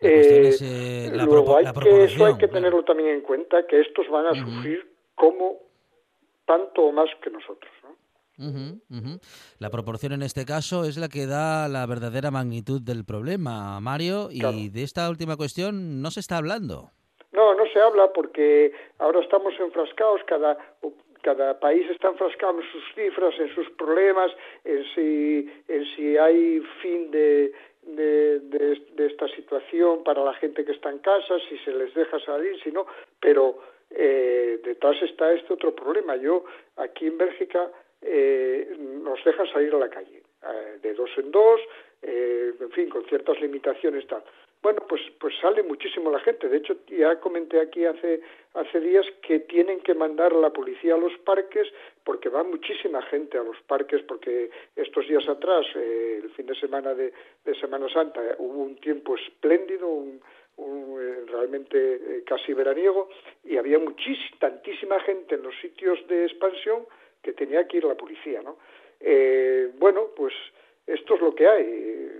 Eh, 0.00 0.50
eh, 0.60 1.10
luego 1.14 1.56
hay 1.56 1.66
que, 1.82 2.04
eso 2.04 2.26
hay 2.26 2.36
que 2.36 2.48
tenerlo 2.48 2.82
también 2.84 3.10
en 3.10 3.20
cuenta, 3.22 3.66
que 3.66 3.80
estos 3.80 4.08
van 4.08 4.26
a 4.26 4.34
sufrir 4.34 4.86
como 5.14 5.60
tanto 6.44 6.82
o 6.82 6.92
más 6.92 7.08
que 7.22 7.30
nosotros. 7.30 7.72
¿no? 7.84 7.96
La 9.58 9.70
proporción 9.70 10.12
en 10.12 10.22
este 10.22 10.44
caso 10.44 10.84
es 10.84 10.96
la 10.96 11.08
que 11.08 11.26
da 11.26 11.68
la 11.68 11.86
verdadera 11.86 12.30
magnitud 12.30 12.80
del 12.80 13.04
problema, 13.04 13.78
Mario, 13.80 14.28
y 14.30 14.68
de 14.68 14.82
esta 14.82 15.08
última 15.10 15.36
cuestión 15.36 16.02
no 16.02 16.10
se 16.10 16.20
está 16.20 16.38
hablando. 16.38 16.90
No, 17.32 17.54
no 17.54 17.64
se 17.72 17.80
habla 17.80 18.12
porque 18.12 18.72
ahora 18.98 19.20
estamos 19.20 19.54
enfrascados, 19.60 20.20
cada, 20.26 20.58
cada 21.22 21.58
país 21.60 21.88
está 21.90 22.08
enfrascado 22.08 22.60
en 22.60 22.72
sus 22.72 22.82
cifras, 22.94 23.34
en 23.38 23.54
sus 23.54 23.70
problemas, 23.70 24.32
en 24.64 24.84
si, 24.94 25.50
en 25.68 25.84
si 25.94 26.16
hay 26.16 26.60
fin 26.82 27.10
de, 27.10 27.52
de, 27.82 28.40
de, 28.40 29.06
esta 29.06 29.28
situación 29.28 30.02
para 30.04 30.24
la 30.24 30.34
gente 30.34 30.64
que 30.64 30.72
está 30.72 30.90
en 30.90 30.98
casa, 30.98 31.34
si 31.48 31.58
se 31.58 31.72
les 31.72 31.94
deja 31.94 32.18
salir, 32.20 32.60
si 32.62 32.72
no, 32.72 32.86
pero 33.20 33.58
eh, 33.90 34.60
detrás 34.64 35.00
está 35.02 35.32
este 35.32 35.52
otro 35.52 35.74
problema. 35.74 36.16
Yo, 36.16 36.44
aquí 36.76 37.06
en 37.06 37.18
Bélgica, 37.18 37.70
eh, 38.02 38.76
nos 38.78 39.22
dejan 39.24 39.46
salir 39.52 39.74
a 39.74 39.78
la 39.78 39.88
calle, 39.88 40.22
eh, 40.42 40.78
de 40.82 40.94
dos 40.94 41.10
en 41.16 41.30
dos, 41.30 41.60
eh, 42.02 42.54
en 42.58 42.70
fin, 42.70 42.88
con 42.88 43.04
ciertas 43.04 43.40
limitaciones 43.40 44.06
tal. 44.06 44.22
Bueno, 44.62 44.82
pues, 44.86 45.00
pues 45.18 45.34
sale 45.40 45.62
muchísimo 45.62 46.10
la 46.10 46.20
gente. 46.20 46.48
De 46.48 46.58
hecho, 46.58 46.76
ya 46.86 47.18
comenté 47.18 47.60
aquí 47.60 47.86
hace, 47.86 48.20
hace 48.52 48.80
días 48.80 49.06
que 49.22 49.40
tienen 49.40 49.80
que 49.80 49.94
mandar 49.94 50.34
a 50.34 50.38
la 50.38 50.50
policía 50.50 50.94
a 50.94 50.98
los 50.98 51.16
parques 51.24 51.66
porque 52.04 52.28
va 52.28 52.42
muchísima 52.42 53.00
gente 53.02 53.38
a 53.38 53.42
los 53.42 53.56
parques 53.62 54.02
porque 54.02 54.50
estos 54.76 55.08
días 55.08 55.26
atrás, 55.28 55.64
eh, 55.76 56.20
el 56.24 56.30
fin 56.30 56.46
de 56.46 56.54
semana 56.54 56.94
de, 56.94 57.12
Semana 57.58 57.88
Santa, 57.88 58.20
hubo 58.38 58.62
un 58.62 58.76
tiempo 58.76 59.16
espléndido, 59.16 59.88
un, 59.88 60.20
eh, 60.58 61.24
realmente 61.26 61.94
eh, 61.94 62.24
casi 62.24 62.52
veraniego 62.52 63.08
y 63.44 63.56
había 63.56 63.78
muchísima, 63.78 64.36
tantísima 64.38 65.00
gente 65.00 65.34
en 65.36 65.42
los 65.42 65.54
sitios 65.60 66.06
de 66.06 66.26
expansión 66.26 66.86
que 67.22 67.32
tenía 67.32 67.66
que 67.66 67.78
ir 67.78 67.84
la 67.84 67.94
policía, 67.94 68.42
¿no? 68.42 68.56
bueno, 69.78 70.08
pues 70.14 70.34
esto 70.86 71.14
es 71.14 71.20
lo 71.22 71.34
que 71.34 71.48
hay 71.48 72.10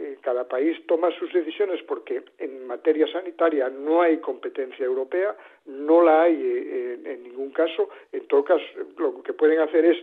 eh, 0.00 0.16
cada 0.20 0.46
país 0.46 0.78
toma 0.86 1.10
sus 1.18 1.32
decisiones 1.32 1.82
porque 1.82 2.22
en 2.38 2.68
materia 2.68 3.10
sanitaria 3.10 3.68
no 3.68 4.00
hay 4.00 4.18
competencia 4.18 4.84
europea, 4.84 5.36
no 5.66 6.02
la 6.02 6.22
hay 6.22 6.34
eh, 6.40 6.98
en, 7.04 7.24
ningún 7.24 7.50
caso. 7.50 7.88
En 8.12 8.28
todo 8.28 8.44
caso, 8.44 8.62
lo 8.96 9.20
que 9.24 9.32
pueden 9.32 9.58
hacer 9.58 9.84
es 9.84 9.98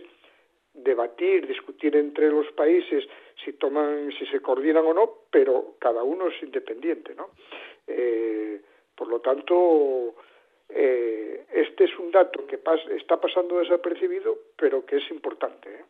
debatir, 0.74 1.46
discutir 1.46 1.96
entre 1.96 2.28
los 2.28 2.46
países 2.52 3.08
si 3.42 3.54
toman, 3.54 4.12
si 4.18 4.26
se 4.26 4.40
coordinan 4.40 4.84
o 4.84 4.92
no, 4.92 5.10
pero 5.30 5.76
cada 5.78 6.02
uno 6.02 6.28
es 6.28 6.42
independiente, 6.42 7.14
¿no? 7.14 7.30
Eh, 7.86 8.60
por 8.94 9.08
lo 9.08 9.20
tanto, 9.20 10.14
este 10.68 11.84
es 11.84 11.98
un 11.98 12.10
dato 12.10 12.46
que 12.46 12.58
está 12.96 13.20
pasando 13.20 13.58
desapercibido, 13.58 14.36
pero 14.56 14.84
que 14.84 14.96
es 14.96 15.10
importante. 15.10 15.68
¿eh? 15.68 15.84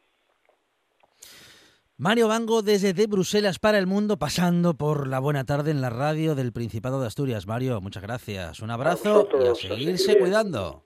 Mario 1.98 2.28
Bango 2.28 2.62
desde 2.62 2.92
de 2.92 3.06
Bruselas 3.06 3.58
para 3.58 3.78
el 3.78 3.86
mundo, 3.86 4.18
pasando 4.18 4.74
por 4.74 5.06
la 5.06 5.18
buena 5.18 5.44
tarde 5.44 5.70
en 5.70 5.80
la 5.80 5.90
radio 5.90 6.34
del 6.34 6.52
Principado 6.52 7.00
de 7.00 7.06
Asturias. 7.06 7.46
Mario, 7.46 7.80
muchas 7.80 8.02
gracias. 8.02 8.60
Un 8.60 8.70
abrazo 8.70 9.28
y 9.42 9.46
a 9.46 9.54
seguirse 9.54 10.18
cuidando. 10.18 10.86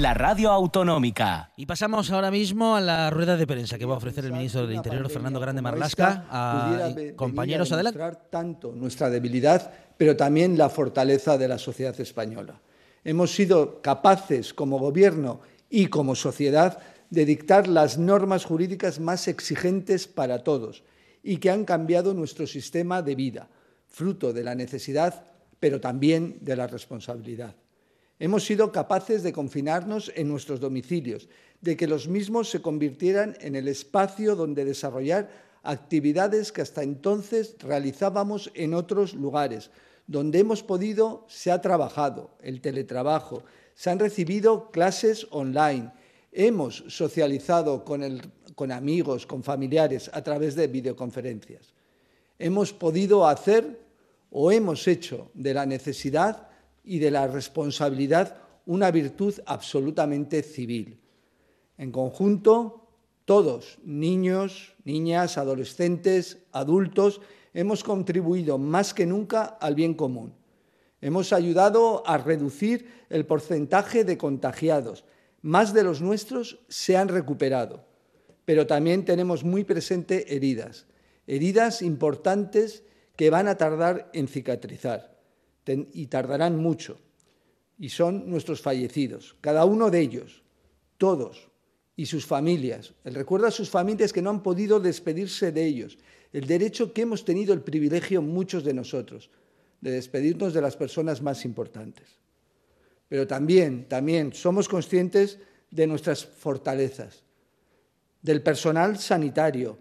La 0.00 0.14
radio 0.14 0.50
autonómica. 0.50 1.52
Y 1.56 1.66
pasamos 1.66 2.10
ahora 2.10 2.30
mismo 2.30 2.74
a 2.74 2.80
la 2.80 3.10
rueda 3.10 3.36
de 3.36 3.46
prensa 3.46 3.76
que 3.78 3.84
va 3.84 3.94
a 3.94 3.96
ofrecer 3.98 4.24
el 4.24 4.32
ministro 4.32 4.66
del 4.66 4.76
Interior, 4.76 5.10
Fernando 5.10 5.40
Grande 5.40 5.60
Marlasca. 5.60 6.26
A 6.30 6.90
compañeros, 7.16 7.70
adelante. 7.72 8.00
tanto 8.30 8.72
nuestra 8.72 9.10
debilidad, 9.10 9.70
pero 9.96 10.16
también 10.16 10.56
la 10.56 10.70
fortaleza 10.70 11.36
de 11.36 11.48
la 11.48 11.58
sociedad 11.58 11.98
española. 12.00 12.60
Hemos 13.04 13.34
sido 13.34 13.82
capaces 13.82 14.54
como 14.54 14.78
gobierno 14.78 15.40
y 15.68 15.88
como 15.88 16.14
sociedad 16.14 16.78
de 17.10 17.26
dictar 17.26 17.68
las 17.68 17.98
normas 17.98 18.46
jurídicas 18.46 19.00
más 19.00 19.28
exigentes 19.28 20.06
para 20.06 20.42
todos 20.44 20.82
y 21.22 21.36
que 21.36 21.50
han 21.50 21.64
cambiado 21.64 22.14
nuestro 22.14 22.46
sistema 22.46 23.02
de 23.02 23.14
vida, 23.16 23.48
fruto 23.86 24.32
de 24.32 24.44
la 24.44 24.54
necesidad, 24.54 25.24
pero 25.60 25.80
también 25.80 26.38
de 26.40 26.56
la 26.56 26.66
responsabilidad. 26.66 27.54
Hemos 28.18 28.44
sido 28.44 28.70
capaces 28.70 29.22
de 29.22 29.32
confinarnos 29.32 30.12
en 30.14 30.28
nuestros 30.28 30.60
domicilios, 30.60 31.28
de 31.60 31.76
que 31.76 31.86
los 31.86 32.08
mismos 32.08 32.50
se 32.50 32.62
convirtieran 32.62 33.36
en 33.40 33.56
el 33.56 33.68
espacio 33.68 34.36
donde 34.36 34.64
desarrollar 34.64 35.30
actividades 35.62 36.52
que 36.52 36.62
hasta 36.62 36.82
entonces 36.82 37.56
realizábamos 37.60 38.50
en 38.54 38.74
otros 38.74 39.14
lugares, 39.14 39.70
donde 40.06 40.40
hemos 40.40 40.62
podido, 40.62 41.24
se 41.28 41.50
ha 41.50 41.60
trabajado, 41.60 42.30
el 42.40 42.60
teletrabajo, 42.60 43.42
se 43.74 43.90
han 43.90 43.98
recibido 43.98 44.70
clases 44.70 45.26
online, 45.30 45.90
Hemos 46.34 46.82
socializado 46.88 47.84
con, 47.84 48.72
amigos, 48.72 49.26
con 49.26 49.42
familiares 49.42 50.10
a 50.14 50.22
través 50.22 50.56
de 50.56 50.66
videoconferencias. 50.66 51.74
Hemos 52.38 52.72
podido 52.72 53.26
hacer 53.26 53.78
o 54.30 54.50
hemos 54.50 54.88
hecho 54.88 55.30
de 55.34 55.52
la 55.52 55.66
necesidad 55.66 56.48
y 56.84 56.98
de 56.98 57.10
la 57.10 57.26
responsabilidad 57.26 58.36
una 58.66 58.90
virtud 58.90 59.34
absolutamente 59.46 60.42
civil. 60.42 61.00
En 61.78 61.90
conjunto, 61.90 62.88
todos, 63.24 63.78
niños, 63.84 64.74
niñas, 64.84 65.38
adolescentes, 65.38 66.38
adultos, 66.52 67.20
hemos 67.54 67.82
contribuido 67.84 68.58
más 68.58 68.94
que 68.94 69.06
nunca 69.06 69.44
al 69.44 69.74
bien 69.74 69.94
común. 69.94 70.34
Hemos 71.00 71.32
ayudado 71.32 72.02
a 72.06 72.18
reducir 72.18 73.04
el 73.10 73.26
porcentaje 73.26 74.04
de 74.04 74.16
contagiados, 74.16 75.04
más 75.40 75.72
de 75.72 75.82
los 75.82 76.00
nuestros 76.00 76.60
se 76.68 76.96
han 76.96 77.08
recuperado, 77.08 77.84
pero 78.44 78.66
también 78.66 79.04
tenemos 79.04 79.42
muy 79.42 79.64
presente 79.64 80.36
heridas, 80.36 80.86
heridas 81.26 81.82
importantes 81.82 82.84
que 83.16 83.30
van 83.30 83.48
a 83.48 83.56
tardar 83.56 84.08
en 84.12 84.28
cicatrizar 84.28 85.11
y 85.66 86.06
tardarán 86.06 86.56
mucho. 86.56 86.98
Y 87.78 87.88
son 87.88 88.28
nuestros 88.28 88.60
fallecidos, 88.60 89.36
cada 89.40 89.64
uno 89.64 89.90
de 89.90 90.00
ellos, 90.00 90.42
todos, 90.98 91.48
y 91.96 92.06
sus 92.06 92.26
familias. 92.26 92.94
El 93.04 93.14
recuerdo 93.14 93.46
a 93.46 93.50
sus 93.50 93.68
familias 93.68 94.12
que 94.12 94.22
no 94.22 94.30
han 94.30 94.42
podido 94.42 94.80
despedirse 94.80 95.52
de 95.52 95.66
ellos. 95.66 95.98
El 96.32 96.46
derecho 96.46 96.92
que 96.92 97.02
hemos 97.02 97.24
tenido 97.24 97.52
el 97.52 97.60
privilegio 97.60 98.22
muchos 98.22 98.64
de 98.64 98.74
nosotros 98.74 99.30
de 99.80 99.90
despedirnos 99.90 100.54
de 100.54 100.62
las 100.62 100.76
personas 100.76 101.20
más 101.20 101.44
importantes 101.44 102.22
pero 103.12 103.26
también, 103.26 103.84
también 103.90 104.32
somos 104.32 104.70
conscientes 104.70 105.38
de 105.70 105.86
nuestras 105.86 106.24
fortalezas, 106.24 107.22
del 108.22 108.40
personal 108.40 108.98
sanitario, 108.98 109.78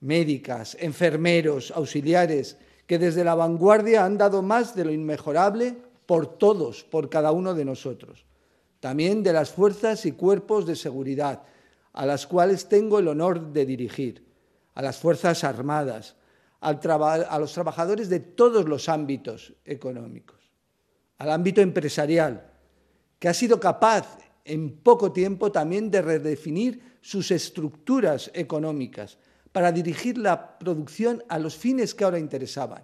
médicas, 0.00 0.76
enfermeros, 0.78 1.70
auxiliares, 1.70 2.58
que 2.86 2.98
desde 2.98 3.24
la 3.24 3.34
vanguardia 3.34 4.04
han 4.04 4.18
dado 4.18 4.42
más 4.42 4.74
de 4.74 4.84
lo 4.84 4.92
inmejorable 4.92 5.76
por 6.06 6.38
todos, 6.38 6.84
por 6.84 7.08
cada 7.08 7.32
uno 7.32 7.54
de 7.54 7.64
nosotros. 7.64 8.26
También 8.80 9.22
de 9.22 9.32
las 9.32 9.50
fuerzas 9.50 10.04
y 10.04 10.12
cuerpos 10.12 10.66
de 10.66 10.76
seguridad, 10.76 11.42
a 11.92 12.04
las 12.06 12.26
cuales 12.26 12.68
tengo 12.68 12.98
el 12.98 13.08
honor 13.08 13.52
de 13.52 13.64
dirigir, 13.64 14.24
a 14.74 14.82
las 14.82 14.98
Fuerzas 14.98 15.44
Armadas, 15.44 16.16
a 16.60 17.38
los 17.38 17.52
trabajadores 17.52 18.08
de 18.08 18.20
todos 18.20 18.68
los 18.68 18.88
ámbitos 18.88 19.54
económicos, 19.64 20.50
al 21.18 21.30
ámbito 21.30 21.60
empresarial, 21.60 22.50
que 23.18 23.28
ha 23.28 23.34
sido 23.34 23.60
capaz 23.60 24.18
en 24.44 24.78
poco 24.78 25.12
tiempo 25.12 25.52
también 25.52 25.90
de 25.90 26.02
redefinir 26.02 26.98
sus 27.00 27.30
estructuras 27.30 28.30
económicas 28.34 29.18
para 29.54 29.70
dirigir 29.70 30.18
la 30.18 30.58
producción 30.58 31.22
a 31.28 31.38
los 31.38 31.56
fines 31.56 31.94
que 31.94 32.02
ahora 32.02 32.18
interesaban, 32.18 32.82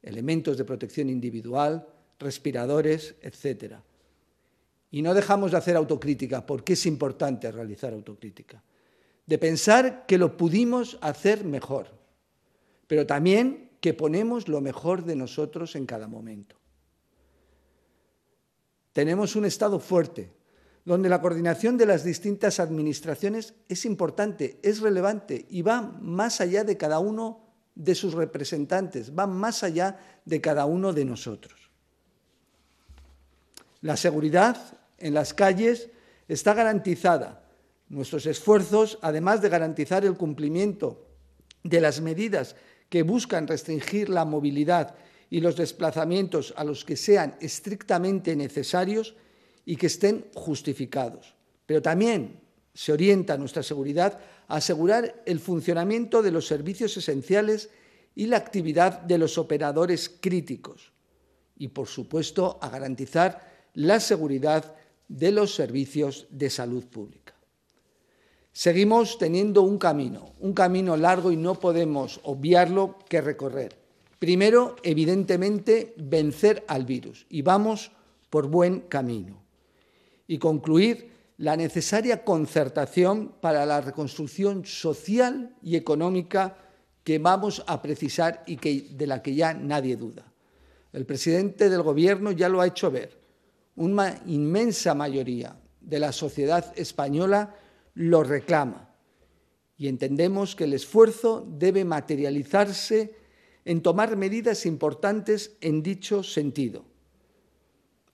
elementos 0.00 0.56
de 0.56 0.64
protección 0.64 1.10
individual, 1.10 1.84
respiradores, 2.16 3.16
etc. 3.22 3.74
Y 4.92 5.02
no 5.02 5.14
dejamos 5.14 5.50
de 5.50 5.56
hacer 5.56 5.74
autocrítica, 5.74 6.46
porque 6.46 6.74
es 6.74 6.86
importante 6.86 7.50
realizar 7.50 7.92
autocrítica, 7.92 8.62
de 9.26 9.36
pensar 9.36 10.06
que 10.06 10.16
lo 10.16 10.36
pudimos 10.36 10.96
hacer 11.00 11.44
mejor, 11.44 11.88
pero 12.86 13.04
también 13.04 13.72
que 13.80 13.92
ponemos 13.92 14.46
lo 14.46 14.60
mejor 14.60 15.04
de 15.04 15.16
nosotros 15.16 15.74
en 15.74 15.86
cada 15.86 16.06
momento. 16.06 16.54
Tenemos 18.92 19.34
un 19.34 19.44
Estado 19.44 19.80
fuerte, 19.80 20.30
donde 20.90 21.08
la 21.08 21.20
coordinación 21.20 21.78
de 21.78 21.86
las 21.86 22.02
distintas 22.02 22.58
administraciones 22.58 23.54
es 23.68 23.84
importante, 23.84 24.58
es 24.60 24.80
relevante 24.80 25.46
y 25.48 25.62
va 25.62 25.82
más 25.82 26.40
allá 26.40 26.64
de 26.64 26.76
cada 26.76 26.98
uno 26.98 27.46
de 27.76 27.94
sus 27.94 28.12
representantes, 28.12 29.16
va 29.16 29.28
más 29.28 29.62
allá 29.62 30.00
de 30.24 30.40
cada 30.40 30.64
uno 30.64 30.92
de 30.92 31.04
nosotros. 31.04 31.70
La 33.82 33.96
seguridad 33.96 34.56
en 34.98 35.14
las 35.14 35.32
calles 35.32 35.90
está 36.26 36.54
garantizada. 36.54 37.44
Nuestros 37.88 38.26
esfuerzos, 38.26 38.98
además 39.00 39.42
de 39.42 39.48
garantizar 39.48 40.04
el 40.04 40.16
cumplimiento 40.16 41.06
de 41.62 41.80
las 41.80 42.00
medidas 42.00 42.56
que 42.88 43.04
buscan 43.04 43.46
restringir 43.46 44.08
la 44.08 44.24
movilidad 44.24 44.96
y 45.30 45.40
los 45.40 45.54
desplazamientos 45.54 46.52
a 46.56 46.64
los 46.64 46.84
que 46.84 46.96
sean 46.96 47.36
estrictamente 47.40 48.34
necesarios 48.34 49.14
y 49.70 49.76
que 49.76 49.86
estén 49.86 50.26
justificados. 50.34 51.36
Pero 51.64 51.80
también 51.80 52.40
se 52.74 52.92
orienta 52.92 53.38
nuestra 53.38 53.62
seguridad 53.62 54.18
a 54.48 54.56
asegurar 54.56 55.22
el 55.26 55.38
funcionamiento 55.38 56.22
de 56.22 56.32
los 56.32 56.48
servicios 56.48 56.96
esenciales 56.96 57.70
y 58.16 58.26
la 58.26 58.38
actividad 58.38 59.00
de 59.02 59.16
los 59.16 59.38
operadores 59.38 60.08
críticos 60.08 60.90
y, 61.56 61.68
por 61.68 61.86
supuesto, 61.86 62.58
a 62.60 62.68
garantizar 62.68 63.68
la 63.74 64.00
seguridad 64.00 64.74
de 65.06 65.30
los 65.30 65.54
servicios 65.54 66.26
de 66.30 66.50
salud 66.50 66.86
pública. 66.86 67.34
Seguimos 68.50 69.18
teniendo 69.18 69.62
un 69.62 69.78
camino, 69.78 70.32
un 70.40 70.52
camino 70.52 70.96
largo 70.96 71.30
y 71.30 71.36
no 71.36 71.54
podemos 71.54 72.18
obviarlo 72.24 72.98
que 73.08 73.20
recorrer. 73.20 73.78
Primero, 74.18 74.74
evidentemente, 74.82 75.94
vencer 75.96 76.64
al 76.66 76.86
virus 76.86 77.24
y 77.28 77.42
vamos 77.42 77.92
por 78.30 78.48
buen 78.48 78.80
camino. 78.80 79.39
Y 80.30 80.38
concluir 80.38 81.10
la 81.38 81.56
necesaria 81.56 82.22
concertación 82.22 83.34
para 83.40 83.66
la 83.66 83.80
reconstrucción 83.80 84.64
social 84.64 85.56
y 85.60 85.74
económica 85.74 86.56
que 87.02 87.18
vamos 87.18 87.64
a 87.66 87.82
precisar 87.82 88.44
y 88.46 88.56
que, 88.56 88.90
de 88.92 89.08
la 89.08 89.22
que 89.22 89.34
ya 89.34 89.52
nadie 89.54 89.96
duda. 89.96 90.24
El 90.92 91.04
presidente 91.04 91.68
del 91.68 91.82
Gobierno 91.82 92.30
ya 92.30 92.48
lo 92.48 92.60
ha 92.60 92.68
hecho 92.68 92.92
ver. 92.92 93.18
Una 93.74 94.22
inmensa 94.26 94.94
mayoría 94.94 95.56
de 95.80 95.98
la 95.98 96.12
sociedad 96.12 96.78
española 96.78 97.56
lo 97.94 98.22
reclama 98.22 98.88
y 99.76 99.88
entendemos 99.88 100.54
que 100.54 100.62
el 100.62 100.74
esfuerzo 100.74 101.44
debe 101.58 101.84
materializarse 101.84 103.16
en 103.64 103.82
tomar 103.82 104.16
medidas 104.16 104.64
importantes 104.64 105.56
en 105.60 105.82
dicho 105.82 106.22
sentido. 106.22 106.84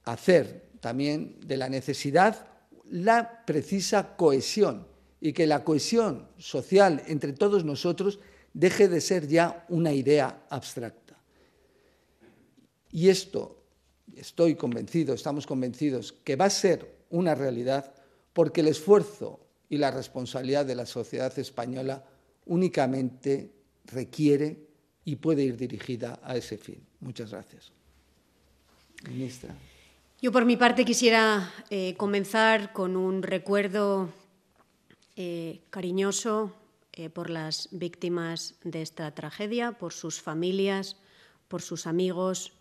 Hacer 0.04 0.65
también 0.86 1.40
de 1.44 1.56
la 1.56 1.68
necesidad 1.68 2.46
la 2.88 3.44
precisa 3.44 4.14
cohesión 4.14 4.86
y 5.20 5.32
que 5.32 5.44
la 5.44 5.64
cohesión 5.64 6.28
social 6.38 7.02
entre 7.08 7.32
todos 7.32 7.64
nosotros 7.64 8.20
deje 8.54 8.86
de 8.86 9.00
ser 9.00 9.26
ya 9.26 9.66
una 9.68 9.92
idea 9.92 10.44
abstracta. 10.48 11.18
Y 12.92 13.08
esto, 13.08 13.64
estoy 14.14 14.54
convencido, 14.54 15.12
estamos 15.12 15.44
convencidos, 15.44 16.12
que 16.22 16.36
va 16.36 16.44
a 16.44 16.50
ser 16.50 16.88
una 17.10 17.34
realidad 17.34 17.92
porque 18.32 18.60
el 18.60 18.68
esfuerzo 18.68 19.40
y 19.68 19.78
la 19.78 19.90
responsabilidad 19.90 20.66
de 20.66 20.76
la 20.76 20.86
sociedad 20.86 21.36
española 21.36 22.04
únicamente 22.44 23.50
requiere 23.86 24.68
y 25.04 25.16
puede 25.16 25.42
ir 25.42 25.56
dirigida 25.56 26.20
a 26.22 26.36
ese 26.36 26.56
fin. 26.56 26.78
Muchas 27.00 27.32
gracias. 27.32 27.72
Ministra. 29.08 29.52
Yo, 30.22 30.32
por 30.32 30.46
mi 30.46 30.56
parte, 30.56 30.86
quisiera 30.86 31.52
eh, 31.68 31.94
comenzar 31.98 32.72
con 32.72 32.96
un 32.96 33.22
recuerdo 33.22 34.08
eh, 35.14 35.60
cariñoso 35.68 36.56
eh, 36.94 37.10
por 37.10 37.28
las 37.28 37.68
víctimas 37.70 38.54
de 38.64 38.80
esta 38.80 39.14
tragedia, 39.14 39.72
por 39.72 39.92
sus 39.92 40.22
familias, 40.22 40.96
por 41.48 41.60
sus 41.60 41.86
amigos. 41.86 42.54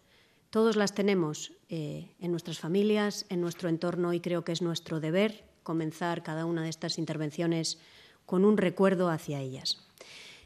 Todos 0.49 0.75
las 0.75 0.93
tenemos 0.93 1.53
en 1.69 2.31
nuestras 2.31 2.59
familias, 2.59 3.25
en 3.29 3.39
nuestro 3.39 3.69
entorno, 3.69 4.13
y 4.13 4.19
creo 4.19 4.43
que 4.43 4.51
es 4.51 4.61
nuestro 4.61 4.99
deber 4.99 5.45
comenzar 5.63 6.23
cada 6.23 6.45
una 6.45 6.63
de 6.63 6.69
estas 6.69 6.97
intervenciones 6.97 7.79
con 8.25 8.43
un 8.43 8.57
recuerdo 8.57 9.09
hacia 9.09 9.39
ellas. 9.39 9.81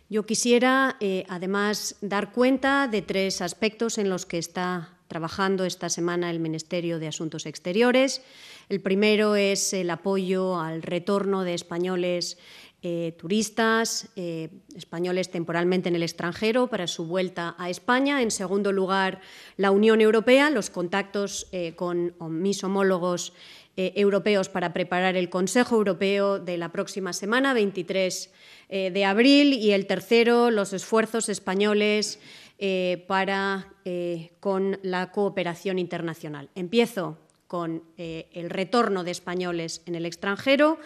Yo 0.09 0.25
quisiera, 0.25 0.97
además, 1.27 1.97
dar 2.01 2.31
cuenta 2.31 2.87
de 2.87 3.01
tres 3.01 3.41
aspectos 3.41 3.97
en 3.97 4.09
los 4.09 4.25
que 4.25 4.39
está 4.39 4.98
trabajando 5.09 5.65
esta 5.65 5.89
semana 5.89 6.29
el 6.29 6.39
Ministerio 6.39 6.99
de 6.99 7.07
Asuntos 7.07 7.45
Exteriores. 7.45 8.21
El 8.69 8.79
primero 8.79 9.35
es 9.35 9.73
el 9.73 9.89
apoyo 9.89 10.57
al 10.59 10.83
retorno 10.83 11.43
de 11.43 11.55
españoles 11.55 12.37
eh, 12.81 13.13
turistas, 13.17 14.07
eh, 14.15 14.47
españoles 14.73 15.29
temporalmente 15.29 15.89
en 15.89 15.95
el 15.95 16.03
extranjero 16.03 16.67
para 16.67 16.87
su 16.87 17.05
vuelta 17.05 17.55
a 17.57 17.69
España. 17.69 18.21
En 18.21 18.31
segundo 18.31 18.71
lugar, 18.71 19.19
la 19.57 19.71
Unión 19.71 19.99
Europea, 19.99 20.49
los 20.49 20.69
contactos 20.69 21.47
eh, 21.51 21.73
con 21.75 22.13
mis 22.21 22.63
homólogos 22.63 23.33
europeos 23.75 24.49
para 24.49 24.73
preparar 24.73 25.15
el 25.15 25.29
Consejo 25.29 25.75
Europeo 25.75 26.37
de 26.37 26.57
la 26.57 26.69
próxima 26.69 27.13
semana, 27.13 27.53
23 27.53 28.29
de 28.67 29.05
abril. 29.05 29.53
Y 29.53 29.71
el 29.71 29.87
tercero, 29.87 30.51
los 30.51 30.73
esfuerzos 30.73 31.29
españoles 31.29 32.19
eh, 32.61 33.05
para, 33.07 33.71
eh, 33.85 34.31
con 34.41 34.79
la 34.83 35.13
cooperación 35.13 35.79
internacional. 35.79 36.49
Empiezo 36.55 37.17
con 37.47 37.83
eh, 37.97 38.27
el 38.33 38.49
retorno 38.49 39.05
de 39.05 39.11
españoles 39.11 39.81
en 39.85 39.95
el 39.95 40.05
extranjero, 40.05 40.77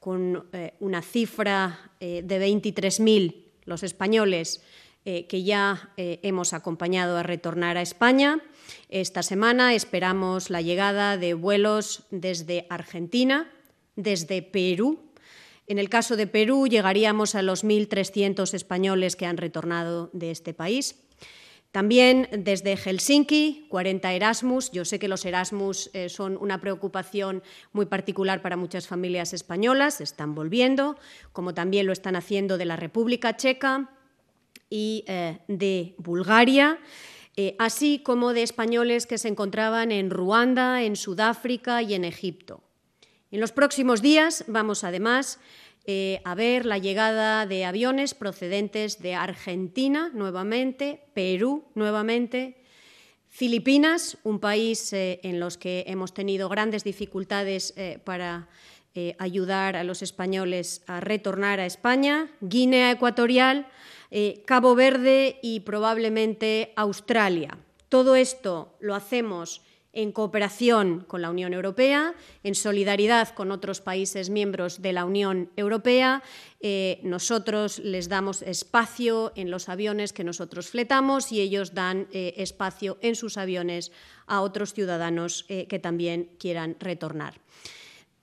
con 0.00 0.46
una 0.80 1.00
cifra 1.00 1.92
de 1.98 2.22
23.000 2.22 3.36
los 3.64 3.82
españoles 3.82 4.62
que 5.04 5.42
ya 5.42 5.92
hemos 5.96 6.52
acompañado 6.52 7.16
a 7.16 7.22
retornar 7.22 7.78
a 7.78 7.82
España. 7.82 8.42
Esta 8.90 9.22
semana 9.22 9.74
esperamos 9.74 10.50
la 10.50 10.60
llegada 10.60 11.16
de 11.16 11.34
vuelos 11.34 12.04
desde 12.10 12.66
Argentina, 12.68 13.50
desde 13.96 14.42
Perú, 14.42 15.07
en 15.68 15.78
el 15.78 15.88
caso 15.88 16.16
de 16.16 16.26
Perú, 16.26 16.66
llegaríamos 16.66 17.34
a 17.34 17.42
los 17.42 17.64
1.300 17.64 18.54
españoles 18.54 19.16
que 19.16 19.26
han 19.26 19.36
retornado 19.36 20.10
de 20.12 20.30
este 20.30 20.54
país. 20.54 20.96
También 21.72 22.28
desde 22.32 22.76
Helsinki, 22.76 23.66
40 23.68 24.14
Erasmus. 24.14 24.70
Yo 24.72 24.86
sé 24.86 24.98
que 24.98 25.06
los 25.06 25.26
Erasmus 25.26 25.90
eh, 25.92 26.08
son 26.08 26.38
una 26.40 26.60
preocupación 26.60 27.42
muy 27.72 27.84
particular 27.84 28.40
para 28.40 28.56
muchas 28.56 28.88
familias 28.88 29.34
españolas, 29.34 30.00
están 30.00 30.34
volviendo, 30.34 30.96
como 31.32 31.52
también 31.52 31.86
lo 31.86 31.92
están 31.92 32.16
haciendo 32.16 32.56
de 32.56 32.64
la 32.64 32.76
República 32.76 33.36
Checa 33.36 33.90
y 34.70 35.04
eh, 35.06 35.40
de 35.48 35.94
Bulgaria. 35.98 36.78
Eh, 37.36 37.54
así 37.58 38.00
como 38.00 38.32
de 38.32 38.42
españoles 38.42 39.06
que 39.06 39.18
se 39.18 39.28
encontraban 39.28 39.92
en 39.92 40.10
Ruanda, 40.10 40.82
en 40.82 40.96
Sudáfrica 40.96 41.82
y 41.82 41.94
en 41.94 42.04
Egipto. 42.04 42.62
En 43.30 43.40
los 43.40 43.52
próximos 43.52 44.00
días 44.00 44.44
vamos 44.46 44.84
además 44.84 45.38
eh, 45.84 46.22
a 46.24 46.34
ver 46.34 46.64
la 46.64 46.78
llegada 46.78 47.44
de 47.44 47.66
aviones 47.66 48.14
procedentes 48.14 49.02
de 49.02 49.14
Argentina 49.14 50.10
nuevamente, 50.14 51.02
Perú 51.12 51.64
nuevamente, 51.74 52.56
Filipinas, 53.28 54.16
un 54.24 54.40
país 54.40 54.94
eh, 54.94 55.20
en 55.24 55.40
los 55.40 55.58
que 55.58 55.84
hemos 55.88 56.14
tenido 56.14 56.48
grandes 56.48 56.84
dificultades 56.84 57.74
eh, 57.76 58.00
para 58.02 58.48
ayudar 59.18 59.76
a 59.76 59.84
los 59.84 60.02
españoles 60.02 60.82
a 60.88 60.98
retornar 60.98 61.60
a 61.60 61.66
España, 61.66 62.32
Guinea 62.40 62.90
Ecuatorial, 62.90 63.68
Cabo 64.44 64.74
Verde 64.74 65.38
y 65.40 65.60
probablemente 65.60 66.72
Australia. 66.74 67.58
Todo 67.88 68.16
esto 68.16 68.74
lo 68.80 68.96
hacemos 68.96 69.62
en 69.98 70.12
cooperación 70.12 71.04
con 71.08 71.22
la 71.22 71.30
Unión 71.30 71.52
Europea, 71.52 72.14
en 72.44 72.54
solidaridad 72.54 73.30
con 73.30 73.50
otros 73.50 73.80
países 73.80 74.30
miembros 74.30 74.80
de 74.80 74.92
la 74.92 75.04
Unión 75.04 75.50
Europea. 75.56 76.22
Eh, 76.60 77.00
nosotros 77.02 77.80
les 77.80 78.08
damos 78.08 78.42
espacio 78.42 79.32
en 79.34 79.50
los 79.50 79.68
aviones 79.68 80.12
que 80.12 80.22
nosotros 80.22 80.68
fletamos 80.68 81.32
y 81.32 81.40
ellos 81.40 81.74
dan 81.74 82.06
eh, 82.12 82.34
espacio 82.36 82.98
en 83.00 83.16
sus 83.16 83.36
aviones 83.38 83.90
a 84.28 84.40
otros 84.40 84.72
ciudadanos 84.72 85.44
eh, 85.48 85.66
que 85.66 85.80
también 85.80 86.30
quieran 86.38 86.76
retornar. 86.78 87.40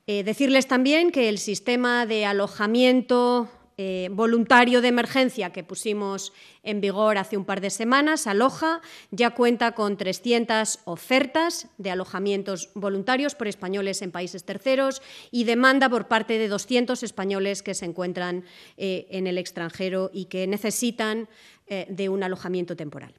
decirles 0.07 0.67
también 0.67 1.11
que 1.11 1.27
el 1.27 1.39
sistema 1.39 2.05
de 2.05 2.25
alojamiento 2.25 3.49
eh, 3.77 4.07
voluntario 4.11 4.81
de 4.81 4.87
emergencia 4.87 5.51
que 5.51 5.63
pusimos 5.63 6.31
en 6.63 6.79
vigor 6.79 7.17
hace 7.17 7.35
un 7.35 7.43
par 7.43 7.59
de 7.59 7.69
semanas, 7.69 8.25
Aloja, 8.25 8.81
ya 9.11 9.31
cuenta 9.31 9.73
con 9.73 9.97
300 9.97 10.79
ofertas 10.85 11.67
de 11.77 11.91
alojamientos 11.91 12.69
voluntarios 12.73 13.35
por 13.35 13.49
españoles 13.49 14.01
en 14.01 14.11
países 14.11 14.45
terceros 14.45 15.01
y 15.29 15.43
demanda 15.43 15.89
por 15.89 16.07
parte 16.07 16.37
de 16.37 16.47
200 16.47 17.03
españoles 17.03 17.63
que 17.63 17.73
se 17.73 17.85
encuentran 17.85 18.45
eh, 18.77 19.07
en 19.09 19.27
el 19.27 19.37
extranjero 19.37 20.09
y 20.13 20.25
que 20.25 20.47
necesitan 20.47 21.27
eh, 21.67 21.85
de 21.89 22.07
un 22.07 22.23
alojamiento 22.23 22.77
temporal. 22.77 23.13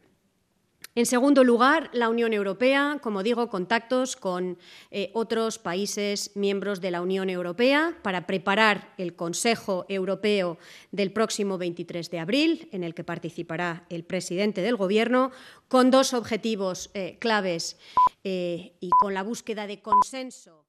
En 0.96 1.04
segundo 1.04 1.44
lugar, 1.44 1.90
la 1.92 2.08
Unión 2.08 2.32
Europea, 2.32 2.98
como 3.02 3.22
digo, 3.22 3.50
contactos 3.50 4.16
con 4.16 4.56
eh, 4.90 5.10
otros 5.12 5.58
países 5.58 6.30
miembros 6.34 6.80
de 6.80 6.90
la 6.90 7.02
Unión 7.02 7.28
Europea 7.28 7.98
para 8.02 8.26
preparar 8.26 8.94
el 8.96 9.14
Consejo 9.14 9.84
Europeo 9.90 10.56
del 10.92 11.12
próximo 11.12 11.58
23 11.58 12.10
de 12.10 12.18
abril, 12.18 12.70
en 12.72 12.82
el 12.82 12.94
que 12.94 13.04
participará 13.04 13.84
el 13.90 14.04
presidente 14.04 14.62
del 14.62 14.76
Gobierno, 14.76 15.32
con 15.68 15.90
dos 15.90 16.14
objetivos 16.14 16.90
eh, 16.94 17.18
claves 17.20 17.76
eh, 18.24 18.72
y 18.80 18.88
con 18.98 19.12
la 19.12 19.22
búsqueda 19.22 19.66
de 19.66 19.82
consenso 19.82 20.64